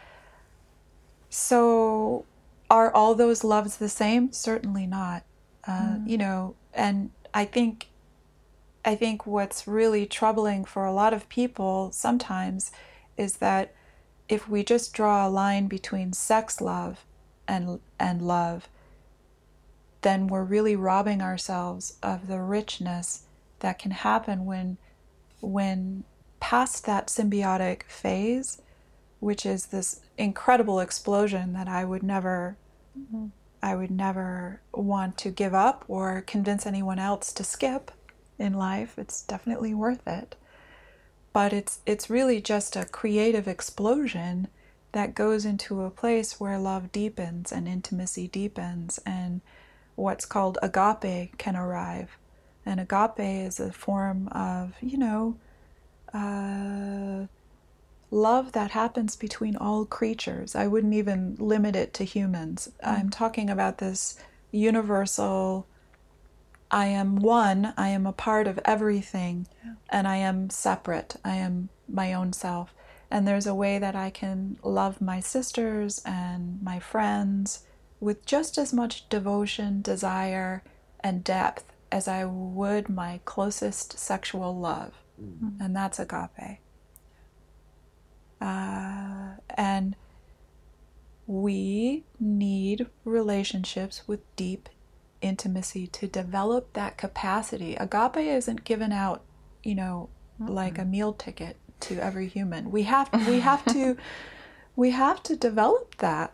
So, 1.30 2.24
are 2.70 2.92
all 2.92 3.14
those 3.14 3.44
loves 3.44 3.76
the 3.76 3.88
same? 3.88 4.32
Certainly 4.32 4.86
not. 4.86 5.24
Uh, 5.66 5.96
You 6.06 6.18
know, 6.18 6.54
and 6.74 7.10
I 7.34 7.44
think, 7.44 7.88
I 8.84 8.94
think 8.94 9.26
what's 9.26 9.66
really 9.66 10.06
troubling 10.06 10.64
for 10.64 10.84
a 10.84 10.92
lot 10.92 11.12
of 11.12 11.28
people 11.28 11.92
sometimes 11.92 12.72
is 13.16 13.36
that 13.36 13.74
if 14.28 14.48
we 14.48 14.64
just 14.64 14.94
draw 14.94 15.26
a 15.26 15.28
line 15.28 15.68
between 15.68 16.12
sex 16.12 16.60
love 16.60 17.04
and 17.46 17.80
and 17.98 18.22
love, 18.22 18.68
then 20.00 20.26
we're 20.26 20.44
really 20.44 20.74
robbing 20.74 21.20
ourselves 21.20 21.96
of 22.02 22.26
the 22.28 22.40
richness 22.40 23.24
that 23.60 23.78
can 23.78 23.90
happen 23.90 24.46
when 24.46 24.78
when 25.43 26.05
past 26.40 26.86
that 26.86 27.09
symbiotic 27.09 27.82
phase, 27.84 28.62
which 29.20 29.45
is 29.45 29.66
this 29.66 30.01
incredible 30.16 30.80
explosion 30.80 31.53
that 31.53 31.68
I 31.68 31.84
would 31.84 32.03
never 32.03 32.57
mm-hmm. 32.99 33.26
I 33.62 33.76
would 33.76 33.90
never 33.93 34.61
want 34.72 35.16
to 35.18 35.30
give 35.30 35.55
up 35.55 35.84
or 35.86 36.22
convince 36.22 36.66
anyone 36.66 36.99
else 36.99 37.32
to 37.34 37.45
skip. 37.45 37.93
in 38.38 38.55
life. 38.55 38.99
It's 38.99 39.22
definitely 39.22 39.72
worth 39.74 40.07
it. 40.09 40.34
But 41.32 41.53
it's 41.53 41.80
it's 41.86 42.11
really 42.11 42.40
just 42.40 42.76
a 42.76 42.84
creative 42.84 43.47
explosion 43.49 44.49
that 44.93 45.14
goes 45.14 45.45
into 45.47 45.82
a 45.82 45.90
place 45.90 46.38
where 46.40 46.59
love 46.59 46.93
deepens 46.93 47.53
and 47.53 47.66
intimacy 47.68 48.28
deepens 48.28 48.99
and 49.07 49.40
what's 49.95 50.26
called 50.26 50.59
agape 50.62 51.38
can 51.38 51.57
arrive. 51.57 52.18
And 52.64 52.80
agape 52.80 53.46
is 53.46 53.58
a 53.58 53.72
form 53.72 54.28
of, 54.28 54.74
you 54.80 54.98
know, 54.98 55.36
uh, 56.14 57.26
love 58.10 58.52
that 58.52 58.70
happens 58.70 59.16
between 59.16 59.56
all 59.56 59.84
creatures. 59.84 60.54
I 60.54 60.66
wouldn't 60.66 60.94
even 60.94 61.36
limit 61.38 61.74
it 61.74 61.92
to 61.94 62.04
humans. 62.04 62.70
Mm. 62.84 62.98
I'm 62.98 63.10
talking 63.10 63.50
about 63.50 63.78
this 63.78 64.18
universal 64.52 65.66
I 66.72 66.86
am 66.86 67.16
one, 67.16 67.74
I 67.76 67.88
am 67.88 68.06
a 68.06 68.14
part 68.14 68.46
of 68.46 68.58
everything, 68.64 69.46
yeah. 69.62 69.74
and 69.90 70.08
I 70.08 70.16
am 70.16 70.48
separate. 70.48 71.16
I 71.22 71.36
am 71.36 71.68
my 71.86 72.14
own 72.14 72.32
self. 72.32 72.74
And 73.10 73.28
there's 73.28 73.46
a 73.46 73.54
way 73.54 73.78
that 73.78 73.94
I 73.94 74.08
can 74.08 74.56
love 74.62 75.02
my 75.02 75.20
sisters 75.20 76.00
and 76.06 76.62
my 76.62 76.78
friends 76.78 77.66
with 78.00 78.24
just 78.24 78.56
as 78.56 78.72
much 78.72 79.06
devotion, 79.10 79.82
desire, 79.82 80.62
and 81.00 81.22
depth 81.22 81.71
as 81.93 82.09
I 82.09 82.24
would 82.24 82.88
my 82.88 83.20
closest 83.24 83.99
sexual 83.99 84.59
love. 84.59 84.95
Mm-hmm. 85.22 85.62
And 85.62 85.76
that's 85.76 86.01
agape. 86.01 86.59
Uh, 88.40 89.34
and 89.51 89.95
we 91.26 92.05
need 92.18 92.88
relationships 93.05 94.03
with 94.09 94.20
deep 94.34 94.68
intimacy 95.20 95.86
to 95.86 96.09
develop 96.09 96.72
that 96.72 96.99
capacity. 96.99 97.76
Agape 97.76 98.16
isn't 98.16 98.64
given 98.64 98.90
out, 98.90 99.22
you 99.62 99.74
know, 99.74 100.09
mm-hmm. 100.40 100.53
like 100.53 100.78
a 100.78 100.84
meal 100.84 101.12
ticket 101.12 101.57
to 101.80 102.01
every 102.01 102.26
human. 102.26 102.70
We 102.70 102.84
have 102.84 103.11
we 103.28 103.40
have 103.40 103.64
to 103.66 103.97
we 104.76 104.90
have 104.90 105.22
to 105.24 105.36
develop 105.36 105.97
that. 105.99 106.32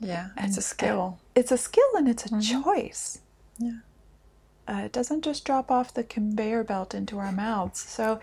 Yeah, 0.00 0.30
and 0.36 0.48
it's 0.48 0.58
a 0.58 0.62
skill. 0.62 1.18
It's 1.34 1.52
a 1.52 1.58
skill 1.58 1.88
and 1.96 2.08
it's 2.08 2.24
a 2.24 2.30
mm-hmm. 2.30 2.62
choice. 2.62 3.20
Yeah. 3.58 3.80
Uh, 4.66 4.82
it 4.84 4.92
doesn't 4.92 5.22
just 5.22 5.44
drop 5.44 5.70
off 5.70 5.92
the 5.92 6.04
conveyor 6.04 6.64
belt 6.64 6.94
into 6.94 7.18
our 7.18 7.32
mouths. 7.32 7.80
So, 7.80 8.20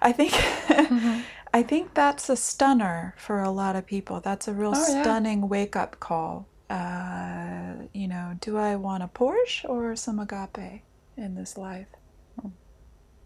I 0.00 0.12
think, 0.12 0.32
mm-hmm. 0.32 1.20
I 1.54 1.62
think 1.62 1.94
that's 1.94 2.30
a 2.30 2.36
stunner 2.36 3.14
for 3.18 3.42
a 3.42 3.50
lot 3.50 3.76
of 3.76 3.86
people. 3.86 4.20
That's 4.20 4.48
a 4.48 4.54
real 4.54 4.72
oh, 4.74 4.82
stunning 4.82 5.40
yeah. 5.40 5.46
wake 5.46 5.76
up 5.76 6.00
call. 6.00 6.46
Uh, 6.70 7.74
you 7.92 8.08
know, 8.08 8.34
do 8.40 8.56
I 8.56 8.76
want 8.76 9.02
a 9.02 9.08
Porsche 9.08 9.68
or 9.68 9.94
some 9.94 10.18
agape 10.18 10.82
in 11.16 11.34
this 11.34 11.58
life? 11.58 11.88
Hmm. 12.40 12.48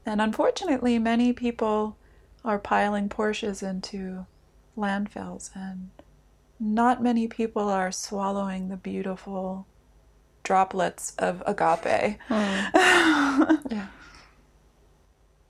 And 0.05 0.21
unfortunately, 0.21 0.99
many 0.99 1.33
people 1.33 1.97
are 2.45 2.59
piling 2.59 3.09
Porsches 3.09 3.63
into 3.63 4.27
landfills, 4.77 5.51
and 5.55 5.91
not 6.59 7.03
many 7.03 7.29
people 7.29 7.69
are 7.69 7.93
swallowing 7.93 8.69
the 8.69 8.77
beautiful 8.77 9.67
droplets 10.47 11.13
of 11.19 11.43
agape. 11.47 12.19
Mm. 12.29 13.61
yeah. 13.71 13.87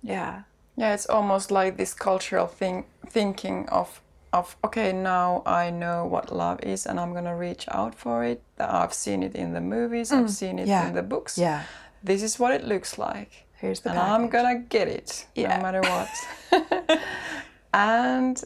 Yeah. 0.03 0.43
Yeah, 0.77 0.95
it's 0.95 1.07
almost 1.07 1.51
like 1.51 1.77
this 1.77 1.93
cultural 1.93 2.47
thing, 2.47 2.85
thinking 3.11 3.69
of 3.71 4.01
of 4.33 4.57
okay, 4.63 4.93
now 4.93 5.43
I 5.47 5.71
know 5.71 6.07
what 6.07 6.31
love 6.31 6.61
is, 6.63 6.87
and 6.87 7.01
I'm 7.01 7.13
gonna 7.13 7.35
reach 7.37 7.65
out 7.71 7.95
for 7.95 8.25
it. 8.25 8.41
I've 8.59 8.95
seen 8.95 9.23
it 9.23 9.35
in 9.35 9.53
the 9.53 9.61
movies. 9.61 10.11
Mm. 10.11 10.19
I've 10.19 10.31
seen 10.31 10.59
it 10.59 10.69
yeah. 10.69 10.87
in 10.89 10.95
the 10.95 11.03
books. 11.03 11.39
Yeah. 11.39 11.65
This 12.05 12.23
is 12.23 12.39
what 12.39 12.53
it 12.53 12.65
looks 12.65 12.99
like. 12.99 13.47
Here's 13.55 13.81
the 13.81 13.91
and 13.91 13.99
package. 13.99 14.13
I'm 14.13 14.29
gonna 14.29 14.59
get 14.69 14.89
it 14.89 15.27
yeah. 15.35 15.57
no 15.57 15.63
matter 15.63 15.81
what. 15.81 17.01
and 17.73 18.45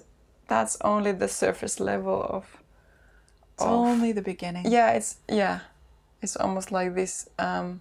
that's 0.48 0.76
only 0.82 1.12
the 1.12 1.28
surface 1.28 1.80
level 1.80 2.22
of. 2.22 2.44
It's 3.54 3.64
of, 3.64 3.70
only 3.70 4.12
the 4.12 4.22
beginning. 4.22 4.64
Yeah, 4.70 4.92
it's 4.92 5.18
yeah, 5.28 5.60
it's 6.22 6.36
almost 6.36 6.72
like 6.72 6.94
this 6.94 7.28
um, 7.38 7.80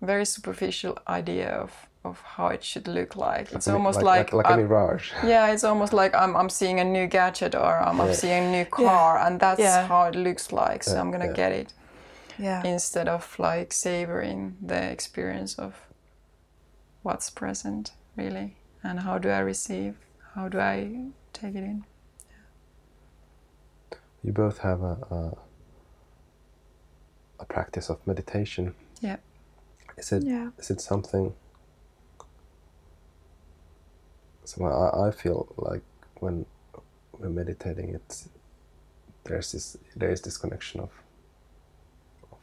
very 0.00 0.24
superficial 0.24 0.98
idea 1.08 1.48
of 1.50 1.72
of 2.04 2.20
how 2.20 2.48
it 2.48 2.62
should 2.62 2.86
look 2.86 3.16
like. 3.16 3.50
It's 3.52 3.66
like 3.66 3.74
almost 3.74 4.02
like 4.02 4.32
like, 4.32 4.44
like, 4.44 4.54
a 4.54 4.56
mirage. 4.58 5.12
Yeah, 5.24 5.52
it's 5.52 5.64
almost 5.64 5.92
like 5.92 6.14
I'm 6.14 6.36
I'm 6.36 6.50
seeing 6.50 6.80
a 6.80 6.84
new 6.84 7.06
gadget 7.06 7.54
or 7.54 7.80
I'm, 7.80 7.96
yeah. 7.96 8.04
I'm 8.04 8.14
seeing 8.14 8.44
a 8.44 8.52
new 8.52 8.64
car, 8.66 9.16
yeah. 9.16 9.26
and 9.26 9.40
that's 9.40 9.60
yeah. 9.60 9.86
how 9.86 10.04
it 10.04 10.14
looks 10.14 10.52
like. 10.52 10.82
So 10.82 10.98
I'm 10.98 11.10
gonna 11.10 11.32
get 11.32 11.52
it. 11.52 11.72
Yeah. 12.38 12.62
Instead 12.64 13.08
of 13.08 13.38
like 13.38 13.72
savoring 13.72 14.56
the 14.60 14.82
experience 14.90 15.54
of 15.58 15.84
what's 17.04 17.28
present 17.28 17.92
really 18.16 18.56
and 18.82 19.00
how 19.00 19.18
do 19.18 19.28
i 19.28 19.38
receive 19.38 19.94
how 20.34 20.48
do 20.48 20.58
i 20.58 21.04
take 21.34 21.54
it 21.54 21.58
in 21.58 21.84
yeah. 22.30 23.98
you 24.22 24.32
both 24.32 24.58
have 24.58 24.80
a, 24.80 24.96
a, 25.10 25.36
a 27.40 27.44
practice 27.44 27.90
of 27.90 28.04
meditation 28.06 28.74
yeah 29.00 29.16
is 29.96 30.12
it 30.12 30.22
yeah. 30.24 30.50
is 30.58 30.70
it 30.70 30.80
something 30.80 31.34
so 34.44 34.64
I, 34.64 35.08
I 35.08 35.10
feel 35.10 35.52
like 35.56 35.82
when 36.20 36.46
we're 37.18 37.30
meditating 37.30 37.94
it's 37.94 38.28
there's 39.24 39.52
this 39.52 39.76
there 39.96 40.10
is 40.10 40.20
this 40.20 40.36
connection 40.36 40.80
of 40.80 40.90
of, 42.30 42.38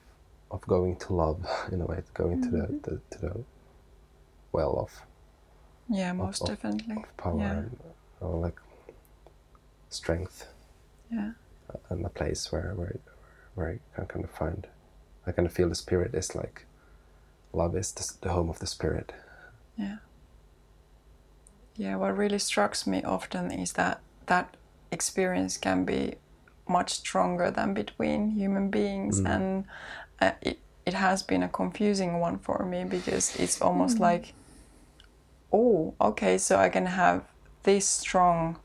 of 0.50 0.62
going 0.62 0.96
to 0.98 1.14
love 1.14 1.46
in 1.72 1.82
a 1.82 1.86
way 1.86 2.02
going 2.14 2.42
mm-hmm. 2.42 2.52
to 2.52 2.58
the, 2.58 2.64
mm-hmm. 2.64 2.78
the 2.84 3.02
to 3.12 3.22
the 3.22 3.44
well 4.52 4.78
of 4.80 5.02
yeah 5.90 6.12
most 6.14 6.42
of, 6.42 6.50
definitely 6.50 6.96
of 6.96 7.18
power 7.18 7.40
yeah. 7.40 8.28
and 8.28 8.42
like 8.42 8.60
strength 9.90 10.48
yeah 11.12 11.32
and 11.90 12.06
a 12.06 12.10
place 12.10 12.52
where 12.52 12.74
where 12.76 12.96
where 13.56 13.70
I 13.70 13.96
can 13.96 14.06
kind 14.08 14.26
of 14.26 14.32
find 14.32 14.68
I 15.32 15.34
kind 15.34 15.46
of 15.46 15.54
feel 15.54 15.70
the 15.70 15.76
spirit 15.76 16.14
is 16.14 16.36
like 16.36 16.66
love 17.54 17.76
is 17.76 17.92
the, 17.92 18.14
the 18.22 18.34
home 18.34 18.50
of 18.50 18.60
the 18.60 18.68
spirit 18.68 19.14
yeah 19.78 19.98
yeah 21.76 21.96
what 21.96 22.18
really 22.18 22.40
strikes 22.40 22.86
me 22.86 23.04
often 23.04 23.52
is 23.52 23.74
that 23.74 24.02
that 24.28 24.56
experience 24.92 25.58
can 25.58 25.86
be 25.86 26.16
much 26.68 26.92
stronger 26.92 27.50
than 27.52 27.74
between 27.74 28.32
human 28.32 28.70
beings 28.70 29.22
mm. 29.22 29.30
and 29.34 29.66
uh, 30.20 30.32
it, 30.42 30.60
it 30.86 30.94
has 30.94 31.24
been 31.24 31.44
a 31.44 31.50
confusing 31.50 32.20
one 32.20 32.38
for 32.38 32.66
me 32.66 32.84
because 32.84 33.36
it's 33.38 33.62
almost 33.62 33.98
mm. 33.98 34.02
like 34.02 34.34
oh, 35.52 35.94
okay, 36.00 36.38
so 36.38 36.58
I 36.58 36.70
can 36.70 36.86
have 36.86 37.24
this 37.64 37.88
strong 37.88 38.58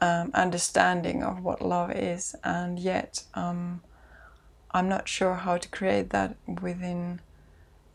um, 0.00 0.30
understanding 0.34 1.22
of 1.22 1.42
what 1.42 1.62
love 1.62 1.90
is, 1.92 2.34
and 2.42 2.78
yet 2.78 3.24
um, 3.34 3.82
I'm 4.74 4.88
not 4.88 5.08
sure 5.08 5.34
how 5.34 5.56
to 5.56 5.68
create 5.68 6.10
that 6.10 6.36
within 6.60 7.20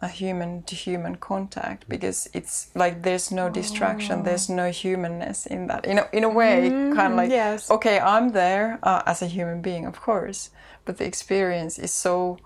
a 0.01 0.07
human 0.07 0.63
to 0.63 0.75
human 0.75 1.15
contact 1.15 1.87
because 1.89 2.29
it's 2.33 2.71
like 2.73 3.03
there's 3.03 3.31
no 3.31 3.49
distraction, 3.49 4.21
oh. 4.21 4.23
there's 4.23 4.47
no 4.47 4.71
humanness 4.71 5.45
in 5.45 5.67
that. 5.67 5.85
You 5.85 5.95
know, 5.95 6.07
in 6.13 6.23
a 6.23 6.29
way, 6.29 6.69
mm, 6.71 6.95
kind 6.95 7.11
of 7.13 7.17
like 7.17 7.29
yes. 7.29 7.69
okay, 7.69 7.99
I'm 7.99 8.29
there 8.31 8.79
uh, 8.81 9.03
as 9.05 9.21
a 9.21 9.27
human 9.27 9.61
being, 9.61 9.85
of 9.85 9.99
course, 9.99 10.51
but 10.85 10.97
the 10.97 11.05
experience 11.05 11.77
is 11.77 11.91
so 11.91 12.37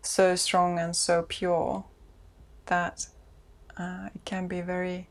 so 0.00 0.36
strong 0.36 0.78
and 0.78 0.94
so 0.94 1.26
pure 1.28 1.84
that 2.66 3.08
uh, 3.76 4.08
it 4.14 4.24
can 4.24 4.46
be 4.46 4.60
very 4.60 5.08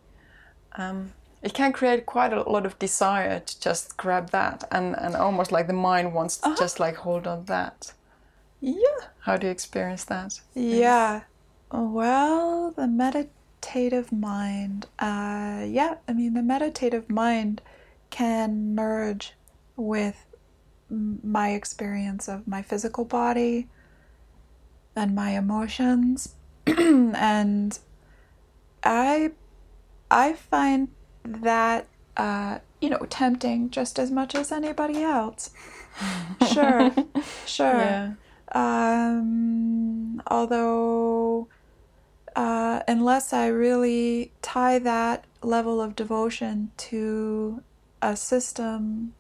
um, 0.78 1.12
it 1.41 1.53
can 1.53 1.74
create 1.74 2.06
quite 2.06 2.32
a 2.32 2.41
lot 2.49 2.66
of 2.66 2.80
desire 2.80 3.41
to 3.41 3.60
just 3.60 3.97
grab 3.97 4.30
that 4.32 4.64
and, 4.72 4.95
and 4.97 5.16
almost 5.16 5.51
like 5.51 5.68
the 5.68 5.74
mind 5.74 6.14
wants 6.14 6.38
to 6.38 6.47
uh-huh. 6.47 6.56
just 6.58 6.80
like 6.80 6.95
hold 6.95 7.28
on 7.28 7.45
that 7.45 7.93
yeah 8.62 9.08
how 9.22 9.38
do 9.38 9.47
you 9.47 9.51
experience 9.51 10.06
that 10.06 10.39
yeah 10.53 11.22
well 11.72 12.72
the 12.72 12.88
meditative 12.88 14.12
mind 14.12 14.88
uh, 14.99 15.64
yeah 15.68 15.95
i 16.08 16.14
mean 16.14 16.34
the 16.34 16.43
meditative 16.43 17.10
mind 17.10 17.62
can 18.10 18.74
merge 18.76 19.34
with 19.76 20.26
my 20.89 21.49
experience 21.51 22.28
of 22.28 22.47
my 22.47 22.62
physical 22.62 23.03
body 23.03 23.68
and 24.95 25.14
my 25.16 25.32
emotions 25.32 26.36
and 26.68 27.80
I 28.86 29.32
I 30.12 30.34
find 30.34 30.89
that 31.24 31.88
uh, 32.16 32.60
you 32.80 32.89
know 32.89 33.06
tempting 33.10 33.72
just 33.72 33.97
as 33.99 34.12
much 34.12 34.36
as 34.36 34.51
anybody 34.51 35.01
else. 35.01 35.49
sure, 36.47 36.93
sure. 37.45 37.80
Yeah. 37.80 38.14
Um, 38.56 40.22
although, 40.28 41.49
uh, 42.38 42.80
unless 42.88 43.34
I 43.34 43.47
really 43.47 44.32
tie 44.41 44.80
that 44.80 45.26
level 45.41 45.82
of 45.82 45.95
devotion 45.95 46.72
to 46.78 47.62
a 48.01 48.16
system 48.16 49.14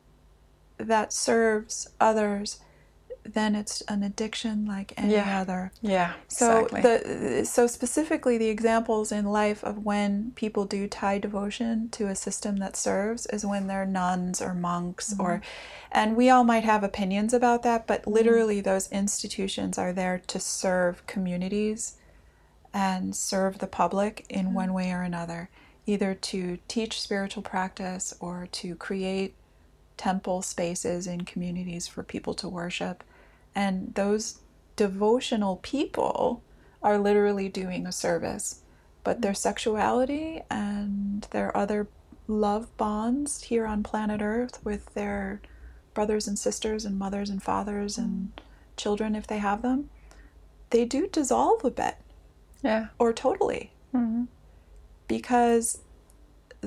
that 0.77 1.11
serves 1.11 1.89
others, 1.99 2.59
then 3.25 3.55
it's 3.55 3.81
an 3.81 4.03
addiction 4.03 4.65
like 4.65 4.93
any 4.97 5.13
Yeah. 5.13 5.41
other. 5.41 5.71
Yeah. 5.81 6.13
So 6.27 6.65
exactly. 6.65 6.81
the 6.81 7.45
so 7.45 7.67
specifically 7.67 8.37
the 8.37 8.49
examples 8.49 9.11
in 9.11 9.25
life 9.25 9.63
of 9.63 9.83
when 9.83 10.31
people 10.35 10.65
do 10.65 10.87
tie 10.87 11.17
devotion 11.17 11.89
to 11.89 12.07
a 12.07 12.15
system 12.15 12.57
that 12.57 12.77
serves 12.77 13.25
is 13.27 13.45
when 13.45 13.67
they're 13.67 13.85
nuns 13.85 14.41
or 14.41 14.53
monks 14.53 15.15
or 15.19 15.37
mm-hmm. 15.37 15.43
and 15.91 16.15
we 16.15 16.29
all 16.29 16.43
might 16.43 16.63
have 16.63 16.83
opinions 16.83 17.33
about 17.33 17.63
that, 17.63 17.87
but 17.87 18.01
mm-hmm. 18.01 18.13
literally 18.13 18.61
those 18.61 18.91
institutions 18.91 19.77
are 19.77 19.91
there 19.93 20.21
to 20.27 20.39
serve 20.39 21.05
communities 21.07 21.97
and 22.73 23.15
serve 23.15 23.57
the 23.59 23.67
public 23.67 24.25
in 24.29 24.45
mm-hmm. 24.47 24.55
one 24.55 24.73
way 24.73 24.91
or 24.91 25.01
another, 25.01 25.49
either 25.85 26.13
to 26.13 26.59
teach 26.67 27.01
spiritual 27.01 27.41
practice 27.41 28.13
or 28.19 28.47
to 28.51 28.75
create 28.75 29.33
temple 29.97 30.41
spaces 30.41 31.07
in 31.07 31.23
communities 31.23 31.87
for 31.87 32.03
people 32.03 32.33
to 32.35 32.49
worship. 32.49 33.03
And 33.55 33.95
those 33.95 34.39
devotional 34.75 35.57
people 35.57 36.43
are 36.83 36.97
literally 36.97 37.49
doing 37.49 37.87
a 37.87 37.91
service. 37.91 38.61
But 39.03 39.21
their 39.21 39.33
sexuality 39.33 40.41
and 40.49 41.25
their 41.31 41.55
other 41.55 41.87
love 42.27 42.75
bonds 42.77 43.43
here 43.43 43.65
on 43.65 43.83
planet 43.83 44.21
Earth 44.21 44.59
with 44.63 44.93
their 44.93 45.41
brothers 45.93 46.27
and 46.27 46.37
sisters 46.37 46.83
and 46.85 46.99
mothers 46.99 47.29
and 47.29 47.41
fathers 47.41 47.97
and 47.97 48.31
children, 48.77 49.15
if 49.15 49.25
they 49.27 49.37
have 49.37 49.61
them, 49.61 49.89
they 50.71 50.83
do 50.85 51.07
dissolve 51.07 51.63
a 51.63 51.71
bit 51.71 51.95
yeah. 52.63 52.87
or 52.99 53.13
totally 53.13 53.71
Mhm. 53.93 54.27
because 55.07 55.77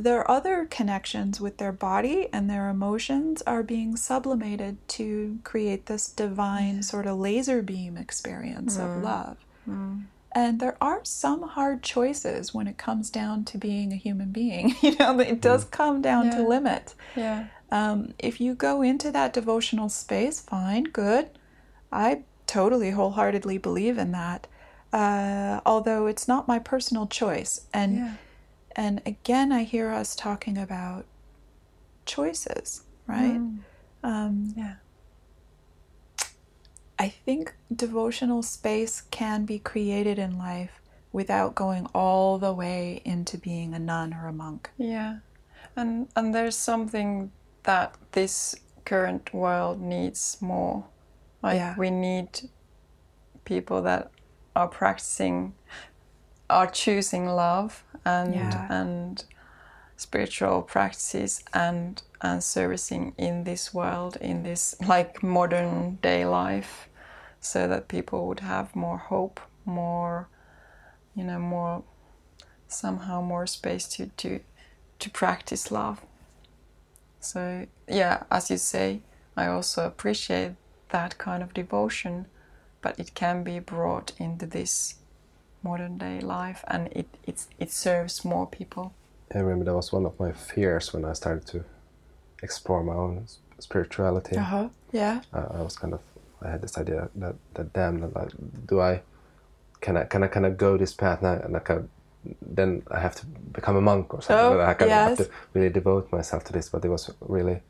their 0.02 0.28
other 0.30 0.66
connections 0.66 1.40
with 1.40 1.58
their 1.58 1.72
body 1.72 2.28
and 2.32 2.48
their 2.48 2.68
emotions 2.68 3.42
are 3.42 3.62
being 3.62 3.96
sublimated 3.96 4.76
to 4.88 5.38
create 5.44 5.86
this 5.86 6.08
divine 6.08 6.82
sort 6.82 7.06
of 7.06 7.18
laser 7.18 7.62
beam 7.62 7.96
experience 7.96 8.78
of 8.78 8.96
love. 8.96 9.36
And 10.34 10.60
there 10.60 10.76
are 10.80 11.00
some 11.04 11.42
hard 11.42 11.82
choices 11.82 12.52
when 12.54 12.66
it 12.66 12.76
comes 12.78 13.10
down 13.10 13.44
to 13.46 13.58
being 13.58 13.92
a 13.92 13.96
human 13.96 14.30
being. 14.30 14.74
You 14.82 14.94
know, 14.96 15.18
it 15.20 15.40
does 15.40 15.64
come 15.64 16.00
down 16.02 16.30
to 16.30 16.38
Yeah. 16.38 16.42
limits. 16.46 16.94
Yeah. 17.16 17.44
Um, 17.70 18.14
if 18.18 18.40
you 18.40 18.54
go 18.54 18.82
into 18.82 19.10
that 19.10 19.32
devotional 19.32 19.88
space, 19.88 20.40
fine, 20.40 20.84
good. 20.84 21.30
I 21.92 22.22
totally 22.46 22.90
wholeheartedly 22.90 23.58
believe 23.58 23.98
in 23.98 24.12
that. 24.12 24.46
Uh, 24.92 25.60
although 25.66 26.06
it's 26.06 26.26
not 26.28 26.48
my 26.48 26.58
personal 26.58 27.06
choice. 27.06 27.62
And 27.74 27.96
Yeah. 27.96 28.14
And 28.78 29.02
again, 29.04 29.52
I 29.52 29.64
hear 29.64 29.90
us 29.90 30.16
talking 30.16 30.56
about 30.56 31.04
choices, 32.06 32.84
right? 33.06 33.40
Um, 34.02 34.54
Yeah. 34.56 34.76
I 36.98 37.08
think 37.08 37.54
devotional 37.74 38.42
space 38.42 39.02
can 39.10 39.44
be 39.44 39.58
created 39.58 40.18
in 40.18 40.38
life 40.38 40.80
without 41.12 41.54
going 41.54 41.86
all 41.94 42.38
the 42.38 42.52
way 42.52 43.02
into 43.04 43.36
being 43.38 43.74
a 43.74 43.78
nun 43.78 44.14
or 44.14 44.26
a 44.28 44.32
monk. 44.32 44.70
Yeah, 44.78 45.18
and 45.76 46.08
and 46.16 46.34
there's 46.34 46.56
something 46.56 47.32
that 47.64 47.94
this 48.12 48.54
current 48.84 49.34
world 49.34 49.80
needs 49.80 50.38
more. 50.40 50.84
Like 51.42 51.56
Yeah. 51.56 51.74
we 51.76 51.90
need 51.90 52.50
people 53.44 53.82
that 53.82 54.10
are 54.54 54.68
practicing, 54.68 55.54
are 56.50 56.66
choosing 56.70 57.26
love 57.26 57.84
and 58.04 58.34
Yeah. 58.34 58.66
and 58.70 59.24
spiritual 59.96 60.62
practices 60.62 61.42
and 61.52 62.02
and 62.20 62.42
servicing 62.42 63.14
in 63.16 63.44
this 63.44 63.74
world 63.74 64.16
in 64.20 64.42
this 64.42 64.74
like 64.88 65.22
modern 65.22 65.98
day 66.02 66.24
life, 66.24 66.88
so 67.40 67.68
that 67.68 67.88
people 67.88 68.26
would 68.26 68.40
have 68.40 68.74
more 68.76 68.98
hope, 68.98 69.40
more, 69.64 70.28
you 71.14 71.24
know, 71.24 71.38
more 71.38 71.82
somehow 72.68 73.20
more 73.22 73.46
space 73.46 73.88
to 73.88 74.06
to 74.16 74.40
to 74.98 75.10
practice 75.10 75.70
love. 75.70 76.00
So 77.20 77.66
yeah, 77.88 78.22
as 78.30 78.50
you 78.50 78.58
say, 78.58 79.00
I 79.36 79.46
also 79.46 79.86
appreciate 79.86 80.52
that 80.90 81.18
kind 81.18 81.42
of 81.42 81.52
devotion, 81.54 82.26
but 82.82 82.98
it 82.98 83.14
can 83.14 83.42
be 83.44 83.58
brought 83.60 84.12
into 84.18 84.46
this 84.46 84.94
modern 85.68 85.98
day 85.98 86.20
life, 86.20 86.64
and 86.68 86.88
it 87.00 87.06
it's, 87.26 87.44
it 87.58 87.70
serves 87.70 88.24
more 88.24 88.46
people. 88.58 88.84
I 89.34 89.38
remember 89.38 89.64
that 89.66 89.76
was 89.76 89.92
one 89.92 90.06
of 90.06 90.18
my 90.18 90.32
fears 90.32 90.94
when 90.94 91.04
I 91.04 91.14
started 91.14 91.46
to 91.52 91.64
explore 92.42 92.82
my 92.82 92.94
own 92.94 93.26
spirituality. 93.58 94.36
huh. 94.36 94.68
Yeah. 94.92 95.20
uh, 95.34 95.58
I 95.58 95.62
was 95.62 95.76
kind 95.76 95.92
of 95.94 96.00
I 96.44 96.50
had 96.50 96.62
this 96.62 96.78
idea 96.78 97.08
that 97.16 97.34
that 97.54 97.72
damn 97.72 98.00
like 98.14 98.30
do 98.66 98.80
I 98.80 99.02
can 99.80 99.96
I 99.96 100.04
can 100.04 100.22
I 100.22 100.28
can 100.28 100.44
I 100.44 100.50
go 100.50 100.76
this 100.78 100.94
path 100.94 101.20
now 101.22 101.34
and 101.44 101.56
I 101.56 101.60
can 101.60 101.88
then 102.42 102.82
I 102.90 103.00
have 103.00 103.14
to 103.16 103.26
become 103.26 103.76
a 103.76 103.80
monk 103.80 104.14
or 104.14 104.22
something. 104.22 104.58
Oh, 104.58 104.60
I 104.60 104.74
kind 104.74 104.90
of 104.90 104.96
have 105.08 105.18
to 105.18 105.30
really 105.54 105.70
devote 105.70 106.10
myself 106.12 106.44
to 106.44 106.52
this, 106.52 106.68
but 106.68 106.84
it 106.84 106.88
was 106.88 107.10
really 107.20 107.60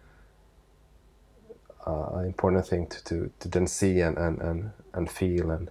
uh, 1.87 2.09
an 2.15 2.27
important 2.27 2.67
thing 2.67 2.87
to, 2.87 3.05
to, 3.05 3.31
to 3.41 3.49
then 3.49 3.67
see 3.67 4.01
and, 4.01 4.17
and, 4.19 4.41
and, 4.41 4.71
and 4.95 5.11
feel 5.11 5.51
and 5.51 5.71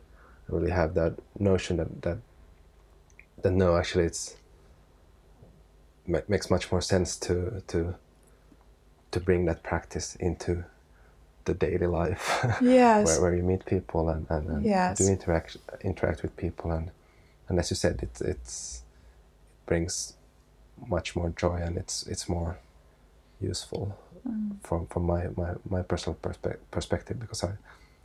really 0.50 0.72
have 0.72 0.94
that 0.94 1.14
notion 1.40 1.78
that 1.78 2.02
that 2.02 2.18
that 3.42 3.52
no 3.52 3.76
actually 3.78 4.06
it's 4.06 4.36
makes 6.06 6.50
much 6.50 6.72
more 6.72 6.82
sense 6.82 7.18
to 7.18 7.62
to 7.68 7.96
to 9.12 9.20
bring 9.20 9.46
that 9.46 9.62
practice 9.64 10.16
into 10.16 10.64
the 11.46 11.54
daily 11.54 11.88
life 11.88 12.40
Yes. 12.62 13.06
where, 13.06 13.22
where 13.22 13.36
you 13.36 13.44
meet 13.44 13.66
people 13.66 14.10
and, 14.10 14.26
and, 14.30 14.50
and 14.50 14.66
Yes. 14.66 14.98
do 14.98 15.08
interact 15.08 15.58
interact 15.82 16.22
with 16.22 16.36
people 16.38 16.72
and 16.72 16.92
and 17.48 17.60
as 17.60 17.70
you 17.72 17.76
said 17.76 18.00
it 18.04 18.22
it's 18.22 18.84
it 19.52 19.66
brings 19.66 20.14
much 20.88 21.16
more 21.16 21.30
joy 21.30 21.56
and 21.56 21.78
it's 21.78 22.06
it's 22.08 22.28
more 22.30 22.58
useful 23.42 23.98
Mm. 24.28 24.58
from 24.62 24.88
from 24.88 25.04
my, 25.04 25.28
my, 25.38 25.52
my 25.70 25.82
personal 25.84 26.18
perspe- 26.22 26.58
perspective 26.72 27.18
because 27.18 27.44
I, 27.46 27.52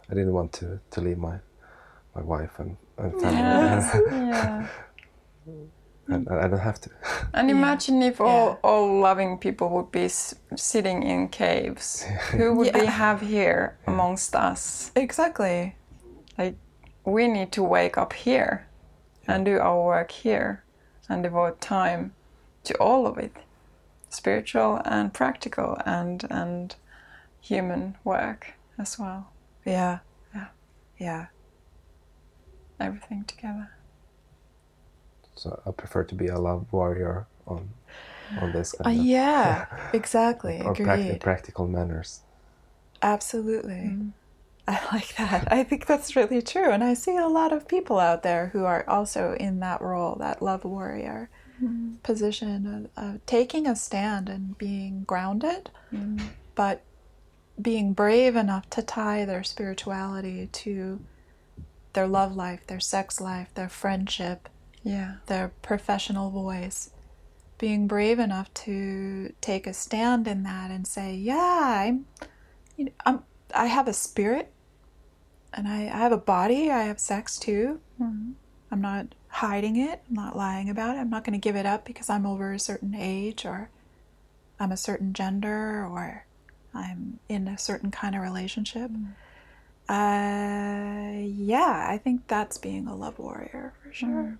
I 0.08 0.14
didn't 0.14 0.32
want 0.34 0.52
to, 0.52 0.78
to 0.92 1.00
leave 1.00 1.18
my 1.18 1.38
my 2.14 2.22
wife 2.22 2.58
and, 2.58 2.76
and 2.98 3.12
family 3.20 3.38
yeah. 3.38 4.66
and, 5.46 5.70
and 6.08 6.28
I 6.28 6.48
don't 6.48 6.58
have 6.60 6.80
to 6.82 6.90
And 7.34 7.50
imagine 7.50 8.02
if 8.02 8.20
all, 8.20 8.48
Yeah. 8.50 8.56
all 8.62 9.00
loving 9.00 9.38
people 9.38 9.68
would 9.70 9.90
be 9.90 10.04
s- 10.04 10.34
sitting 10.56 11.02
in 11.02 11.28
caves. 11.28 12.04
Who 12.32 12.54
would 12.54 12.74
we 12.74 12.86
have 12.86 13.20
here 13.22 13.78
amongst 13.86 14.34
us? 14.34 14.90
Exactly. 14.96 15.76
Like, 16.36 16.56
we 17.04 17.28
need 17.28 17.52
to 17.52 17.62
wake 17.62 17.96
up 17.96 18.12
here 18.12 18.66
and 19.26 19.44
do 19.44 19.58
our 19.58 19.82
work 19.84 20.10
here 20.10 20.64
and 21.08 21.22
devote 21.22 21.60
time 21.60 22.14
to 22.64 22.74
all 22.78 23.06
of 23.06 23.18
it 23.18 23.32
spiritual 24.08 24.80
and 24.84 25.14
practical 25.14 25.78
and, 25.86 26.24
and 26.30 26.76
human 27.40 27.96
work 28.04 28.52
as 28.78 28.98
well. 28.98 29.32
Yeah. 29.64 30.00
Yeah. 30.34 30.46
Yeah. 30.98 31.26
Everything 32.82 33.24
together. 33.24 33.70
so 35.34 35.60
I 35.66 35.70
prefer 35.70 36.04
to 36.04 36.14
be 36.14 36.26
a 36.26 36.38
love 36.38 36.66
warrior 36.72 37.26
on 37.46 37.70
on 38.40 38.52
this 38.52 38.74
Uh, 38.80 38.88
of 38.88 38.94
yeah. 38.94 39.66
Exactly. 39.92 40.60
or 40.62 40.74
prac- 40.74 41.00
Agreed. 41.00 41.20
practical 41.20 41.66
manners 41.66 42.20
Absolutely. 43.02 43.72
Mm. 43.74 44.12
I 44.68 44.78
like 44.92 45.16
that. 45.16 45.52
I 45.52 45.64
think 45.64 45.86
that's 45.86 46.14
really 46.14 46.40
true. 46.40 46.70
And 46.70 46.84
I 46.84 46.94
see 46.94 47.16
a 47.16 47.26
lot 47.26 47.52
of 47.52 47.66
people 47.66 47.98
out 47.98 48.22
there 48.22 48.46
who 48.52 48.64
are 48.64 48.84
also 48.86 49.34
in 49.40 49.58
that 49.58 49.80
role, 49.82 50.14
that 50.20 50.40
love 50.40 50.64
warrior 50.64 51.28
mm-hmm. 51.62 51.94
position 52.04 52.90
of, 52.96 53.04
of 53.04 53.26
taking 53.26 53.66
a 53.66 53.74
stand 53.74 54.28
and 54.28 54.56
being 54.56 55.02
grounded, 55.02 55.70
mm. 55.92 56.20
but 56.54 56.82
being 57.60 57.92
brave 57.92 58.36
enough 58.36 58.70
to 58.70 58.82
tie 58.82 59.24
their 59.24 59.42
spirituality 59.42 60.48
to 60.52 61.00
their 61.92 62.06
love 62.06 62.34
life, 62.34 62.66
their 62.66 62.80
sex 62.80 63.20
life, 63.20 63.52
their 63.54 63.68
friendship, 63.68 64.48
Yeah. 64.82 65.16
their 65.26 65.48
professional 65.62 66.30
voice. 66.30 66.90
Being 67.58 67.86
brave 67.86 68.18
enough 68.18 68.52
to 68.54 69.32
take 69.40 69.66
a 69.68 69.72
stand 69.72 70.26
in 70.26 70.42
that 70.42 70.70
and 70.70 70.86
say, 70.86 71.14
"Yeah, 71.14 71.36
I'm, 71.86 72.06
you 72.76 72.86
know, 72.86 72.92
I'm, 73.06 73.22
I 73.54 73.66
have 73.66 73.86
a 73.86 73.92
spirit, 73.92 74.52
and 75.52 75.68
I, 75.68 75.82
I 75.84 75.98
have 75.98 76.12
a 76.12 76.16
body. 76.16 76.70
I 76.70 76.84
have 76.84 76.98
sex 76.98 77.38
too. 77.38 77.80
Mm-hmm. 78.00 78.32
I'm 78.72 78.80
not 78.80 79.14
hiding 79.28 79.76
it. 79.76 80.02
I'm 80.08 80.14
not 80.16 80.36
lying 80.36 80.68
about 80.70 80.96
it. 80.96 81.00
I'm 81.00 81.10
not 81.10 81.22
going 81.24 81.38
to 81.38 81.38
give 81.38 81.54
it 81.54 81.66
up 81.66 81.84
because 81.84 82.10
I'm 82.10 82.26
over 82.26 82.52
a 82.52 82.58
certain 82.58 82.94
age 82.96 83.44
or 83.44 83.70
I'm 84.58 84.72
a 84.72 84.76
certain 84.76 85.12
gender 85.12 85.86
or 85.86 86.24
I'm 86.74 87.18
in 87.28 87.46
a 87.46 87.58
certain 87.58 87.90
kind 87.92 88.16
of 88.16 88.22
relationship." 88.22 88.90
Mm-hmm. 88.90 89.12
Uh, 89.88 91.12
yeah, 91.20 91.86
I 91.88 91.98
think 92.02 92.26
that's 92.28 92.58
being 92.58 92.86
a 92.86 92.94
love 92.94 93.18
warrior 93.18 93.74
for 93.82 93.92
sure. 93.92 94.38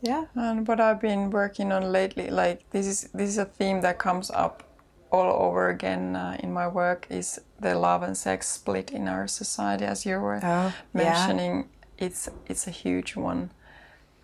Yeah. 0.00 0.26
And 0.34 0.66
what 0.66 0.80
I've 0.80 1.00
been 1.00 1.30
working 1.30 1.72
on 1.72 1.92
lately, 1.92 2.30
like 2.30 2.68
this 2.70 2.86
is 2.86 3.08
this 3.14 3.30
is 3.30 3.38
a 3.38 3.44
theme 3.44 3.80
that 3.82 3.98
comes 3.98 4.30
up 4.30 4.62
all 5.10 5.32
over 5.46 5.68
again 5.68 6.16
uh, 6.16 6.36
in 6.40 6.52
my 6.52 6.68
work 6.68 7.06
is 7.10 7.40
the 7.60 7.74
love 7.74 8.02
and 8.02 8.16
sex 8.16 8.46
split 8.48 8.90
in 8.90 9.08
our 9.08 9.26
society, 9.26 9.84
as 9.84 10.04
you 10.06 10.18
were 10.20 10.40
Oh, 10.42 10.72
mentioning. 10.92 11.68
It's 11.98 12.28
it's 12.46 12.66
a 12.66 12.70
huge 12.70 13.16
one, 13.16 13.50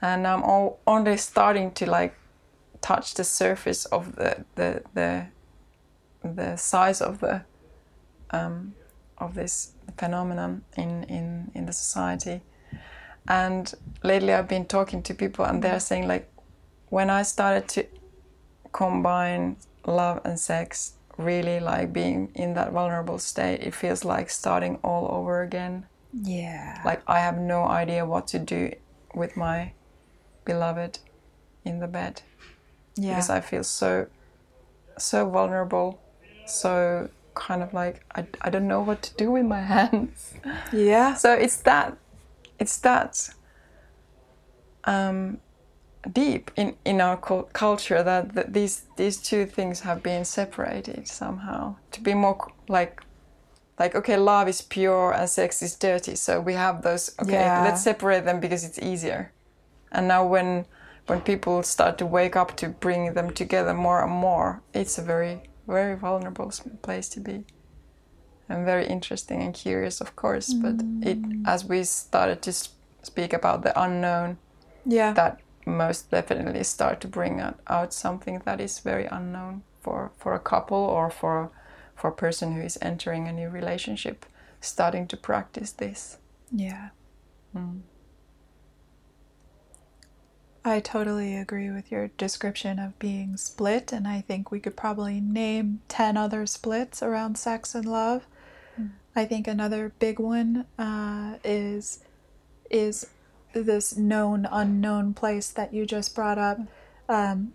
and 0.03 0.27
I'm 0.27 0.43
all, 0.43 0.79
only 0.87 1.17
starting 1.17 1.73
to 1.73 1.87
like 1.91 2.15
touch 2.83 3.15
the 3.15 3.25
surface 3.25 3.87
of 3.87 4.17
the 4.17 4.45
the 4.57 4.83
the, 4.95 5.27
the 6.23 6.57
size 6.57 7.01
of 7.01 7.21
the 7.21 7.45
um, 8.31 8.75
of 9.23 9.35
this 9.35 9.73
phenomenon 9.97 10.63
in, 10.77 11.05
in 11.05 11.51
in 11.55 11.67
the 11.67 11.73
society. 11.73 12.41
And 13.29 13.73
lately, 14.03 14.33
I've 14.33 14.49
been 14.49 14.67
talking 14.67 15.03
to 15.05 15.15
people, 15.15 15.45
and 15.45 15.63
they're 15.63 15.81
saying 15.81 16.09
like, 16.09 16.29
when 16.89 17.09
I 17.09 17.23
started 17.23 17.69
to 17.69 17.87
combine 18.73 19.57
love 19.87 20.21
and 20.25 20.39
sex, 20.39 20.95
really 21.17 21.61
like 21.61 21.93
being 21.93 22.31
in 22.35 22.55
that 22.55 22.73
vulnerable 22.73 23.19
state, 23.19 23.61
it 23.61 23.75
feels 23.75 24.05
like 24.05 24.31
starting 24.31 24.79
all 24.83 25.09
over 25.11 25.43
again. 25.43 25.87
Yeah. 26.13 26.81
Like 26.85 27.03
I 27.07 27.21
have 27.21 27.39
no 27.39 27.65
idea 27.65 28.05
what 28.05 28.27
to 28.29 28.39
do 28.39 28.73
with 29.15 29.37
my 29.37 29.73
beloved 30.45 30.99
in 31.65 31.79
the 31.79 31.87
bed 31.87 32.23
yeah. 32.97 33.11
because 33.11 33.31
I 33.31 33.41
feel 33.41 33.65
so 33.65 34.07
so 34.99 35.29
vulnerable, 35.29 36.01
so 36.47 37.09
kind 37.35 37.63
of 37.63 37.73
like 37.73 38.05
I, 38.15 38.27
I 38.41 38.51
don't 38.51 38.67
know 38.69 38.81
what 38.83 39.03
to 39.03 39.15
do 39.15 39.31
with 39.33 39.45
my 39.47 39.61
hands. 39.75 40.35
yeah. 40.73 41.15
So 41.15 41.33
it's 41.35 41.57
that 41.63 41.97
it's 42.59 42.77
that 42.79 43.31
um, 44.85 45.39
deep 46.13 46.51
in, 46.57 46.77
in 46.85 47.01
our 47.01 47.17
cul- 47.17 47.49
culture 47.53 48.03
that, 48.03 48.35
that 48.35 48.53
these 48.53 48.87
these 48.97 49.17
two 49.19 49.47
things 49.47 49.81
have 49.81 50.03
been 50.03 50.25
separated 50.25 51.07
somehow 51.09 51.77
to 51.93 52.01
be 52.01 52.15
more 52.15 52.37
like 52.69 53.03
like 53.79 53.95
okay 53.95 54.17
love 54.17 54.49
is 54.49 54.61
pure 54.63 55.13
and 55.13 55.29
sex 55.31 55.63
is 55.63 55.75
dirty 55.77 56.15
so 56.17 56.41
we 56.41 56.55
have 56.55 56.83
those 56.83 57.15
okay 57.21 57.33
Yeah. 57.33 57.63
let's 57.65 57.83
separate 57.83 58.25
them 58.25 58.41
because 58.41 58.65
it's 58.65 58.79
easier 58.81 59.33
and 59.93 60.09
now 60.09 60.27
when 60.27 60.67
when 61.07 61.21
people 61.21 61.63
start 61.63 61.99
to 61.99 62.07
wake 62.07 62.37
up 62.37 62.57
to 62.57 62.69
bring 62.69 63.15
them 63.15 63.31
together 63.31 63.73
more 63.75 64.03
and 64.03 64.13
more 64.13 64.63
it's 64.75 64.99
a 64.99 65.03
very 65.03 65.43
very 65.67 65.97
vulnerable 65.97 66.53
place 66.83 67.09
to 67.09 67.21
be 67.21 67.45
and 68.49 68.65
very 68.65 68.87
interesting 68.87 69.43
and 69.43 69.55
curious 69.55 70.01
of 70.01 70.15
course 70.17 70.53
but 70.53 70.75
it 71.03 71.23
mm. 71.23 71.43
as 71.47 71.65
we 71.65 71.85
started 71.85 72.43
to 72.43 72.53
speak 73.03 73.33
about 73.33 73.63
the 73.63 73.73
unknown 73.81 74.39
Yeah. 74.85 75.13
that 75.13 75.41
most 75.65 76.11
definitely 76.11 76.65
start 76.65 77.01
to 77.01 77.09
bring 77.09 77.41
out, 77.67 77.95
something 77.95 78.43
that 78.45 78.61
is 78.61 78.81
very 78.81 79.07
unknown 79.07 79.63
for, 79.81 80.11
for 80.19 80.35
a 80.35 80.41
couple 80.41 80.77
or 80.79 81.11
for 81.11 81.51
for 81.95 82.09
a 82.09 82.13
person 82.13 82.53
who 82.53 82.61
is 82.61 82.79
entering 82.83 83.29
a 83.29 83.33
new 83.33 83.49
relationship 83.49 84.27
starting 84.61 85.07
to 85.09 85.17
practice 85.17 85.73
this 85.73 86.19
Yeah. 86.51 86.89
Mm. 87.55 87.83
I 90.65 90.79
totally 90.79 91.35
agree 91.37 91.71
with 91.71 91.91
your 91.91 92.09
description 92.17 92.79
of 92.79 92.99
being 92.99 93.37
split, 93.37 93.93
and 93.93 94.07
I 94.07 94.21
think 94.21 94.51
we 94.51 94.61
could 94.61 94.77
probably 94.77 95.21
name 95.21 95.81
10 95.89 96.17
other 96.17 96.47
splits 96.47 97.03
around 97.03 97.37
sex 97.37 97.75
and 97.75 97.85
love. 97.85 98.27
I 99.15 99.25
think 99.25 99.47
another 99.47 99.93
big 99.99 100.19
one 100.19 100.67
uh, 100.79 101.37
is 101.45 102.01
is 102.71 103.07
this 103.53 103.97
known 103.97 104.49
unknown 104.51 105.13
place 105.13 105.51
that 105.51 105.75
you 105.75 105.85
just 105.85 106.15
brought 106.15 106.39
up. 106.39 106.59
Um, 107.09 107.53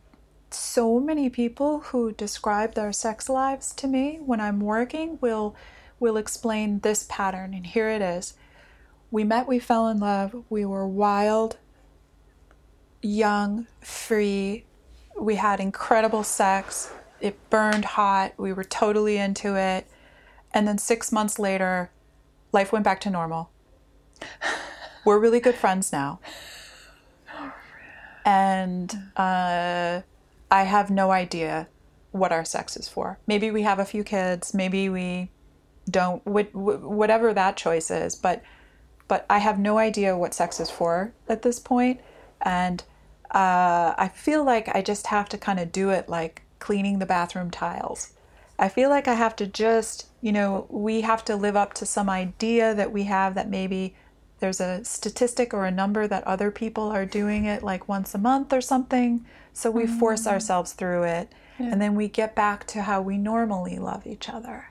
so 0.51 0.99
many 0.99 1.29
people 1.29 1.79
who 1.79 2.11
describe 2.11 2.75
their 2.75 2.93
sex 2.93 3.27
lives 3.27 3.73
to 3.73 3.87
me 3.87 4.19
when 4.23 4.39
I'm 4.39 4.59
working 4.59 5.17
will 5.19 5.55
will 5.99 6.17
explain 6.17 6.81
this 6.81 7.07
pattern, 7.09 7.53
and 7.55 7.65
here 7.65 7.89
it 7.89 8.03
is. 8.03 8.35
We 9.09 9.23
met, 9.23 9.47
we 9.47 9.57
fell 9.57 9.87
in 9.87 9.99
love, 9.99 10.43
we 10.49 10.65
were 10.65 10.87
wild, 10.87 11.57
young, 13.01 13.67
free. 13.81 14.65
We 15.19 15.35
had 15.35 15.59
incredible 15.59 16.23
sex. 16.23 16.91
It 17.19 17.37
burned 17.49 17.85
hot. 17.85 18.33
We 18.37 18.53
were 18.53 18.63
totally 18.63 19.17
into 19.17 19.55
it. 19.55 19.87
And 20.53 20.67
then 20.67 20.77
six 20.77 21.11
months 21.11 21.39
later, 21.39 21.91
life 22.51 22.71
went 22.71 22.85
back 22.85 22.99
to 23.01 23.09
normal. 23.09 23.49
We're 25.05 25.19
really 25.19 25.39
good 25.39 25.55
friends 25.55 25.91
now. 25.91 26.19
And 28.25 28.93
uh, 29.15 30.01
I 30.51 30.63
have 30.63 30.89
no 30.89 31.11
idea 31.11 31.69
what 32.11 32.33
our 32.33 32.43
sex 32.43 32.75
is 32.75 32.85
for. 32.89 33.19
Maybe 33.25 33.51
we 33.51 33.61
have 33.61 33.79
a 33.79 33.85
few 33.85 34.03
kids. 34.03 34.53
Maybe 34.53 34.89
we 34.89 35.31
don't. 35.89 36.21
wh- 36.25 36.51
wh- 36.51 36.83
Whatever 36.83 37.33
that 37.33 37.55
choice 37.55 37.89
is, 37.89 38.15
but 38.15 38.43
but 39.07 39.25
I 39.29 39.37
have 39.37 39.57
no 39.57 39.77
idea 39.77 40.17
what 40.17 40.33
sex 40.33 40.59
is 40.59 40.69
for 40.69 41.13
at 41.29 41.41
this 41.43 41.57
point, 41.57 42.01
and 42.41 42.83
uh, 43.31 43.93
I 43.97 44.09
feel 44.13 44.43
like 44.43 44.73
I 44.75 44.81
just 44.81 45.07
have 45.07 45.27
to 45.29 45.37
kind 45.37 45.59
of 45.59 45.71
do 45.71 45.89
it 45.89 46.07
like 46.09 46.43
cleaning 46.59 46.99
the 46.99 47.05
bathroom 47.05 47.51
tiles. 47.51 48.13
I 48.59 48.69
feel 48.69 48.89
like 48.89 49.07
I 49.07 49.13
have 49.13 49.35
to 49.37 49.45
just, 49.45 50.07
you 50.21 50.31
know, 50.31 50.65
we 50.69 51.01
have 51.01 51.23
to 51.25 51.35
live 51.35 51.55
up 51.55 51.73
to 51.75 51.85
some 51.85 52.09
idea 52.09 52.73
that 52.73 52.91
we 52.91 53.03
have 53.03 53.35
that 53.35 53.49
maybe 53.49 53.95
there's 54.39 54.59
a 54.59 54.83
statistic 54.83 55.53
or 55.53 55.65
a 55.65 55.71
number 55.71 56.07
that 56.07 56.23
other 56.25 56.51
people 56.51 56.89
are 56.89 57.05
doing 57.05 57.45
it 57.45 57.63
like 57.63 57.87
once 57.87 58.15
a 58.15 58.17
month 58.17 58.53
or 58.53 58.61
something. 58.61 59.25
So 59.53 59.71
we 59.71 59.87
force 59.87 60.27
ourselves 60.27 60.73
through 60.73 61.03
it, 61.03 61.31
and 61.57 61.81
then 61.81 61.95
we 61.95 62.07
get 62.07 62.35
back 62.35 62.67
to 62.67 62.83
how 62.83 63.01
we 63.01 63.17
normally 63.17 63.79
love 63.79 64.05
each 64.05 64.29
other. 64.29 64.69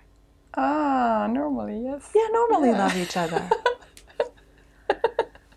ah 0.54 1.26
normally 1.30 1.82
yes 1.82 2.10
Yeah, 2.14 2.28
normally 2.32 2.72
love 2.72 2.96
each 2.96 3.16
other. 3.16 3.50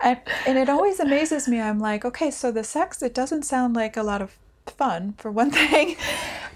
and, 0.02 0.18
and 0.46 0.58
it 0.58 0.68
always 0.68 1.00
amazes 1.00 1.48
me. 1.48 1.60
I'm 1.60 1.78
like, 1.78 2.04
okay, 2.04 2.30
so 2.30 2.50
the 2.50 2.64
sex, 2.64 3.02
it 3.02 3.14
doesn't 3.14 3.42
sound 3.42 3.74
like 3.74 3.96
a 3.96 4.02
lot 4.02 4.22
of 4.22 4.36
fun, 4.66 5.14
for 5.18 5.30
one 5.30 5.50
thing. 5.62 5.96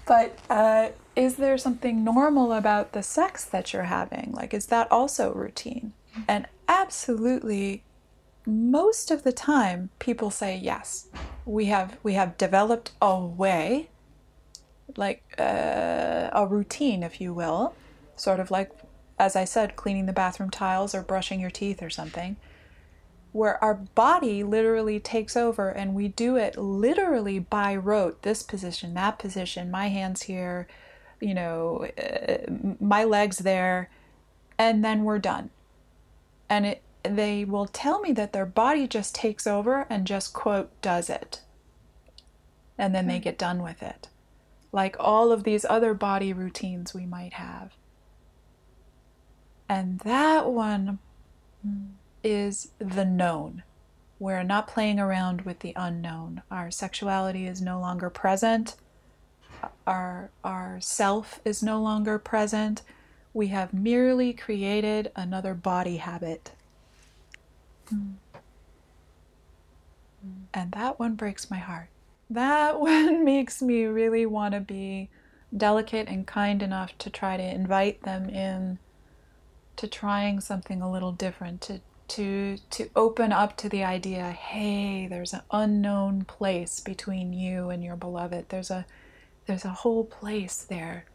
But 0.05 0.37
uh, 0.49 0.89
is 1.15 1.35
there 1.35 1.57
something 1.57 2.03
normal 2.03 2.53
about 2.53 2.93
the 2.93 3.03
sex 3.03 3.45
that 3.45 3.73
you're 3.73 3.83
having? 3.83 4.31
Like, 4.33 4.53
is 4.53 4.67
that 4.67 4.91
also 4.91 5.33
routine? 5.33 5.93
And 6.27 6.47
absolutely, 6.67 7.83
most 8.45 9.11
of 9.11 9.23
the 9.23 9.31
time, 9.31 9.89
people 9.99 10.29
say 10.29 10.57
yes. 10.57 11.07
We 11.45 11.65
have 11.65 11.97
we 12.03 12.13
have 12.13 12.37
developed 12.37 12.91
a 13.01 13.19
way, 13.19 13.89
like 14.95 15.23
uh, 15.37 16.29
a 16.31 16.47
routine, 16.47 17.03
if 17.03 17.19
you 17.19 17.33
will, 17.33 17.73
sort 18.15 18.39
of 18.39 18.51
like, 18.51 18.71
as 19.19 19.35
I 19.35 19.45
said, 19.45 19.75
cleaning 19.75 20.05
the 20.05 20.13
bathroom 20.13 20.49
tiles 20.49 20.95
or 20.95 21.01
brushing 21.01 21.39
your 21.39 21.49
teeth 21.49 21.81
or 21.81 21.89
something, 21.89 22.37
where 23.35 23.61
our 23.61 23.73
body 23.73 24.45
literally 24.45 24.97
takes 24.97 25.35
over 25.35 25.67
and 25.67 25.93
we 25.93 26.07
do 26.07 26.37
it 26.37 26.57
literally 26.57 27.37
by 27.37 27.75
rote 27.75 28.21
this 28.21 28.41
position, 28.41 28.93
that 28.93 29.19
position, 29.19 29.69
my 29.69 29.89
hands 29.89 30.21
here, 30.21 30.65
you 31.19 31.33
know, 31.33 31.85
uh, 31.97 32.37
my 32.79 33.03
legs 33.03 33.39
there, 33.39 33.89
and 34.57 34.85
then 34.85 35.03
we're 35.03 35.19
done. 35.19 35.49
And 36.49 36.65
it, 36.65 36.81
they 37.03 37.43
will 37.43 37.65
tell 37.65 37.99
me 37.99 38.13
that 38.13 38.31
their 38.31 38.45
body 38.45 38.87
just 38.87 39.13
takes 39.13 39.45
over 39.45 39.85
and 39.89 40.07
just, 40.07 40.33
quote, 40.33 40.71
does 40.81 41.09
it. 41.09 41.41
And 42.77 42.95
then 42.95 43.07
they 43.07 43.19
get 43.19 43.37
done 43.37 43.61
with 43.61 43.83
it. 43.83 44.07
Like 44.71 44.95
all 44.97 45.33
of 45.33 45.43
these 45.43 45.65
other 45.65 45.93
body 45.93 46.31
routines 46.31 46.93
we 46.93 47.05
might 47.05 47.33
have. 47.33 47.73
And 49.67 49.99
that 49.99 50.45
one 50.49 50.99
is 52.25 52.71
the 52.79 53.05
known. 53.05 53.63
We're 54.17 54.43
not 54.43 54.67
playing 54.67 54.99
around 54.99 55.41
with 55.41 55.59
the 55.59 55.73
unknown. 55.75 56.41
Our 56.49 56.71
sexuality 56.71 57.45
is 57.45 57.61
no 57.61 57.79
longer 57.79 58.09
present. 58.09 58.75
Our, 59.85 60.31
our 60.43 60.79
self 60.81 61.39
is 61.45 61.61
no 61.61 61.79
longer 61.81 62.17
present. 62.17 62.81
We 63.33 63.47
have 63.47 63.73
merely 63.73 64.33
created 64.33 65.11
another 65.15 65.53
body 65.53 65.97
habit. 65.97 66.51
Hmm. 67.89 68.13
And 70.53 70.71
that 70.71 70.97
one 70.97 71.15
breaks 71.15 71.51
my 71.51 71.57
heart. 71.57 71.89
That 72.29 72.79
one 72.79 73.23
makes 73.23 73.61
me 73.61 73.83
really 73.83 74.25
want 74.25 74.53
to 74.53 74.59
be 74.61 75.09
delicate 75.55 76.07
and 76.07 76.25
kind 76.25 76.63
enough 76.63 76.97
to 76.97 77.09
try 77.09 77.37
to 77.37 77.43
invite 77.43 78.01
them 78.01 78.29
in 78.29 78.79
to 79.75 79.87
trying 79.87 80.39
something 80.39 80.81
a 80.81 80.91
little 80.91 81.11
different 81.11 81.61
to 81.61 81.81
to 82.07 82.57
to 82.69 82.89
open 82.95 83.31
up 83.31 83.57
to 83.57 83.69
the 83.69 83.83
idea 83.83 84.31
hey 84.31 85.07
there's 85.07 85.33
an 85.33 85.41
unknown 85.51 86.23
place 86.23 86.79
between 86.79 87.33
you 87.33 87.69
and 87.69 87.83
your 87.83 87.95
beloved. 87.95 88.45
There's 88.49 88.71
a 88.71 88.85
there's 89.45 89.65
a 89.65 89.69
whole 89.69 90.03
place 90.03 90.57
there 90.63 91.05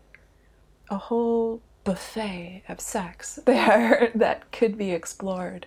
a 0.91 0.97
whole 0.97 1.63
buffet 1.85 2.63
of 2.69 2.81
sex 2.81 3.39
there 3.47 4.11
that 4.15 4.51
could 4.53 4.77
be 4.77 4.91
explored. 4.91 5.67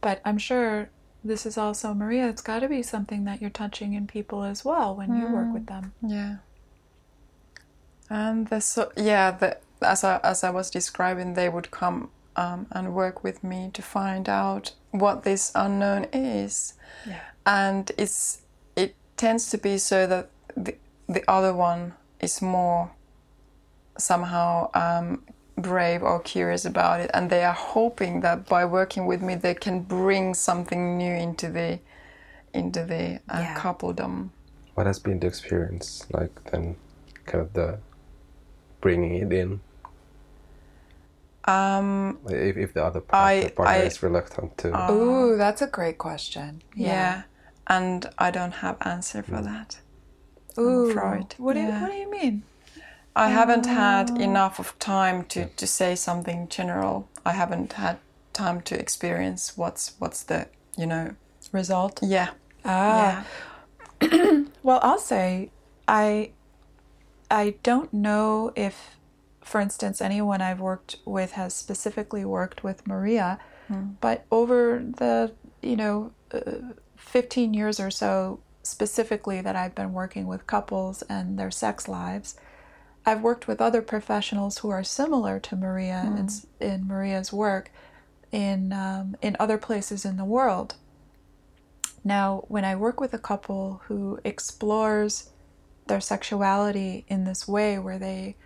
But 0.00 0.20
i'm 0.24 0.38
sure 0.38 0.90
this 1.24 1.46
is 1.46 1.56
also 1.56 1.94
maria 1.94 2.28
it's 2.28 2.42
got 2.42 2.60
to 2.60 2.68
be 2.68 2.82
something 2.82 3.24
that 3.24 3.40
you're 3.40 3.50
touching 3.50 3.92
in 3.94 4.08
people 4.08 4.42
as 4.42 4.64
well 4.64 4.96
when 4.96 5.14
you 5.14 5.26
work 5.28 5.46
mm, 5.46 5.54
with 5.54 5.66
them. 5.66 5.92
Yeah. 6.02 6.36
And 8.12 8.48
the 8.48 8.60
so 8.60 8.92
yeah, 8.94 9.30
the, 9.30 9.56
as 9.80 10.04
I 10.04 10.18
as 10.22 10.44
I 10.44 10.50
was 10.50 10.70
describing, 10.70 11.32
they 11.32 11.48
would 11.48 11.70
come 11.70 12.10
um, 12.36 12.66
and 12.70 12.94
work 12.94 13.22
with 13.22 13.42
me 13.44 13.70
to 13.74 13.82
find 13.82 14.28
out 14.28 14.72
what 14.90 15.22
this 15.24 15.52
unknown 15.54 16.06
is. 16.12 16.74
Yeah. 17.06 17.20
And 17.46 17.90
it's 17.98 18.42
it 18.76 18.94
tends 19.16 19.50
to 19.50 19.58
be 19.58 19.78
so 19.78 20.06
that 20.06 20.30
the 20.56 20.74
the 21.08 21.28
other 21.30 21.52
one 21.54 21.94
is 22.20 22.40
more 22.40 22.90
somehow 23.98 24.70
um, 24.74 25.22
brave 25.56 26.02
or 26.02 26.20
curious 26.20 26.64
about 26.64 27.00
it, 27.00 27.10
and 27.12 27.30
they 27.30 27.44
are 27.44 27.52
hoping 27.52 28.20
that 28.20 28.48
by 28.48 28.64
working 28.64 29.06
with 29.06 29.22
me, 29.22 29.34
they 29.34 29.54
can 29.54 29.82
bring 29.82 30.34
something 30.34 30.96
new 30.96 31.12
into 31.14 31.48
the 31.50 31.78
into 32.54 32.84
the 32.84 33.20
uh, 33.28 33.40
Yeah. 33.40 33.58
coupledom. 33.58 34.30
What 34.74 34.86
has 34.86 34.98
been 34.98 35.20
the 35.20 35.26
experience 35.26 36.06
like 36.10 36.30
then, 36.50 36.76
kind 37.26 37.42
of 37.42 37.52
the 37.52 37.78
bringing 38.80 39.14
it 39.16 39.32
in? 39.32 39.60
Um, 41.44 42.18
If, 42.28 42.56
if 42.56 42.72
the 42.74 42.84
other 42.84 43.00
part, 43.00 43.22
I- 43.28 43.40
the 43.44 43.50
partner 43.50 43.74
I- 43.74 43.86
is 43.86 44.02
reluctant 44.02 44.58
to. 44.58 44.90
Ooh, 44.92 45.36
that's 45.36 45.62
a 45.62 45.66
great 45.66 45.98
question. 45.98 46.62
yeah. 46.74 47.22
and 47.68 48.10
I 48.18 48.30
don't 48.32 48.54
have 48.54 48.76
answer 48.80 49.22
for 49.22 49.40
that. 49.40 49.78
Ooh, 50.58 50.90
afraid. 50.90 51.34
What 51.38 51.54
do 51.54 51.60
you, 51.60 51.68
What 51.68 51.90
do 51.90 51.96
you 51.96 52.10
mean? 52.10 52.42
I 53.14 53.28
haven't 53.28 53.66
had 53.66 54.10
enough 54.20 54.58
of 54.58 54.76
time 54.78 55.24
to, 55.26 55.46
to 55.46 55.66
say 55.66 55.94
something 55.94 56.48
general. 56.48 57.08
I 57.24 57.32
haven't 57.32 57.74
had 57.74 57.98
time 58.32 58.60
to 58.62 58.74
experience 58.78 59.56
what's 59.56 59.92
what's 60.00 60.22
the 60.24 60.48
you 60.76 60.86
know 60.86 61.14
Result? 61.52 62.00
yeah 62.02 62.30
Ah. 62.64 63.24
yeah 64.00 64.42
Well, 64.62 64.80
I'll 64.82 64.98
say 65.14 65.50
I 65.86 66.30
I 67.30 67.54
don't 67.62 67.92
know 67.92 68.52
if, 68.56 68.74
for 69.42 69.60
instance, 69.60 70.00
anyone 70.00 70.40
I've 70.40 70.60
worked 70.60 70.96
with 71.04 71.32
has 71.32 71.54
specifically 71.54 72.24
worked 72.24 72.64
with 72.64 72.86
Maria, 72.86 73.38
but 74.00 74.24
over 74.30 74.82
the 74.98 75.32
you 75.60 75.76
know 75.76 76.12
uh, 76.32 76.72
fifteen 76.96 77.54
years 77.54 77.80
or 77.80 77.90
so 77.90 78.40
specifically 78.62 79.40
that 79.40 79.56
I've 79.56 79.74
been 79.74 79.92
working 79.92 80.26
with 80.26 80.46
couples 80.46 81.02
and 81.02 81.38
their 81.38 81.50
sex 81.50 81.88
lives, 81.88 82.36
I've 83.04 83.22
worked 83.22 83.48
with 83.48 83.60
other 83.60 83.82
professionals 83.82 84.58
who 84.58 84.70
are 84.70 84.84
similar 84.84 85.40
to 85.40 85.56
Maria 85.56 86.02
in, 86.60 86.68
in 86.68 86.86
Maria's 86.86 87.32
work 87.32 87.70
in 88.30 88.72
um, 88.72 89.16
in 89.20 89.36
other 89.38 89.58
places 89.58 90.04
in 90.04 90.16
the 90.16 90.24
world. 90.24 90.76
Now, 92.04 92.44
when 92.48 92.64
I 92.64 92.74
work 92.74 93.00
with 93.00 93.14
a 93.14 93.18
couple 93.18 93.82
who 93.86 94.18
explores 94.24 95.30
their 95.86 96.00
sexuality 96.00 97.04
in 97.08 97.24
this 97.24 97.46
way, 97.46 97.78
where 97.78 97.98
they 97.98 98.36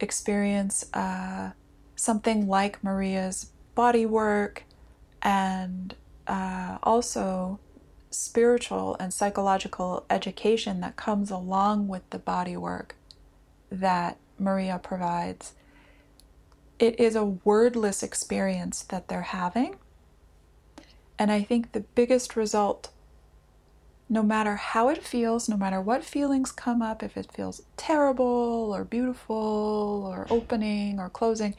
experience 0.00 0.84
uh, 0.94 1.50
something 1.96 2.46
like 2.46 2.82
Maria's 2.82 3.50
body 3.74 4.06
work 4.06 4.64
and 5.22 5.94
uh, 6.26 6.78
also 6.82 7.58
spiritual 8.10 8.96
and 9.00 9.12
psychological 9.12 10.04
education 10.08 10.80
that 10.80 10.96
comes 10.96 11.30
along 11.30 11.88
with 11.88 12.08
the 12.10 12.18
body 12.18 12.56
work 12.56 12.94
that 13.70 14.16
Maria 14.38 14.80
provides, 14.82 15.54
it 16.78 16.98
is 16.98 17.16
a 17.16 17.24
wordless 17.24 18.02
experience 18.02 18.82
that 18.82 19.08
they're 19.08 19.22
having. 19.22 19.76
And 21.18 21.30
I 21.30 21.42
think 21.42 21.72
the 21.72 21.80
biggest 21.80 22.36
result, 22.36 22.90
no 24.08 24.22
matter 24.22 24.56
how 24.56 24.88
it 24.88 25.02
feels, 25.02 25.48
no 25.48 25.56
matter 25.56 25.80
what 25.80 26.04
feelings 26.04 26.52
come 26.52 26.82
up, 26.82 27.02
if 27.02 27.16
it 27.16 27.32
feels 27.32 27.62
terrible 27.76 28.72
or 28.74 28.84
beautiful 28.84 30.06
or 30.10 30.26
opening 30.30 30.98
or 31.00 31.08
closing, 31.08 31.54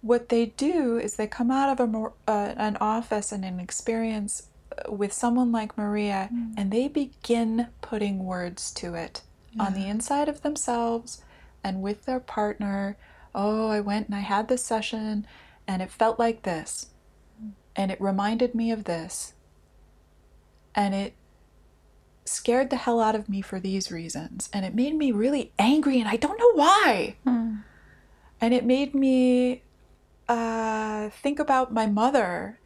what 0.00 0.28
they 0.28 0.46
do 0.46 0.98
is 0.98 1.16
they 1.16 1.26
come 1.26 1.50
out 1.50 1.78
of 1.78 1.94
a, 1.94 2.12
uh, 2.30 2.54
an 2.56 2.76
office 2.80 3.32
and 3.32 3.44
an 3.44 3.60
experience 3.60 4.48
uh, 4.78 4.90
with 4.90 5.12
someone 5.12 5.52
like 5.52 5.76
Maria 5.76 6.30
and 6.56 6.70
they 6.70 6.88
begin 6.88 7.68
putting 7.80 8.24
words 8.24 8.70
to 8.72 8.94
it 8.94 9.22
on 9.58 9.74
the 9.74 9.86
inside 9.86 10.28
of 10.28 10.42
themselves 10.42 11.22
and 11.64 11.82
with 11.82 12.04
their 12.04 12.20
partner. 12.20 12.96
Oh, 13.34 13.68
I 13.68 13.80
went 13.80 14.06
and 14.06 14.14
I 14.14 14.20
had 14.20 14.48
this 14.48 14.64
session 14.64 15.26
and 15.66 15.82
it 15.82 15.90
felt 15.90 16.18
like 16.18 16.42
this 16.42 16.90
and 17.74 17.90
it 17.90 18.00
reminded 18.00 18.54
me 18.54 18.70
of 18.70 18.84
this. 18.84 19.34
And 20.74 20.94
it 20.94 21.14
scared 22.28 22.70
the 22.70 22.76
hell 22.76 23.00
out 23.00 23.14
of 23.14 23.28
me 23.28 23.40
for 23.40 23.58
these 23.60 23.90
reasons. 23.92 24.48
And 24.52 24.64
it 24.64 24.74
made 24.74 24.94
me 24.94 25.12
really 25.12 25.52
angry, 25.58 25.98
and 26.00 26.08
I 26.08 26.16
don't 26.16 26.38
know 26.38 26.52
why. 26.54 27.16
And 28.40 28.52
it 28.54 28.64
made 28.64 28.94
me 28.94 29.62
uh, 30.28 31.08
think 31.10 31.38
about 31.38 31.72
my 31.72 31.86
mother. 31.86 32.58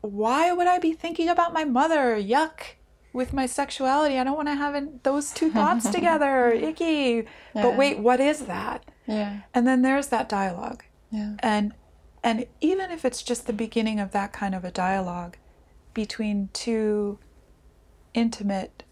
Why 0.00 0.52
would 0.52 0.66
I 0.66 0.78
be 0.78 0.92
thinking 0.92 1.28
about 1.28 1.52
my 1.52 1.64
mother? 1.64 2.16
Yuck. 2.20 2.76
With 3.12 3.32
my 3.34 3.44
sexuality, 3.46 4.18
I 4.18 4.24
don't 4.24 4.36
want 4.36 4.48
to 4.48 4.54
have 4.54 4.74
in- 4.74 5.00
those 5.02 5.32
two 5.32 5.50
thoughts 5.50 5.90
together. 5.96 6.50
Icky. 6.50 7.26
But 7.54 7.76
wait, 7.76 7.98
what 7.98 8.20
is 8.20 8.46
that? 8.46 8.84
yeah 9.06 9.40
And 9.52 9.66
then 9.66 9.82
there's 9.82 10.06
that 10.08 10.28
dialogue 10.28 10.84
yeah 11.10 11.34
and 11.40 11.74
and 12.22 12.46
even 12.60 12.92
if 12.92 13.04
it's 13.04 13.20
just 13.20 13.48
the 13.48 13.52
beginning 13.52 13.98
of 13.98 14.12
that 14.12 14.32
kind 14.32 14.54
of 14.54 14.64
a 14.64 14.70
dialogue 14.70 15.36
between 15.92 16.48
two 16.52 17.18
intimate 18.14 18.82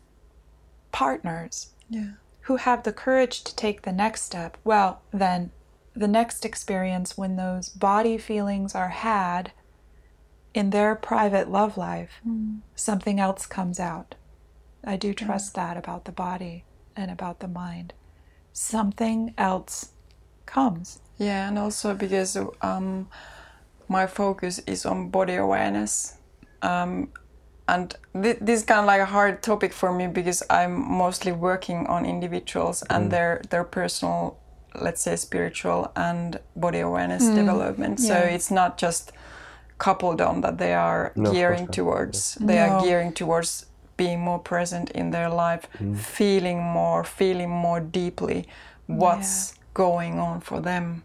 partners 0.93 1.71
yeah. 1.89 2.13
who 2.43 2.57
have 2.57 2.83
the 2.83 2.93
courage 2.93 3.45
to 3.45 3.55
take 3.55 3.83
the 3.83 3.93
next 3.93 4.23
step 4.23 4.57
well 4.65 5.03
then 5.13 5.51
the 5.95 6.09
next 6.09 6.45
experience 6.45 7.17
when 7.19 7.37
those 7.37 7.69
body 7.69 8.17
feelings 8.17 8.75
are 8.75 8.89
had 8.89 9.53
in 10.55 10.71
their 10.71 10.95
private 10.95 11.51
love 11.51 11.77
life 11.77 12.21
something 12.75 13.21
else 13.21 13.47
comes 13.47 13.79
out. 13.79 14.15
I 14.85 14.97
do 14.97 15.13
trust 15.13 15.55
that 15.55 15.77
about 15.77 16.05
the 16.05 16.13
body 16.13 16.65
and 16.97 17.11
about 17.11 17.41
the 17.41 17.49
mind. 17.49 17.93
Something 18.53 19.35
else 19.37 19.91
comes. 20.47 21.01
Yeah, 21.19 21.49
and 21.49 21.59
also 21.59 21.95
because 21.95 22.37
um, 22.63 23.09
my 23.89 24.07
focus 24.07 24.59
is 24.61 24.87
on 24.87 25.11
body 25.11 25.35
awareness. 25.35 26.17
Um, 26.63 27.11
and 27.71 27.95
th- 28.23 28.39
this 28.41 28.61
is 28.61 28.67
kind 28.67 28.81
of 28.81 28.87
like 28.87 29.01
a 29.01 29.11
hard 29.17 29.43
topic 29.43 29.73
for 29.73 29.93
me 29.93 30.07
because 30.09 30.43
I'm 30.51 30.75
mostly 31.05 31.33
working 31.33 31.87
on 31.87 32.05
individuals 32.05 32.83
and 32.91 33.07
mm. 33.07 33.11
their, 33.11 33.43
their 33.51 33.65
personal, 33.65 34.39
let's 34.75 35.03
say, 35.03 35.15
spiritual 35.17 35.93
and 35.95 36.41
body 36.57 36.81
awareness 36.81 37.25
mm. 37.25 37.37
development. 37.37 38.01
So 38.01 38.15
it's 38.15 38.51
not 38.51 38.77
just 38.77 39.13
coupledom 39.79 40.43
that 40.43 40.59
they 40.59 40.75
are 40.75 41.13
No, 41.15 41.33
gearing 41.33 41.67
course 41.67 41.69
not. 41.69 41.75
towards. 41.75 42.35
They 42.35 42.57
No. 42.57 42.63
are 42.63 42.83
gearing 42.83 43.13
towards 43.13 43.67
being 43.97 44.21
more 44.21 44.41
present 44.41 44.91
in 44.91 45.11
their 45.13 45.29
life, 45.29 45.69
mm. 45.79 45.97
feeling 45.97 46.61
more, 46.61 47.05
feeling 47.05 47.51
more 47.51 47.81
deeply 47.81 48.49
what's 48.87 49.55
going 49.75 50.19
on 50.19 50.41
for 50.41 50.61
them. 50.61 51.05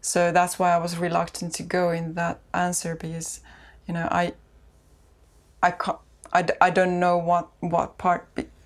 So 0.00 0.32
that's 0.32 0.58
why 0.58 0.74
I 0.74 0.78
was 0.78 0.98
reluctant 0.98 1.54
to 1.54 1.62
go 1.62 1.90
in 1.90 2.14
that 2.14 2.40
answer 2.52 2.94
because, 2.94 3.40
you 3.86 3.94
know, 3.94 4.06
I, 4.10 4.34
I 5.64 5.70
can't, 5.70 5.98
I, 6.32 6.40
I 6.60 6.70
don't 6.70 7.00
know 7.00 7.16
what 7.30 7.48
what 7.60 7.96
part. 7.98 8.20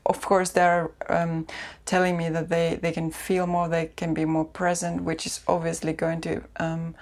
Of 0.05 0.20
course, 0.23 0.51
they're 0.51 0.91
um, 1.09 1.47
telling 1.85 2.16
me 2.16 2.29
that 2.31 2.49
they 2.49 2.79
they 2.83 2.93
can 2.93 3.11
feel 3.11 3.47
more, 3.47 3.69
they 3.69 3.87
can 3.97 4.15
be 4.15 4.25
more 4.25 4.45
present, 4.45 5.03
which 5.09 5.27
is 5.27 5.41
obviously 5.47 5.93
going 5.93 6.20
to 6.23 6.33
um, 6.66 6.95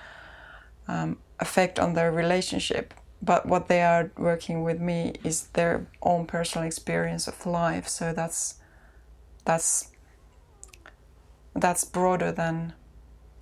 um, 0.88 1.16
affect 1.38 1.78
on 1.78 1.94
their 1.94 2.12
relationship. 2.12 2.94
But 3.22 3.46
what 3.46 3.68
they 3.68 3.82
are 3.82 4.10
working 4.18 4.64
with 4.64 4.80
me 4.80 5.14
is 5.24 5.36
their 5.54 5.86
own 6.02 6.26
personal 6.26 6.66
experience 6.66 7.26
of 7.28 7.46
life. 7.46 7.88
So 7.88 8.12
that's 8.12 8.56
that's 9.44 9.90
that's 11.54 11.84
broader 11.84 12.32
than 12.32 12.72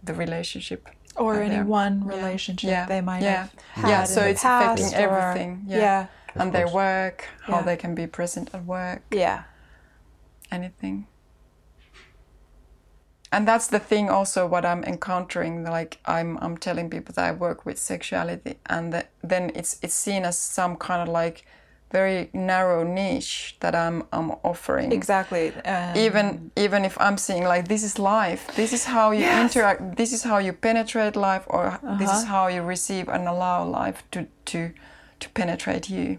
the 0.05 0.15
relationship 0.15 0.89
or 1.17 1.41
any 1.41 1.63
one 1.63 2.07
relationship 2.07 2.71
yeah, 2.71 2.87
they 2.87 3.01
might 3.01 3.23
yeah, 3.23 3.49
have 3.73 3.85
had 3.85 3.89
yeah. 3.91 4.01
in 4.03 4.07
So 4.07 4.21
the 4.21 4.29
it's 4.31 4.43
past 4.43 4.81
affecting 4.81 5.05
or- 5.05 5.19
everything. 5.19 5.65
Yeah, 5.67 5.79
yeah, 5.79 6.07
and 6.35 6.53
their 6.53 6.65
course. 6.65 6.75
work, 6.75 7.29
how 7.43 7.57
Yeah. 7.59 7.63
they 7.63 7.77
can 7.77 7.95
be 7.95 8.07
present 8.07 8.55
at 8.55 8.65
work, 8.65 9.03
yeah. 9.11 9.43
anything. 10.51 11.07
And 13.33 13.49
that's 13.49 13.67
the 13.67 13.81
thing. 13.81 14.09
Also, 14.11 14.47
what 14.47 14.65
I'm 14.65 14.85
encountering, 14.85 15.65
like 15.65 15.99
I'm, 16.07 16.39
I'm 16.41 16.57
telling 16.57 16.89
people 16.89 17.13
that 17.17 17.25
I 17.25 17.33
work 17.33 17.67
with 17.67 17.79
sexuality, 17.79 18.55
and 18.67 18.93
that 18.93 19.11
then 19.25 19.51
it's 19.57 19.77
it's 19.83 19.95
seen 19.95 20.25
as 20.25 20.39
some 20.39 20.77
kind 20.77 21.03
of 21.03 21.09
like 21.09 21.45
very 21.91 22.31
narrow 22.33 22.85
niche 22.85 23.57
that 23.59 23.75
I'm 23.75 24.05
I'm 24.13 24.31
offering. 24.45 24.93
Exactly. 24.93 25.53
Um, 25.65 25.97
even 25.97 26.51
even 26.57 26.85
if 26.85 26.97
I'm 27.01 27.19
seeing 27.19 27.43
like 27.43 27.67
this 27.67 27.83
is 27.83 27.99
life, 27.99 28.55
this 28.55 28.73
is 28.73 28.85
how 28.85 29.11
you 29.11 29.27
interact, 29.27 29.97
this 29.97 30.13
is 30.13 30.23
how 30.23 30.39
you 30.39 30.53
penetrate 30.53 31.17
life, 31.17 31.45
or 31.49 31.81
this 31.99 32.13
is 32.13 32.25
how 32.25 32.47
you 32.47 32.63
receive 32.63 33.09
and 33.09 33.27
allow 33.29 33.65
life 33.65 34.05
to 34.13 34.27
to 34.45 34.71
to 35.21 35.29
penetrate 35.31 35.89
you. 35.91 36.19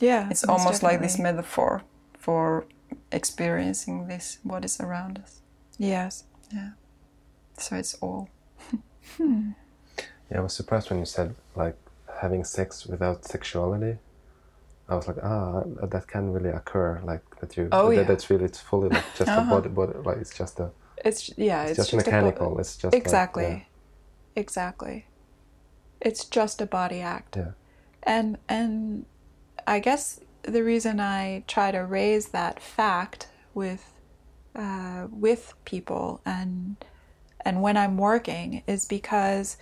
yeah, 0.00 0.28
It's 0.30 0.46
most 0.46 0.58
almost 0.58 0.82
like 0.82 1.00
this 1.00 1.18
metaphor 1.18 1.82
for 2.18 2.66
experiencing 3.12 4.08
this 4.08 4.38
what 4.42 4.64
is 4.64 4.80
around 4.80 5.18
us. 5.18 5.40
Yes. 5.78 6.24
Yeah. 6.52 6.70
So 7.58 7.76
it's 7.76 7.94
all. 8.00 8.28
Yeah, 9.18 10.38
I 10.38 10.40
was 10.40 10.54
surprised 10.54 10.90
when 10.90 10.98
you 10.98 11.04
said 11.06 11.34
like 11.54 11.76
having 12.20 12.44
sex 12.44 12.86
without 12.86 13.24
sexuality. 13.24 13.98
I 14.88 14.94
was 14.94 15.08
like, 15.08 15.18
ah, 15.22 15.62
that 15.82 16.06
can 16.08 16.32
really 16.32 16.50
occur. 16.50 17.00
Like 17.04 17.22
that 17.40 17.56
you. 17.56 17.68
Oh, 17.72 17.90
that, 17.90 17.96
yeah. 17.96 18.02
That's 18.04 18.28
really. 18.30 18.44
It's 18.44 18.60
fully 18.60 18.88
like 18.88 19.04
just 19.16 19.28
Uh-huh. 19.30 19.42
a 19.42 19.54
body, 19.60 19.68
body. 19.68 19.92
Like 20.04 20.18
it's 20.18 20.36
just 20.36 20.60
a. 20.60 20.70
It's 21.04 21.30
yeah. 21.36 21.64
It's, 21.64 21.78
It's, 21.78 21.90
just, 21.90 21.92
a 21.92 21.96
bo- 21.96 22.02
mechanical. 22.16 22.58
it's 22.58 22.76
just 22.76 22.92
like, 22.92 23.02
exactly. 23.02 23.44
yeah, 23.44 24.40
Exactly. 24.42 25.06
It's 26.00 26.24
just 26.24 26.60
a 26.60 26.66
body 26.66 27.00
act. 27.00 27.36
yeah. 27.36 27.52
And 28.06 28.38
and 28.48 29.04
I 29.66 29.80
guess 29.80 30.20
the 30.42 30.62
reason 30.62 31.00
I 31.00 31.42
try 31.48 31.72
to 31.72 31.84
raise 31.84 32.28
that 32.28 32.60
fact 32.60 33.28
with 33.52 33.92
uh, 34.54 35.08
with 35.10 35.52
people 35.64 36.20
and 36.24 36.76
and 37.44 37.62
when 37.62 37.76
I'm 37.76 37.98
working 37.98 38.62
is 38.66 38.86
because 38.86 39.56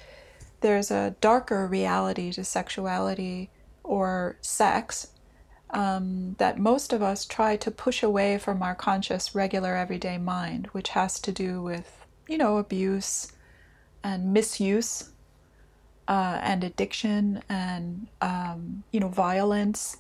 there's 0.61 0.91
a 0.91 1.15
darker 1.21 1.67
reality 1.67 2.33
to 2.33 2.45
sexuality 2.45 3.51
or 3.83 4.39
sex 4.41 5.09
um, 5.71 6.37
that 6.39 6.59
most 6.59 6.93
of 6.93 7.03
us 7.03 7.27
try 7.27 7.57
to 7.57 7.71
push 7.71 8.03
away 8.03 8.39
from 8.39 8.63
our 8.63 8.75
conscious, 8.75 9.35
regular, 9.35 9.75
everyday 9.75 10.17
mind, 10.17 10.69
which 10.73 10.91
has 10.91 11.19
to 11.21 11.33
do 11.33 11.63
with 11.63 12.07
you 12.29 12.39
know 12.39 12.59
abuse 12.59 13.33
and 14.03 14.33
misuse 14.33 15.11
uh, 16.09 16.39
and 16.43 16.65
addiction 16.65 17.43
and 17.49 18.07
um, 18.21 18.85
you 18.91 19.01
know 19.01 19.09
violence. 19.09 19.99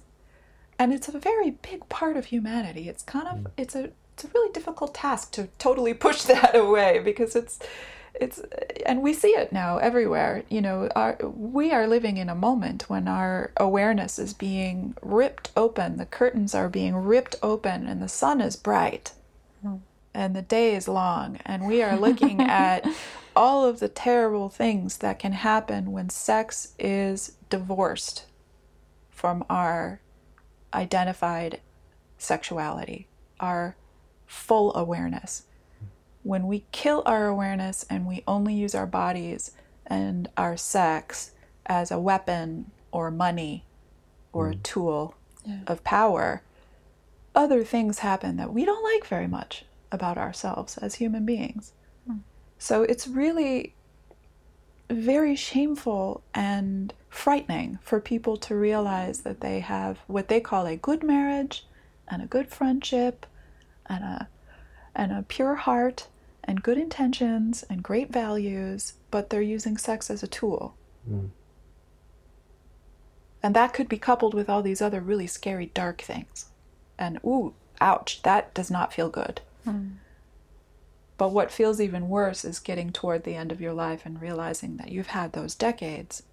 And 0.79 0.93
it's 0.93 1.09
a 1.09 1.19
very 1.19 1.51
big 1.51 1.89
part 1.89 2.17
of 2.17 2.27
humanity. 2.27 2.89
It's 2.89 3.03
kind 3.03 3.29
of 3.29 3.47
it's 3.57 3.75
a 3.75 3.91
it's 4.15 4.25
a 4.25 4.29
really 4.35 4.53
difficult 4.53 4.95
task 4.95 5.33
to 5.33 5.49
totally 5.59 5.95
push 6.07 6.23
that 6.23 6.55
away 6.55 7.01
because 7.05 7.37
it's 7.37 7.59
it's 8.15 8.41
and 8.87 9.03
we 9.03 9.13
see 9.13 9.31
it 9.31 9.53
now 9.53 9.79
everywhere. 9.79 10.45
You 10.49 10.61
know 10.61 10.89
our, 10.95 11.17
we 11.23 11.73
are 11.73 11.87
living 11.87 12.17
in 12.17 12.29
a 12.29 12.35
moment 12.35 12.89
when 12.89 13.09
our 13.09 13.53
awareness 13.57 14.19
is 14.19 14.35
being 14.35 14.97
ripped 15.03 15.51
open 15.57 15.97
the 15.97 16.07
curtains 16.07 16.55
are 16.55 16.69
being 16.69 16.95
ripped 16.95 17.37
open 17.43 17.87
and 17.87 18.03
the 18.03 18.09
sun 18.09 18.41
is 18.41 18.57
bright. 18.57 19.13
And 20.17 20.37
the 20.37 20.43
day 20.43 20.77
is 20.77 20.87
long 20.87 21.41
and 21.45 21.67
we 21.67 21.83
are 21.83 21.97
looking 21.97 22.41
at 22.65 22.87
all 23.36 23.65
of 23.65 23.81
the 23.81 23.89
terrible 23.89 24.48
things 24.48 24.98
that 24.98 25.19
can 25.19 25.32
happen 25.32 25.93
when 25.93 26.09
sex 26.09 26.74
is 26.78 27.36
divorced 27.51 28.27
from 29.11 29.44
our 29.48 30.01
identified 30.73 31.61
sexuality, 32.19 33.06
our 33.40 33.77
full 34.27 34.74
awareness. 34.74 35.44
When 36.23 36.47
we 36.47 36.65
kill 36.73 37.02
our 37.06 37.27
awareness 37.27 37.85
and 37.90 38.06
we 38.06 38.24
only 38.27 38.55
use 38.55 38.74
our 38.74 38.86
bodies 38.86 39.52
and 39.86 40.28
our 40.36 40.56
sex 40.56 41.32
as 41.66 41.90
a 41.90 42.01
weapon 42.01 42.70
or 42.90 43.11
money 43.11 43.65
or 44.32 44.48
a 44.48 44.55
mm. 44.55 44.62
tool 44.62 45.15
of 45.66 45.85
power, 45.85 46.43
other 47.35 47.65
things 47.65 47.98
happen 48.01 48.36
that 48.36 48.52
we 48.52 48.65
don't 48.65 48.82
like 48.82 49.06
very 49.06 49.27
much 49.27 49.65
about 49.93 50.19
ourselves 50.19 50.78
as 50.78 50.97
human 50.97 51.27
beings. 51.27 51.73
So 52.65 52.82
it's 52.82 53.07
really 53.07 53.74
very 54.89 55.36
shameful 55.36 56.23
and 56.32 56.95
frightening 57.11 57.78
for 57.82 58.01
people 58.01 58.39
to 58.39 58.57
realize 58.57 59.20
that 59.20 59.43
they 59.43 59.61
have 59.61 59.99
what 60.07 60.28
they 60.28 60.41
call 60.41 60.66
a 60.66 60.74
good 60.74 61.03
marriage 61.03 61.66
and 62.09 62.23
a 62.23 62.27
good 62.27 62.49
friendship 62.49 63.27
and 63.85 64.03
a 64.03 64.28
and 64.95 65.12
a 65.12 65.27
pure 65.28 65.57
heart 65.57 66.09
and 66.43 66.62
good 66.62 66.78
intentions 66.78 67.65
and 67.69 67.82
great 67.82 68.11
values, 68.11 68.95
but 69.11 69.28
they're 69.28 69.43
using 69.43 69.77
sex 69.77 70.09
as 70.09 70.23
a 70.23 70.27
tool. 70.27 70.74
Mm. 71.07 71.28
And 73.43 73.55
that 73.55 73.74
could 73.74 73.91
be 73.91 73.99
coupled 73.99 74.32
with 74.32 74.49
all 74.49 74.62
these 74.62 74.81
other 74.81 75.03
really 75.03 75.27
scary 75.27 75.66
dark 75.66 76.01
things. 76.01 76.47
And 76.99 77.19
ooh, 77.27 77.53
ouch, 77.82 78.23
that 78.23 78.55
does 78.55 78.70
not 78.70 78.95
feel 78.95 79.11
good. 79.11 79.43
But 81.16 81.31
what 81.31 81.53
feels 81.53 81.81
even 81.81 82.09
worse 82.09 82.45
is 82.45 82.59
getting 82.59 82.91
toward 82.91 83.24
the 83.24 83.36
end 83.36 83.53
of 83.53 83.61
your 83.61 83.73
life 83.73 84.03
and 84.05 84.20
realizing 84.20 84.77
that 84.78 84.91
you've 84.91 85.09
had 85.09 85.32
those 85.32 85.55
decades 85.55 86.24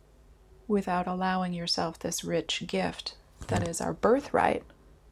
without 0.67 1.07
allowing 1.07 1.53
yourself 1.53 1.99
this 1.99 2.23
rich 2.23 2.63
gift 2.67 3.15
that 3.47 3.67
is 3.67 3.81
our 3.81 3.93
birthright, 3.93 4.63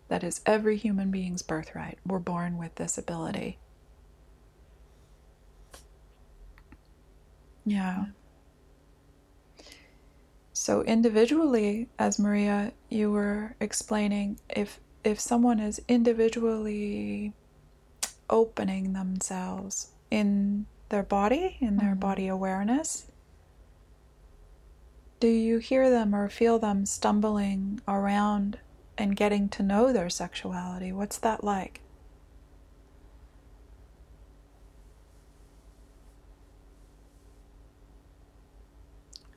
that 0.08 0.24
is 0.24 0.42
every 0.46 0.78
human 0.78 1.12
being's 1.12 1.42
birthright. 1.42 2.00
We're 2.06 2.20
born 2.20 2.58
with 2.58 2.76
this 2.76 2.98
ability. 2.98 3.60
Yeah. 7.66 8.06
So 10.54 10.84
individually, 10.84 11.90
as 12.00 12.20
Maria, 12.20 12.74
you 12.90 13.12
were 13.12 13.56
explaining, 13.60 14.40
if 14.50 14.80
if 15.04 15.20
someone 15.20 15.60
is 15.60 15.82
individually 15.88 17.34
opening 18.30 18.94
themselves 18.94 19.92
in 20.12 20.66
their 20.90 21.04
body, 21.04 21.58
in 21.60 21.78
their 21.78 21.92
mm-hmm. 21.92 22.00
body 22.00 22.28
awareness, 22.28 23.08
do 25.20 25.28
you 25.28 25.58
hear 25.58 25.90
them 25.90 26.16
or 26.16 26.30
feel 26.30 26.60
them 26.60 26.86
stumbling 26.86 27.82
around 27.88 28.60
and 28.98 29.16
getting 29.16 29.50
to 29.50 29.64
know 29.64 29.92
their 29.92 30.10
sexuality? 30.10 30.92
What's 30.92 31.18
that 31.20 31.44
like? 31.44 31.82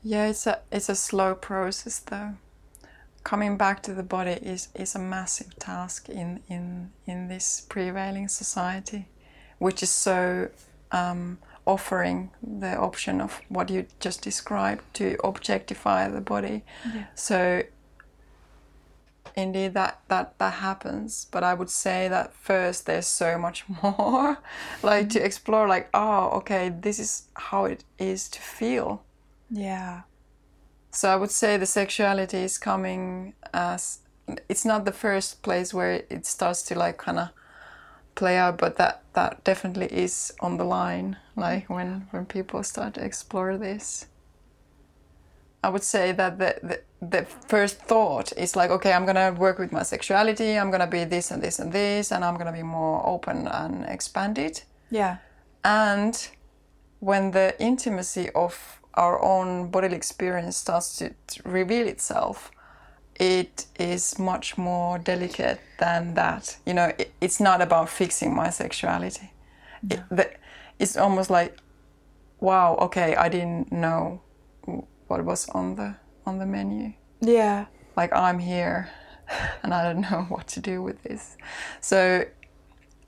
Yeah, 0.05 0.27
it's 0.27 0.47
a 0.47 0.61
it's 0.73 0.89
a 0.89 0.97
slow 0.97 1.35
process 1.35 2.01
though. 2.01 2.35
Coming 3.25 3.57
back 3.57 3.83
to 3.85 3.95
the 3.95 4.03
body 4.03 4.33
is, 4.43 4.69
is 4.75 4.95
a 4.95 4.99
massive 4.99 5.57
task 5.59 6.09
in, 6.09 6.41
in 6.49 6.91
in 7.07 7.29
this 7.29 7.61
prevailing 7.69 8.29
society, 8.29 9.07
which 9.59 9.83
is 9.83 9.91
so 9.91 10.49
um, 10.91 11.39
offering 11.65 12.31
the 12.43 12.77
option 12.77 13.21
of 13.21 13.41
what 13.49 13.71
you 13.71 13.87
just 14.01 14.23
described 14.23 14.83
to 14.95 15.17
objectify 15.25 16.09
the 16.09 16.21
body. 16.21 16.65
So 17.15 17.63
indeed 19.37 19.73
that, 19.73 20.01
that 20.09 20.39
that 20.39 20.53
happens 20.55 21.27
but 21.31 21.43
i 21.43 21.55
would 21.55 21.71
say 21.71 22.07
that 22.07 22.35
first 22.35 22.85
there's 22.85 23.07
so 23.07 23.39
much 23.39 23.65
more 23.83 24.37
like 24.83 25.09
to 25.09 25.25
explore 25.25 25.67
like 25.67 25.89
oh 25.95 26.29
okay 26.31 26.69
this 26.69 26.99
is 26.99 27.29
how 27.35 27.65
it 27.65 27.83
is 27.99 28.29
to 28.29 28.41
feel 28.41 29.03
Yeah. 29.53 30.03
So 30.93 31.09
I 31.09 31.17
would 31.17 31.31
say 31.31 31.57
the 31.57 31.67
sexuality 31.67 32.39
is 32.39 32.59
coming 32.59 33.33
as 33.53 34.01
it's 34.49 34.65
not 34.65 34.85
the 34.85 34.93
first 34.93 35.43
place 35.43 35.75
where 35.75 36.05
it 36.09 36.27
starts 36.27 36.63
to 36.65 36.79
like 36.79 36.99
kind 36.99 37.19
of 37.19 37.29
play 38.15 38.37
out, 38.37 38.59
but 38.59 38.77
that 38.77 39.03
that 39.15 39.43
definitely 39.43 39.87
is 39.87 40.33
on 40.41 40.59
the 40.59 40.65
line. 40.65 41.17
Like 41.35 41.69
when 41.71 42.07
when 42.11 42.27
people 42.27 42.63
start 42.63 42.95
to 42.95 43.05
explore 43.05 43.57
this, 43.57 44.07
I 45.65 45.71
would 45.71 45.83
say 45.83 46.13
that 46.13 46.39
the 46.39 46.59
the, 46.63 46.81
the 47.01 47.25
first 47.49 47.79
thought 47.79 48.33
is 48.37 48.55
like, 48.55 48.71
okay, 48.71 48.93
I'm 48.93 49.07
gonna 49.07 49.33
work 49.33 49.59
with 49.59 49.73
my 49.73 49.83
sexuality. 49.83 50.59
I'm 50.59 50.71
gonna 50.71 50.87
be 50.87 51.05
this 51.05 51.31
and 51.31 51.43
this 51.43 51.59
and 51.59 51.73
this, 51.73 52.13
and 52.13 52.23
I'm 52.23 52.37
gonna 52.37 52.53
be 52.53 52.63
more 52.63 53.07
open 53.07 53.49
and 53.49 53.87
expanded. 53.87 54.63
Yeah. 54.91 55.17
And 55.65 56.29
when 57.01 57.31
the 57.31 57.55
intimacy 57.59 58.29
of 58.35 58.82
our 58.95 59.23
own 59.23 59.71
bodily 59.71 59.97
experience 59.97 60.57
starts 60.57 60.97
to, 60.99 61.15
reveal 61.45 61.87
itself, 61.87 62.51
it 63.19 63.67
is 63.79 64.19
much 64.19 64.59
more 64.59 64.99
delicate 64.99 65.61
than 65.79 66.15
that. 66.15 66.57
You 66.67 66.75
know, 66.75 66.93
it, 66.99 67.13
it's 67.21 67.41
not 67.41 67.61
about 67.61 67.89
fixing 67.89 68.35
my 68.35 68.51
sexuality. 68.51 69.33
It, 69.89 70.03
the, 70.11 70.31
it's 70.79 70.97
almost 70.97 71.31
like, 71.31 71.57
wow, 72.41 72.77
okay, 72.77 73.15
I 73.17 73.29
didn't 73.29 73.71
know 73.73 74.21
what 75.07 75.25
was 75.25 75.49
on 75.51 75.77
the 75.77 75.97
on 76.25 76.39
the 76.39 76.47
menu. 76.47 76.93
Yeah. 77.21 77.67
Like 77.97 78.13
I'm 78.15 78.39
here, 78.39 78.91
and 79.63 79.75
I 79.75 79.83
don't 79.85 80.01
know 80.01 80.23
what 80.29 80.47
to 80.49 80.61
do 80.61 80.83
with 80.83 81.03
this. 81.03 81.37
So 81.81 82.25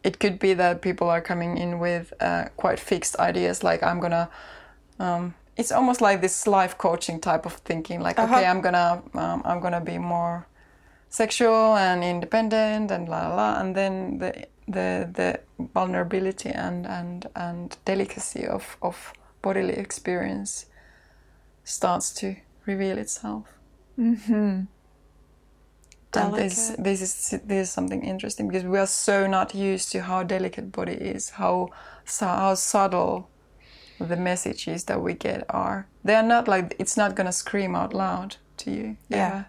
it 0.04 0.18
could 0.20 0.38
be 0.38 0.54
that 0.54 0.82
people 0.82 1.08
are 1.08 1.22
coming 1.22 1.56
in 1.56 1.78
with 1.78 2.12
uh, 2.20 2.44
quite 2.56 2.78
fixed 2.78 3.16
ideas 3.16 3.64
like 3.64 3.82
i'm 3.82 3.98
gonna 3.98 4.28
um, 5.00 5.34
it's 5.56 5.72
almost 5.72 6.00
like 6.00 6.20
this 6.20 6.46
life 6.46 6.76
coaching 6.78 7.20
type 7.20 7.46
of 7.46 7.52
thinking 7.64 8.00
like 8.00 8.18
Uh-huh. 8.18 8.36
okay 8.36 8.46
i'm 8.46 8.60
gonna 8.60 9.02
um, 9.14 9.42
i'm 9.44 9.60
gonna 9.60 9.80
be 9.80 9.98
more 9.98 10.46
sexual 11.08 11.76
and 11.76 12.02
independent 12.04 12.90
and 12.90 13.08
la 13.08 13.28
la 13.28 13.34
la 13.34 13.60
and 13.60 13.74
then 13.76 14.18
the 14.18 14.32
the 14.68 15.08
the 15.14 15.40
vulnerability 15.74 16.50
and 16.50 16.86
and 16.86 17.26
and 17.34 17.76
delicacy 17.84 18.46
of 18.46 18.76
of 18.82 19.12
bodily 19.42 19.74
experience 19.74 20.66
starts 21.64 22.12
to 22.14 22.34
reveal 22.66 22.98
itself 22.98 23.46
Mm-hmm. 23.98 24.62
And 26.16 26.34
this, 26.34 26.72
this 26.78 27.00
is 27.02 27.40
this 27.44 27.68
is 27.68 27.70
something 27.72 28.02
interesting 28.04 28.48
because 28.48 28.64
we 28.64 28.78
are 28.78 28.86
so 28.86 29.26
not 29.26 29.52
used 29.54 29.90
to 29.92 30.00
how 30.02 30.22
delicate 30.22 30.70
body 30.70 30.92
is, 30.92 31.30
how 31.30 31.68
how 32.20 32.54
subtle 32.54 33.28
the 33.98 34.16
messages 34.16 34.84
that 34.84 35.00
we 35.00 35.14
get 35.14 35.44
are. 35.48 35.86
They 36.02 36.14
are 36.14 36.22
not 36.22 36.48
like 36.48 36.76
it's 36.78 36.96
not 36.96 37.14
gonna 37.14 37.32
scream 37.32 37.74
out 37.74 37.94
loud 37.94 38.36
to 38.58 38.70
you. 38.70 38.96
Yeah. 39.08 39.26
ever. 39.26 39.46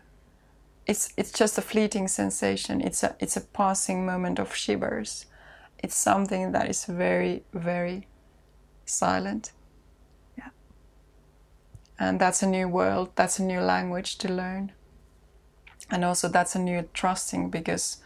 It's 0.88 1.14
it's 1.18 1.32
just 1.32 1.58
a 1.58 1.62
fleeting 1.62 2.08
sensation. 2.08 2.82
It's 2.82 3.04
a 3.04 3.16
it's 3.20 3.38
a 3.38 3.42
passing 3.42 4.06
moment 4.06 4.40
of 4.40 4.56
shivers. 4.56 5.26
It's 5.80 5.96
something 5.96 6.52
that 6.52 6.70
is 6.70 6.86
very 6.86 7.44
very 7.54 8.08
silent. 8.86 9.52
Yeah. 10.38 10.50
And 12.00 12.20
that's 12.20 12.44
a 12.44 12.48
new 12.48 12.68
world. 12.68 13.10
That's 13.16 13.40
a 13.40 13.44
new 13.44 13.60
language 13.60 14.18
to 14.20 14.32
learn 14.32 14.72
and 15.90 16.04
also 16.04 16.28
that's 16.28 16.56
a 16.56 16.60
new 16.60 16.88
trusting 16.94 17.50
because 17.50 17.98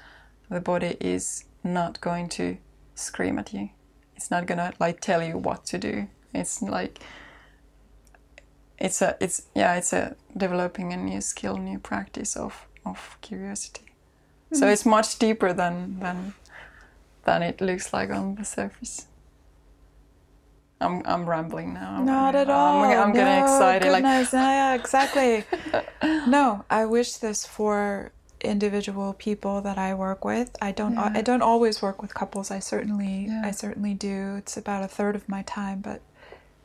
the 0.50 0.60
body 0.60 0.98
is 1.00 1.46
not 1.64 2.02
going 2.02 2.28
to 2.30 2.58
scream 2.96 3.40
at 3.40 3.54
you 3.54 3.70
it's 4.16 4.30
not 4.30 4.46
gonna 4.46 4.74
like 4.80 5.00
tell 5.00 5.24
you 5.24 5.38
what 5.38 5.66
to 5.66 5.78
do 5.78 6.08
it's 6.34 6.62
like 6.62 7.00
it's 8.78 9.02
a 9.02 9.18
it's 9.20 9.48
yeah 9.56 9.76
it's 9.76 9.94
a 9.94 10.16
developing 10.36 10.94
a 10.94 10.98
new 10.98 11.22
skill 11.22 11.58
new 11.58 11.80
practice 11.80 12.36
of 12.36 12.68
of 12.86 13.18
curiosity 13.22 13.86
so 14.54 14.66
mm. 14.66 14.72
it's 14.72 14.86
much 14.86 15.20
deeper 15.20 15.54
than 15.54 16.00
than 16.00 16.34
than 17.26 17.44
it 17.44 17.62
looks 17.62 17.94
like 17.94 18.10
on 18.10 18.36
the 18.36 18.46
surface 18.46 19.08
I'm, 20.82 21.02
I'm 21.06 21.30
rambling 21.30 21.74
now. 21.74 21.96
I'm- 21.96 22.06
Not 22.06 22.36
at 22.36 22.50
I'm- 22.50 22.58
all. 22.58 22.84
I'm, 22.84 23.12
getting 23.14 23.40
No, 23.40 23.44
excited. 23.44 23.92
Like, 23.92 24.04
Goodness. 24.04 24.34
yeah, 24.34 24.50
yeah, 24.50 24.76
exactly. 24.76 25.44
no, 26.28 26.64
I 26.70 26.86
wish 26.86 27.18
this 27.18 27.46
for 27.46 28.12
individual 28.42 29.14
people 29.14 29.62
that 29.62 29.78
I 29.78 29.94
work 29.94 30.24
with. 30.24 30.56
I 30.62 30.72
don't. 30.72 30.94
Yeah. 30.94 31.12
I 31.14 31.22
don't 31.22 31.42
always 31.42 31.82
work 31.82 32.02
with 32.02 32.14
couples. 32.14 32.52
I 32.52 32.60
certainly. 32.60 33.26
Yeah. 33.28 33.42
I 33.44 33.52
certainly 33.52 33.94
do. 33.94 34.36
It's 34.38 34.56
about 34.56 34.84
a 34.84 34.88
third 34.88 35.16
of 35.16 35.28
my 35.28 35.42
time, 35.42 35.82
but 35.82 36.02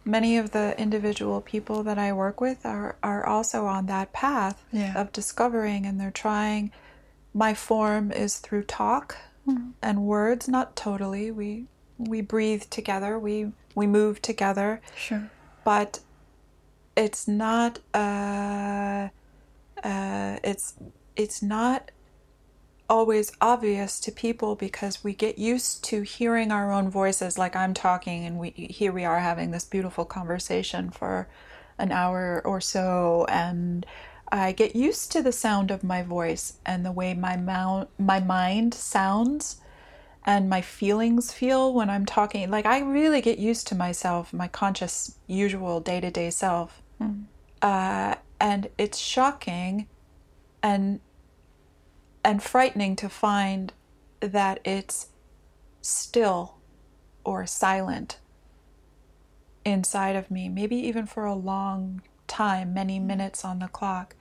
many 0.04 0.36
of 0.36 0.50
the 0.50 0.78
individual 0.80 1.40
people 1.40 1.82
that 1.84 1.98
I 1.98 2.12
work 2.12 2.40
with 2.40 2.64
are 2.66 2.96
are 3.02 3.26
also 3.26 3.66
on 3.66 3.86
that 3.86 4.12
path 4.12 4.64
Yeah. 4.72 4.92
of 5.00 5.12
discovering, 5.12 5.86
and 5.86 6.00
they're 6.00 6.10
trying. 6.10 6.70
My 7.32 7.54
form 7.54 8.12
is 8.12 8.38
through 8.38 8.64
talk 8.64 9.16
Hmm. 9.44 9.70
and 9.82 10.02
words, 10.06 10.48
not 10.48 10.76
totally. 10.76 11.30
We 11.30 11.66
we 11.98 12.20
breathe 12.20 12.64
together. 12.70 13.18
We 13.18 13.52
we 13.74 13.86
move 13.86 14.20
together 14.22 14.80
sure. 14.96 15.30
but 15.64 16.00
it's 16.96 17.26
not 17.26 17.78
uh, 17.92 19.08
uh, 19.82 20.38
it's 20.44 20.74
it's 21.16 21.42
not 21.42 21.90
always 22.94 23.32
obvious 23.40 23.98
to 23.98 24.12
people 24.12 24.54
because 24.54 25.02
we 25.02 25.12
get 25.12 25.36
used 25.36 25.82
to 25.82 26.02
hearing 26.02 26.52
our 26.52 26.70
own 26.70 26.88
voices 26.88 27.36
like 27.36 27.56
I'm 27.56 27.74
talking 27.74 28.24
and 28.24 28.38
we 28.38 28.50
here 28.50 28.92
we 28.92 29.04
are 29.04 29.18
having 29.18 29.50
this 29.50 29.64
beautiful 29.64 30.04
conversation 30.04 30.90
for 30.90 31.26
an 31.76 31.90
hour 31.90 32.40
or 32.44 32.60
so. 32.60 33.26
And 33.28 33.84
I 34.30 34.52
get 34.52 34.76
used 34.76 35.10
to 35.10 35.22
the 35.22 35.32
sound 35.32 35.72
of 35.72 35.82
my 35.82 36.04
voice 36.04 36.52
and 36.64 36.86
the 36.86 36.92
way 36.92 37.14
my 37.14 37.36
mount, 37.36 37.88
my 37.98 38.20
mind 38.20 38.74
sounds 38.74 39.56
and 40.24 40.48
my 40.48 40.60
feelings 40.60 41.32
feel 41.32 41.74
when 41.74 41.90
I'm 41.90 42.06
talking. 42.06 42.48
Like 42.48 42.64
I 42.64 42.78
really 42.78 43.20
get 43.20 43.38
used 43.38 43.66
to 43.68 43.74
myself, 43.74 44.32
my 44.32 44.46
conscious, 44.46 45.18
usual 45.26 45.80
day 45.80 46.00
to 46.00 46.12
day 46.12 46.30
self, 46.30 46.80
uh, 47.60 48.14
and 48.40 48.68
it's 48.78 48.98
shocking, 48.98 49.88
and 50.62 51.00
and 52.24 52.42
frightening 52.42 52.96
to 52.96 53.08
find 53.08 53.72
that 54.20 54.58
it's 54.64 55.08
still 55.82 56.56
or 57.24 57.46
silent 57.46 58.18
inside 59.64 60.16
of 60.16 60.30
me. 60.30 60.48
Maybe 60.48 60.76
even 60.76 61.06
for 61.06 61.26
a 61.26 61.34
long 61.34 62.02
time, 62.26 62.74
many 62.74 62.98
hmm. 62.98 63.06
minutes 63.06 63.44
on 63.44 63.58
the 63.58 63.68
clock, 63.68 64.14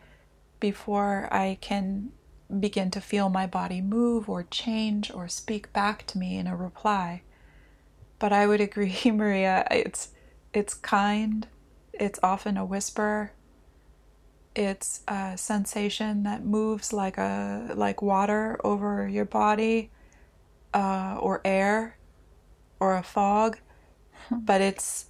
before 0.59 1.27
I 1.31 1.57
can 1.61 2.11
begin 2.59 2.91
to 2.91 3.01
feel 3.01 3.29
my 3.29 3.47
body 3.47 3.81
move 3.81 4.29
or 4.29 4.43
change 4.43 5.11
or 5.11 5.27
speak 5.27 5.73
back 5.73 6.05
to 6.07 6.17
me 6.17 6.37
in 6.37 6.47
a 6.47 6.55
reply. 6.55 7.23
But 8.19 8.31
I 8.31 8.47
would 8.47 8.61
agree, 8.69 8.99
Maria, 9.05 9.65
it's 9.71 10.09
it's 10.53 10.73
kind, 10.75 11.47
it's 11.93 12.19
often 12.21 12.57
a 12.57 12.65
whisper, 12.65 13.31
it's 14.55 15.01
a 15.07 15.37
sensation 15.37 16.23
that 16.23 16.43
moves 16.45 16.93
like 16.93 17.17
a 17.17 17.71
like 17.75 18.01
water 18.01 18.59
over 18.63 19.07
your 19.07 19.25
body, 19.25 19.89
uh, 20.73 21.17
or 21.19 21.41
air, 21.45 21.97
or 22.79 22.95
a 22.95 23.03
fog, 23.03 23.57
but 24.31 24.61
it's 24.61 25.07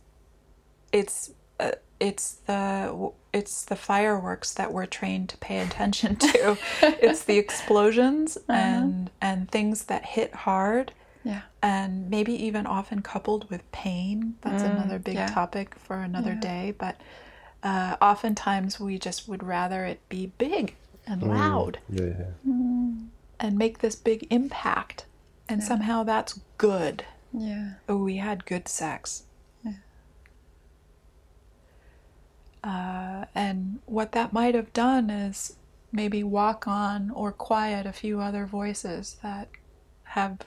it's 0.91 1.31
uh, 1.59 1.71
it's 1.99 2.33
the 2.45 3.11
it's 3.31 3.65
the 3.65 3.75
fireworks 3.75 4.53
that 4.53 4.71
we're 4.71 4.85
trained 4.85 5.29
to 5.29 5.37
pay 5.37 5.59
attention 5.59 6.15
to. 6.17 6.57
it's 6.81 7.23
the 7.23 7.37
explosions 7.37 8.37
and 8.47 9.09
and 9.21 9.49
things 9.51 9.85
that 9.85 10.05
hit 10.05 10.33
hard 10.33 10.91
Yeah. 11.23 11.41
and 11.61 12.09
maybe 12.09 12.33
even 12.45 12.65
often 12.67 13.01
coupled 13.01 13.49
with 13.49 13.69
pain. 13.71 14.35
That's 14.41 14.63
another 14.63 14.99
big 14.99 15.15
yeah. 15.15 15.27
topic 15.27 15.75
for 15.75 15.97
another 15.97 16.33
Yeah. 16.33 16.39
day. 16.39 16.73
But 16.77 16.97
uh, 17.63 17.95
oftentimes 18.01 18.79
we 18.79 18.97
just 18.99 19.27
would 19.27 19.41
rather 19.43 19.85
it 19.85 20.07
be 20.09 20.27
big 20.37 20.75
and 21.07 21.23
loud 21.23 21.79
Yeah, 21.89 22.05
yeah. 22.05 22.25
and 23.39 23.57
make 23.57 23.79
this 23.79 23.95
big 23.95 24.27
impact. 24.29 25.05
And 25.49 25.63
somehow 25.63 26.03
that's 26.03 26.39
good. 26.57 27.05
Yeah. 27.33 27.73
Oh, 27.89 27.97
we 27.97 28.17
had 28.17 28.45
good 28.45 28.67
sex. 28.67 29.23
Uh, 32.63 33.25
and 33.35 33.79
what 33.85 34.13
that 34.13 34.31
might 34.31 34.55
have 34.55 34.71
done 34.71 35.09
is 35.09 35.57
maybe 35.91 36.23
walk 36.23 36.65
on 36.65 37.11
or 37.11 37.31
quiet 37.31 37.85
a 37.85 37.91
few 37.91 38.21
other 38.21 38.45
voices 38.45 39.17
that 39.21 39.49
have 40.03 40.39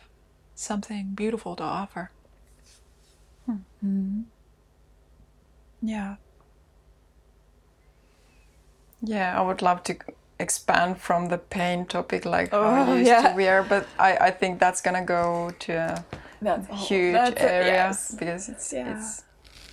something 0.55 1.13
beautiful 1.15 1.55
to 1.57 1.63
offer. 1.63 2.11
Hmm. 3.81 4.23
Yeah. 5.83 6.17
Yeah, 9.09 9.39
I 9.39 9.43
would 9.43 9.63
love 9.63 9.83
to 9.85 9.95
expand 10.39 10.99
from 11.01 11.29
the 11.29 11.39
pain 11.39 11.87
topic 11.87 12.25
like 12.25 12.51
Oh, 12.53 12.71
how 12.71 12.93
used 12.95 13.09
yeah. 13.09 13.29
to 13.31 13.35
we 13.37 13.49
are, 13.49 13.63
but 13.63 13.87
I, 13.99 14.17
I 14.29 14.31
think 14.31 14.59
that's 14.61 14.83
gonna 14.83 15.05
go 15.05 15.51
to 15.61 15.73
a 15.73 16.05
That's 16.43 16.67
huge 16.89 17.15
that's 17.15 17.41
it, 17.41 17.45
area 17.45 17.73
yes. 17.73 18.15
because 18.15 18.49
it's 18.49 18.73
Yeah. 18.73 18.97
it's 18.99 19.25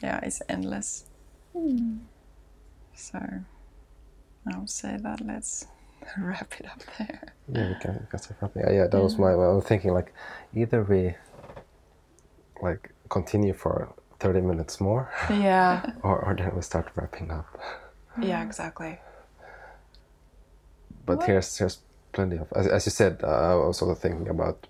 yeah, 0.03 0.19
it's 0.23 0.41
endless. 0.49 1.05
Hmm. 1.53 1.97
So 2.95 3.19
I 4.53 4.57
would 4.57 4.69
say 4.69 4.97
that 5.01 5.19
let's 5.25 5.65
wrap 6.17 6.53
it 6.59 6.65
up 6.65 6.81
there. 6.97 7.21
Yeah, 7.51 7.67
we 7.69 7.75
can, 7.81 7.93
we 7.99 8.05
can 8.09 8.19
start 8.19 8.37
wrapping. 8.41 8.61
Yeah, 8.63 8.71
yeah, 8.71 8.87
that 8.87 9.01
was 9.01 9.17
my. 9.17 9.31
I 9.31 9.35
was 9.35 9.63
thinking 9.65 9.93
like, 9.93 10.13
either 10.53 10.83
we, 10.83 11.15
like, 12.61 12.91
continue 13.09 13.53
for 13.53 13.93
thirty 14.19 14.41
minutes 14.41 14.79
more, 14.81 15.09
Yeah. 15.29 15.91
or, 16.03 16.19
or 16.25 16.35
then 16.35 16.51
we 16.55 16.61
start 16.61 16.89
wrapping 16.95 17.31
up. 17.31 17.47
Yeah, 18.21 18.43
exactly. 18.43 18.99
But 21.05 21.23
here's 21.23 21.57
here's 21.57 21.79
plenty 22.13 22.37
of 22.37 22.51
as, 22.55 22.67
as 22.67 22.85
you 22.85 22.91
said. 22.91 23.21
Uh, 23.23 23.27
I 23.27 23.55
was 23.55 23.81
also 23.81 23.95
thinking 23.95 24.29
about 24.29 24.67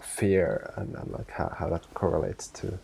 fear 0.00 0.72
and, 0.76 0.94
and 0.96 1.10
like 1.12 1.30
how, 1.30 1.54
how 1.58 1.68
that 1.70 1.92
correlates 1.94 2.48
to 2.48 2.78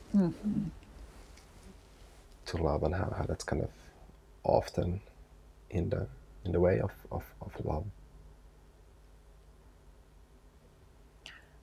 to 2.47 2.57
love 2.57 2.83
and 2.83 2.95
how, 2.95 3.15
how 3.17 3.25
that's 3.25 3.45
kind 3.45 3.63
of 3.63 3.71
often 4.45 5.01
in 5.71 5.91
the 5.91 6.07
in 6.45 6.53
the 6.53 6.61
way 6.61 6.81
of, 6.81 6.93
of, 7.13 7.25
of 7.43 7.53
love. 7.65 7.85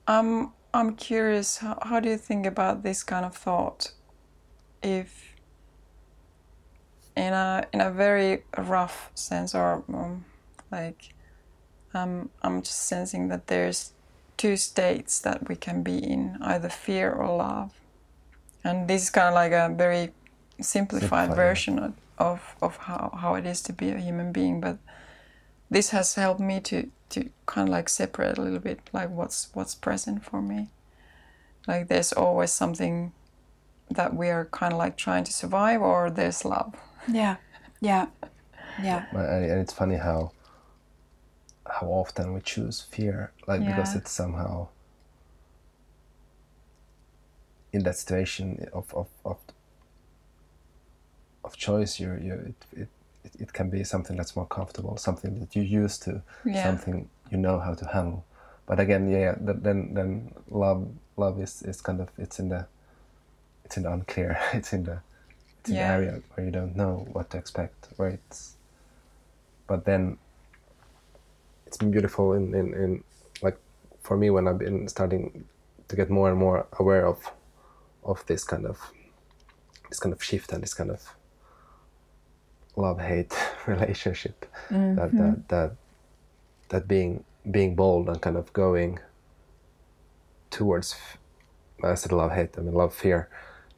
Um, 0.08 0.54
I'm 0.74 0.96
curious. 0.96 1.58
How, 1.60 1.80
how 1.82 2.00
do 2.00 2.10
you 2.10 2.18
think 2.18 2.46
about 2.46 2.84
this 2.84 3.04
kind 3.04 3.26
of 3.26 3.36
thought? 3.36 3.94
If 4.84 5.36
in 7.16 7.34
a 7.34 7.66
in 7.74 7.82
a 7.82 7.92
very 7.92 8.44
rough 8.58 9.12
sense, 9.16 9.56
or 9.56 9.84
um, 9.90 10.26
like, 10.76 11.14
um, 11.94 12.30
I'm 12.42 12.62
just 12.62 12.82
sensing 12.92 13.30
that 13.30 13.48
there's 13.48 13.94
two 14.38 14.56
states 14.58 15.20
that 15.20 15.48
we 15.50 15.56
can 15.56 15.84
be 15.84 15.98
in, 15.98 16.38
either 16.42 16.70
fear 16.70 17.12
or 17.12 17.38
love, 17.38 17.72
and 18.64 18.88
this 18.88 19.04
is 19.04 19.10
kind 19.10 19.30
of 19.30 19.34
like 19.34 19.52
a 19.52 19.74
very 19.74 20.12
simplified 20.62 21.30
Simplified, 21.30 21.36
version 21.36 21.80
of, 21.80 21.94
of 22.18 22.56
of 22.62 22.78
how 22.88 23.18
how 23.22 23.36
it 23.36 23.46
is 23.46 23.62
to 23.64 23.74
be 23.74 23.90
a 23.90 24.00
human 24.00 24.32
being, 24.32 24.62
but 24.62 24.78
this 25.70 25.90
has 25.90 26.16
helped 26.16 26.40
me 26.40 26.60
to 26.62 26.90
to 27.10 27.30
kind 27.46 27.70
of 27.70 27.72
like 27.72 27.90
separate 27.90 28.38
a 28.38 28.42
little 28.42 28.60
bit 28.60 28.80
like 28.94 29.10
what's 29.10 29.50
what's 29.54 29.76
present 29.76 30.24
for 30.24 30.42
me 30.42 30.70
like 31.68 31.88
there's 31.88 32.12
always 32.14 32.52
something 32.52 33.12
that 33.90 34.16
we 34.16 34.30
are 34.30 34.46
kind 34.46 34.74
of 34.74 34.80
like 34.80 34.98
trying 34.98 35.24
to 35.24 35.32
survive 35.32 35.82
or 35.82 36.10
there's 36.10 36.44
love 36.46 36.76
Yeah. 37.08 37.38
Yeah. 37.82 38.08
Yeah. 38.84 39.06
And, 39.12 39.46
and 39.52 39.62
it's 39.62 39.72
funny 39.72 39.96
how 39.96 40.32
how 41.66 41.88
often 41.88 42.34
we 42.34 42.42
choose 42.42 42.82
fear, 42.82 43.32
like 43.48 43.66
because 43.66 43.96
it's 43.96 44.12
somehow 44.12 44.68
in 47.74 47.84
that 47.84 47.96
situation 47.98 48.68
of 48.74 48.94
of 48.94 49.08
of, 49.26 49.38
of 51.44 51.58
choice. 51.58 52.00
You 52.00 52.18
you 52.22 52.34
it, 52.34 52.66
it 52.82 52.90
it 53.40 53.54
can 53.54 53.70
be 53.70 53.84
something 53.84 54.16
that's 54.16 54.36
more 54.36 54.46
comfortable, 54.48 54.98
something 54.98 55.40
that 55.40 55.56
you're 55.56 55.84
used 55.84 56.04
to, 56.04 56.22
Yeah. 56.46 56.64
something 56.64 57.10
you 57.32 57.38
know 57.38 57.60
how 57.60 57.74
to 57.74 57.86
handle. 57.88 58.24
But 58.68 58.80
again, 58.80 59.10
yeah, 59.10 59.36
th- 59.36 59.58
then 59.62 59.94
then 59.94 60.32
love 60.50 60.88
love 61.18 61.40
is, 61.42 61.62
is 61.64 61.82
kind 61.82 62.02
of 62.02 62.10
it's 62.18 62.40
in 62.40 62.50
the 62.50 62.66
it's 63.66 63.78
in 63.78 63.84
the 63.84 63.92
unclear. 63.92 64.38
It's 64.54 64.74
in 64.74 64.84
the 64.84 65.00
it's 65.60 65.70
in 65.70 65.76
Yeah. 65.76 65.88
the 65.88 65.94
area 65.94 66.22
where 66.34 66.46
you 66.46 66.52
don't 66.52 66.76
know 66.76 67.08
what 67.12 67.30
to 67.32 67.38
expect. 67.38 67.88
Where 67.98 68.10
it's 68.10 68.56
but 69.68 69.86
then 69.86 70.18
it's 71.76 71.92
beautiful 71.92 72.34
in, 72.34 72.54
in, 72.54 72.74
in 72.74 73.04
like 73.42 73.58
for 74.02 74.18
me 74.18 74.30
when 74.30 74.48
I've 74.48 74.60
been 74.60 74.88
starting 74.88 75.46
to 75.88 75.96
get 75.96 76.10
more 76.10 76.30
and 76.30 76.38
more 76.38 76.68
aware 76.80 77.06
of 77.06 77.32
of 78.04 78.26
this 78.28 78.44
kind 78.44 78.66
of 78.66 78.80
this 79.90 80.00
kind 80.00 80.14
of 80.14 80.24
shift 80.24 80.52
and 80.54 80.64
this 80.64 80.74
kind 80.74 80.92
of 80.92 81.02
love 82.76 83.00
hate 83.00 83.34
relationship 83.68 84.46
that, 84.70 84.78
mm-hmm. 84.78 85.18
that 85.18 85.50
that 85.50 85.76
that 86.70 86.88
being 86.88 87.24
being 87.50 87.76
bold 87.76 88.10
and 88.10 88.22
kind 88.22 88.38
of 88.38 88.52
going 88.54 89.00
towards 90.50 90.96
I 91.84 91.96
said 91.96 92.12
love 92.12 92.32
hate 92.32 92.58
I 92.58 92.62
mean 92.62 92.74
love 92.74 92.94
fear 92.94 93.30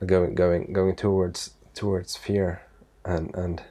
going 0.06 0.36
going 0.36 0.74
going 0.74 0.96
towards 0.96 1.52
towards 1.74 2.16
fear 2.16 2.62
and 3.04 3.34
and 3.36 3.64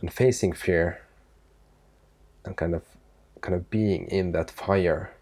and 0.00 0.12
facing 0.12 0.52
fear 0.52 1.00
and 2.44 2.56
kind 2.56 2.74
of 2.74 2.82
kind 3.42 3.54
of 3.54 3.68
being 3.70 4.06
in 4.06 4.32
that 4.32 4.50
fire 4.50 5.12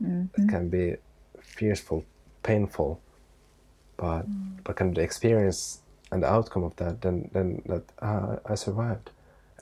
it 0.00 0.04
mm-hmm. 0.04 0.48
can 0.48 0.68
be 0.68 0.96
fearful 1.40 2.04
painful 2.42 3.00
but 3.96 4.22
mm. 4.28 4.58
but 4.64 4.76
kind 4.76 4.90
of 4.90 4.94
the 4.96 5.02
experience 5.02 5.82
and 6.10 6.22
the 6.22 6.30
outcome 6.30 6.64
of 6.64 6.74
that 6.76 7.00
then 7.00 7.30
then 7.32 7.62
that 7.66 7.84
ah, 8.00 8.36
I 8.46 8.54
survived. 8.54 9.10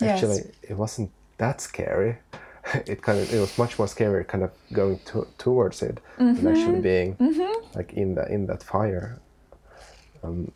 Yes. 0.00 0.10
actually 0.10 0.42
it 0.62 0.76
wasn't 0.76 1.10
that 1.38 1.60
scary. 1.60 2.18
It 2.86 3.00
kind 3.02 3.18
of 3.18 3.32
it 3.34 3.40
was 3.40 3.56
much 3.56 3.78
more 3.78 3.88
scary 3.88 4.22
kind 4.24 4.44
of 4.44 4.50
going 4.72 4.98
to, 5.06 5.26
towards 5.38 5.82
it 5.82 5.98
than 6.18 6.36
mm-hmm. 6.36 6.48
actually 6.48 6.80
being 6.80 7.16
mm-hmm. 7.16 7.76
like 7.76 7.94
in 7.94 8.14
that 8.16 8.28
in 8.30 8.46
that 8.46 8.62
fire. 8.62 9.18
Um, 10.22 10.52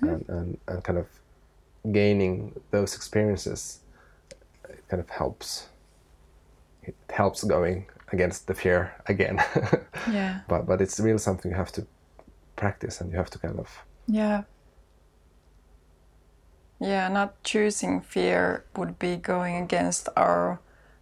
and, 0.00 0.24
and 0.28 0.58
and 0.66 0.84
kind 0.84 0.98
of 0.98 1.06
gaining 1.92 2.54
those 2.70 2.96
experiences 2.96 3.80
it 4.68 4.82
kind 4.88 5.00
of 5.00 5.10
helps 5.10 5.68
it 6.88 6.96
helps 7.10 7.44
going 7.44 7.86
against 8.12 8.46
the 8.46 8.54
fear 8.54 8.92
again 9.06 9.38
Yeah. 10.06 10.40
but 10.48 10.66
but 10.66 10.80
it's 10.80 11.00
really 11.00 11.18
something 11.18 11.50
you 11.50 11.56
have 11.56 11.72
to 11.72 11.86
practice 12.56 13.00
and 13.00 13.10
you 13.12 13.18
have 13.18 13.30
to 13.30 13.38
kind 13.38 13.58
of 13.60 13.68
Yeah. 14.06 14.44
Yeah, 16.80 17.08
not 17.08 17.42
choosing 17.42 18.00
fear 18.00 18.64
would 18.76 18.98
be 18.98 19.16
going 19.16 19.56
against 19.56 20.08
our 20.16 20.60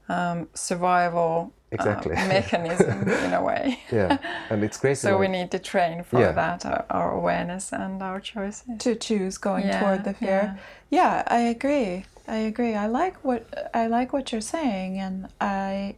um, 0.08 0.48
survival 0.54 1.52
uh, 1.78 1.84
Exactly. 1.84 2.16
mechanism 2.28 3.02
in 3.24 3.34
a 3.34 3.42
way. 3.42 3.80
yeah 3.92 4.18
and 4.50 4.64
it's 4.64 4.78
crazy 4.78 5.08
So 5.08 5.18
we 5.18 5.28
need 5.28 5.50
to 5.50 5.58
train 5.58 6.02
for 6.04 6.20
Yeah. 6.20 6.32
that, 6.32 6.64
our, 6.64 6.86
our 6.88 7.12
awareness 7.12 7.72
and 7.72 8.02
our 8.02 8.20
choices. 8.20 8.64
To 8.78 8.94
choose 8.94 9.36
going 9.38 9.66
Yeah, 9.66 9.80
toward 9.80 10.04
the 10.04 10.14
fear. 10.14 10.56
Yeah. 10.90 11.22
I 11.26 11.40
agree. 11.40 12.04
I 12.28 12.36
agree. 12.38 12.74
I 12.74 12.86
like 12.86 13.24
what 13.24 13.70
I 13.74 13.86
like 13.86 14.12
what 14.12 14.32
you're 14.32 14.40
saying, 14.40 14.98
and 14.98 15.28
I 15.40 15.96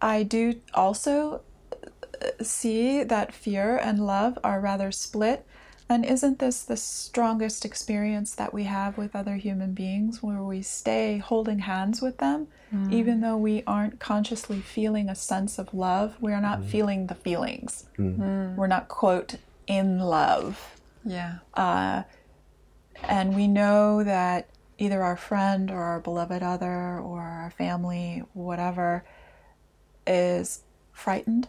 I 0.00 0.22
do 0.22 0.60
also 0.74 1.42
uh, 2.20 2.44
see 2.44 3.02
that 3.04 3.32
fear 3.32 3.76
and 3.76 4.04
love 4.06 4.38
are 4.44 4.60
rather 4.60 4.92
split. 4.92 5.46
And 5.88 6.06
isn't 6.06 6.38
this 6.38 6.62
the 6.62 6.76
strongest 6.76 7.64
experience 7.64 8.34
that 8.36 8.54
we 8.54 8.64
have 8.64 8.96
with 8.96 9.14
other 9.14 9.36
human 9.36 9.74
beings 9.74 10.22
where 10.22 10.42
we 10.42 10.62
stay 10.62 11.18
holding 11.18 11.58
hands 11.60 12.00
with 12.00 12.16
them, 12.18 12.46
even 12.90 13.20
though 13.20 13.36
we 13.36 13.62
aren't 13.66 14.00
consciously 14.00 14.60
feeling 14.60 15.10
a 15.10 15.14
sense 15.14 15.58
of 15.58 15.74
love? 15.74 16.16
We 16.20 16.32
are 16.32 16.40
not 16.40 16.64
feeling 16.64 17.08
the 17.08 17.14
feelings. 17.14 17.84
We're 18.56 18.68
not, 18.68 18.88
quote, 18.88 19.36
in 19.66 19.98
love. 19.98 20.76
Yeah. 21.04 21.38
Uh, 21.52 22.04
and 23.02 23.34
we 23.36 23.46
know 23.46 24.02
that 24.02 24.48
either 24.82 25.00
our 25.00 25.16
friend 25.16 25.70
or 25.70 25.80
our 25.80 26.00
beloved 26.00 26.42
other 26.42 26.98
or 26.98 27.20
our 27.20 27.50
family, 27.50 28.24
whatever, 28.32 29.04
is 30.04 30.62
frightened. 30.90 31.48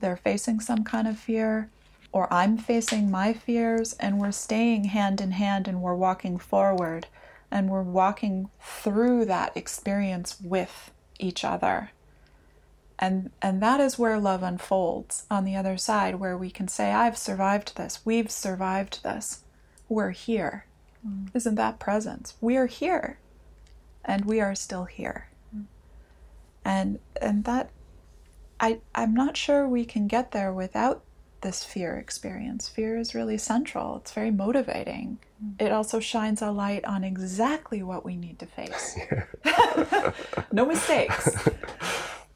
They're 0.00 0.18
facing 0.18 0.60
some 0.60 0.84
kind 0.84 1.08
of 1.08 1.18
fear, 1.18 1.70
or 2.12 2.30
I'm 2.30 2.58
facing 2.58 3.10
my 3.10 3.32
fears, 3.32 3.94
and 3.94 4.20
we're 4.20 4.32
staying 4.32 4.84
hand 4.84 5.22
in 5.22 5.30
hand 5.30 5.66
and 5.66 5.80
we're 5.80 5.94
walking 5.94 6.36
forward 6.36 7.06
and 7.50 7.70
we're 7.70 7.82
walking 7.82 8.50
through 8.60 9.24
that 9.24 9.56
experience 9.56 10.36
with 10.38 10.90
each 11.18 11.44
other. 11.44 11.92
And, 12.98 13.30
and 13.40 13.62
that 13.62 13.80
is 13.80 13.98
where 13.98 14.20
love 14.20 14.42
unfolds 14.42 15.24
on 15.30 15.46
the 15.46 15.56
other 15.56 15.78
side, 15.78 16.16
where 16.16 16.36
we 16.36 16.50
can 16.50 16.68
say, 16.68 16.92
I've 16.92 17.16
survived 17.16 17.78
this, 17.78 18.00
we've 18.04 18.30
survived 18.30 19.02
this, 19.02 19.44
we're 19.88 20.10
here. 20.10 20.66
Isn't 21.34 21.54
that 21.54 21.78
presence? 21.78 22.34
We're 22.40 22.66
here, 22.66 23.18
and 24.04 24.24
we 24.24 24.40
are 24.40 24.54
still 24.54 24.84
here. 24.84 25.28
And 26.64 26.98
and 27.20 27.44
that, 27.44 27.70
I 28.60 28.80
I'm 28.94 29.14
not 29.14 29.36
sure 29.36 29.66
we 29.66 29.84
can 29.84 30.06
get 30.06 30.32
there 30.32 30.52
without 30.52 31.02
this 31.40 31.64
fear 31.64 31.96
experience. 31.96 32.68
Fear 32.68 32.98
is 32.98 33.14
really 33.14 33.38
central. 33.38 33.96
It's 33.98 34.12
very 34.12 34.30
motivating. 34.30 35.18
Mm. 35.42 35.62
It 35.62 35.72
also 35.72 36.00
shines 36.00 36.42
a 36.42 36.50
light 36.50 36.84
on 36.84 37.04
exactly 37.04 37.82
what 37.82 38.04
we 38.04 38.16
need 38.16 38.38
to 38.40 38.46
face. 38.46 38.98
no 40.52 40.66
mistakes. 40.66 41.48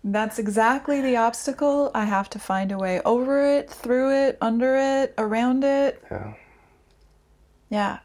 That's 0.04 0.38
exactly 0.38 1.00
the 1.00 1.16
obstacle. 1.16 1.90
I 1.94 2.04
have 2.04 2.28
to 2.30 2.38
find 2.38 2.72
a 2.72 2.78
way 2.78 3.00
over 3.04 3.44
it, 3.44 3.70
through 3.70 4.12
it, 4.12 4.38
under 4.40 4.76
it, 4.76 5.14
around 5.18 5.64
it. 5.64 6.02
yeah 6.10 6.32
Yeah. 7.70 7.98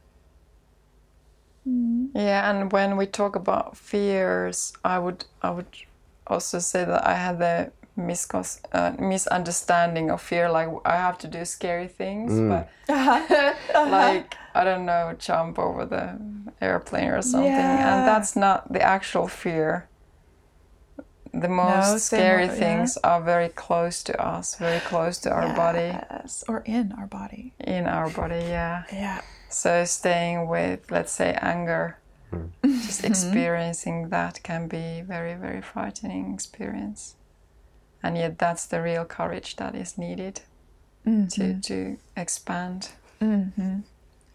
Mm-hmm. 1.67 2.17
Yeah, 2.17 2.49
and 2.49 2.71
when 2.71 2.97
we 2.97 3.05
talk 3.05 3.35
about 3.35 3.75
fears, 3.77 4.73
I 4.83 4.99
would 4.99 5.25
I 5.41 5.49
would 5.51 5.67
also 6.25 6.59
say 6.59 6.85
that 6.85 7.05
I 7.05 7.15
had 7.15 7.39
the 7.39 7.71
miscos- 7.97 8.61
uh, 8.71 8.93
misunderstanding 8.99 10.09
of 10.09 10.21
fear. 10.21 10.49
Like 10.49 10.69
I 10.85 10.95
have 10.95 11.17
to 11.19 11.27
do 11.27 11.43
scary 11.45 11.87
things, 11.87 12.31
mm. 12.31 12.49
but 12.49 12.69
uh-huh. 12.93 13.53
Uh-huh. 13.75 13.89
like 13.91 14.35
I 14.55 14.63
don't 14.63 14.85
know, 14.85 15.15
jump 15.19 15.59
over 15.59 15.85
the 15.85 16.17
airplane 16.61 17.09
or 17.09 17.21
something, 17.21 17.51
Yeah. 17.51 17.99
and 17.99 18.07
that's 18.07 18.35
not 18.35 18.71
the 18.71 18.81
actual 18.81 19.27
fear. 19.27 19.87
The 21.33 21.49
most 21.49 22.07
say 22.07 22.17
scary 22.17 22.47
more, 22.47 22.55
yeah. 22.55 22.59
things 22.59 22.97
are 23.03 23.21
very 23.21 23.49
close 23.49 24.01
to 24.03 24.19
us, 24.19 24.55
very 24.55 24.79
close 24.79 25.19
to 25.19 25.29
our 25.31 25.53
body, 25.53 25.95
or 26.47 26.63
in 26.65 26.93
our 26.93 27.05
body. 27.05 27.53
in 27.59 27.85
our 27.85 28.09
body. 28.09 28.39
Yeah. 28.47 28.83
Yeah. 28.91 29.21
So 29.49 29.85
staying 29.85 30.47
with, 30.47 30.91
let's 30.91 31.11
say, 31.11 31.37
anger, 31.41 31.97
hmm. 32.29 32.47
just 32.63 33.01
mm-hmm. 33.01 33.07
experiencing 33.07 34.09
that 34.09 34.41
can 34.43 34.67
be 34.67 35.01
very, 35.01 35.35
very 35.35 35.61
frightening 35.61 36.33
experience. 36.33 37.15
And 38.03 38.17
yet, 38.17 38.37
that's 38.37 38.65
the 38.65 38.81
real 38.81 39.05
courage 39.05 39.55
that 39.55 39.75
is 39.75 39.97
needed 39.97 40.41
to 41.05 41.09
mm-hmm. 41.11 41.59
to 41.61 41.97
expand. 42.15 42.89
Mm-hmm. 43.21 43.79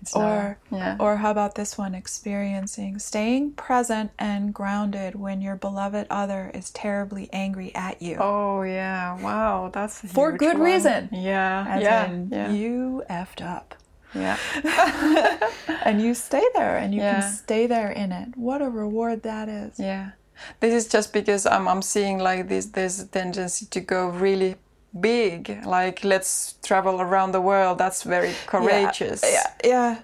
It's 0.01 0.17
Or 0.17 0.59
not- 0.71 0.79
yeah, 0.79 0.97
or 0.99 1.19
how 1.19 1.31
about 1.31 1.55
this 1.55 1.79
one 1.79 1.95
experiencing 1.95 2.99
staying 2.99 3.53
present 3.53 4.11
and 4.19 4.53
grounded 4.53 5.15
when 5.15 5.41
your 5.41 5.55
beloved 5.55 6.09
other 6.11 6.51
is 6.53 6.71
terribly 6.71 7.29
angry 7.33 7.73
at 7.75 8.03
you. 8.03 8.17
oh 8.19 8.63
yeah, 8.63 9.21
wow, 9.23 9.71
that's 9.73 10.03
a 10.03 10.09
For 10.09 10.31
huge 10.31 10.41
good 10.41 10.59
one. 10.59 10.63
reason. 10.73 11.09
Yeah, 11.13 11.65
As 11.69 11.83
yeah, 11.83 12.11
in, 12.11 12.29
yeah, 12.33 12.51
you 12.51 13.05
effed 13.09 13.43
up. 13.47 13.77
Yeah. 14.15 14.37
And 15.85 16.01
you 16.01 16.15
stay 16.15 16.43
there 16.55 16.77
and 16.77 16.95
you 16.95 17.01
Yeah. 17.01 17.21
can 17.21 17.31
stay 17.33 17.67
there 17.67 17.91
in 17.91 18.13
it. 18.13 18.29
What 18.37 18.63
a 18.63 18.69
reward 18.71 19.23
that 19.23 19.49
is. 19.49 19.79
Yeah. 19.79 20.11
This 20.61 20.73
is 20.75 20.89
just 20.93 21.13
because 21.13 21.47
I'm 21.47 21.67
I'm 21.69 21.83
seeing 21.83 22.19
like 22.19 22.49
this 22.49 22.67
there's 22.67 23.01
a 23.01 23.07
tendency 23.07 23.67
to 23.67 23.81
go 23.81 24.09
really 24.09 24.57
big. 25.01 25.49
Like 25.67 26.05
let's 26.05 26.55
travel 26.63 27.01
around 27.01 27.33
the 27.33 27.41
world. 27.41 27.79
That's 27.79 28.03
very 28.03 28.33
courageous. 28.47 29.23
Yeah. 29.23 29.47
Yeah. 29.65 29.97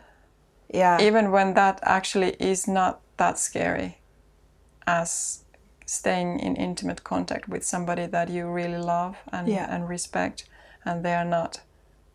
Yeah. 0.74 1.00
Even 1.06 1.30
when 1.30 1.54
that 1.54 1.78
actually 1.82 2.36
is 2.38 2.66
not 2.68 3.00
that 3.16 3.38
scary 3.38 3.98
as 4.86 5.44
staying 5.86 6.40
in 6.40 6.56
intimate 6.56 7.02
contact 7.02 7.48
with 7.48 7.64
somebody 7.64 8.06
that 8.06 8.28
you 8.28 8.46
really 8.54 8.78
love 8.78 9.16
and, 9.32 9.48
Yeah. 9.48 9.74
and 9.74 9.88
respect 9.88 10.44
and 10.84 11.02
they 11.04 11.14
are 11.14 11.24
not 11.24 11.60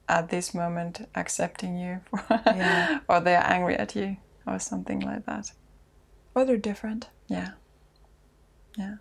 at 0.10 0.30
this 0.30 0.54
moment 0.54 1.08
accepting 1.16 1.78
you 1.78 2.00
Yeah. 2.46 3.00
or 3.08 3.20
they 3.22 3.36
are 3.36 3.44
angry 3.44 3.76
at 3.76 3.96
you 3.96 4.18
or 4.46 4.60
something 4.60 5.00
like 5.00 5.26
that. 5.26 5.52
or 6.36 6.46
they're 6.46 6.58
different. 6.58 7.10
Yeah. 7.28 7.52
Yeah. 8.78 8.96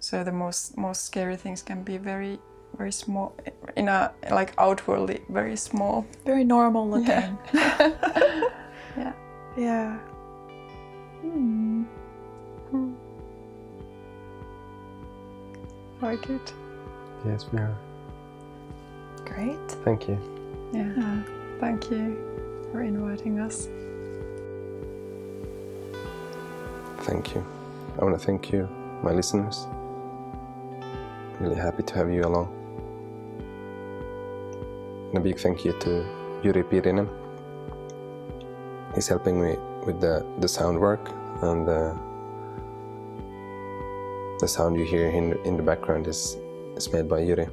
So 0.00 0.24
the 0.24 0.32
most 0.32 0.76
most 0.76 1.04
scary 1.04 1.36
things 1.36 1.62
can 1.62 1.82
be 1.82 1.98
very 1.98 2.38
very 2.76 2.92
small 2.92 3.34
in 3.76 3.88
a 3.88 4.12
like 4.30 4.52
outwardly 4.58 5.20
very 5.28 5.56
small. 5.56 6.06
Very 6.24 6.44
normal 6.44 6.88
looking. 6.88 7.38
Yeah. 8.96 9.12
Yeah. 9.56 9.98
Hmm. 11.22 11.82
Very 16.00 16.16
good. 16.18 16.40
Yes, 17.26 17.46
we 17.52 17.58
are. 17.58 17.76
Great. 19.24 19.70
Thank 19.84 20.08
you. 20.08 20.18
Yeah. 20.72 20.92
Yeah. 20.96 21.22
Thank 21.60 21.90
you 21.90 22.16
for 22.70 22.82
inviting 22.82 23.40
us. 23.40 23.68
Thank 27.04 27.34
you. 27.34 27.44
I 27.98 28.04
want 28.04 28.18
to 28.18 28.24
thank 28.26 28.52
you, 28.52 28.68
my 29.02 29.12
listeners. 29.12 29.66
Really 31.40 31.56
happy 31.56 31.82
to 31.82 31.94
have 31.94 32.10
you 32.10 32.22
along. 32.22 32.48
And 35.08 35.18
a 35.18 35.20
big 35.20 35.38
thank 35.38 35.64
you 35.64 35.72
to 35.80 36.04
Yuri 36.42 36.62
Pirinen. 36.62 37.08
He's 38.94 39.06
helping 39.06 39.40
me 39.40 39.56
with 39.86 40.00
the, 40.00 40.26
the 40.40 40.48
sound 40.48 40.80
work 40.80 41.08
and 41.42 41.68
the, 41.68 41.96
the 44.40 44.48
sound 44.48 44.76
you 44.76 44.84
hear 44.84 45.08
in, 45.08 45.38
in 45.44 45.56
the 45.56 45.62
background 45.62 46.06
is, 46.06 46.36
is 46.76 46.92
made 46.92 47.08
by 47.08 47.20
Yuri. 47.20 47.48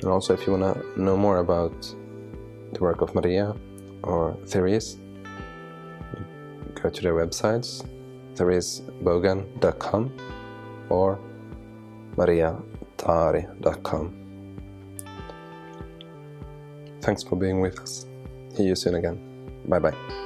And 0.00 0.10
also, 0.10 0.34
if 0.34 0.46
you 0.46 0.56
want 0.56 0.74
to 0.74 1.00
know 1.00 1.16
more 1.16 1.38
about 1.38 1.94
the 2.72 2.80
work 2.80 3.02
of 3.02 3.14
Maria 3.14 3.54
or 4.02 4.36
Therese, 4.46 4.98
go 6.74 6.88
to 6.88 7.02
their 7.02 7.14
websites 7.14 7.84
theresebogan.com 8.40 10.12
or 10.88 11.20
mariatari.com. 12.16 14.16
Thanks 17.02 17.22
for 17.22 17.36
being 17.36 17.60
with 17.60 17.78
us. 17.80 18.06
See 18.54 18.64
you 18.64 18.74
soon 18.74 18.94
again. 18.94 19.20
Bye 19.66 19.78
bye. 19.78 20.19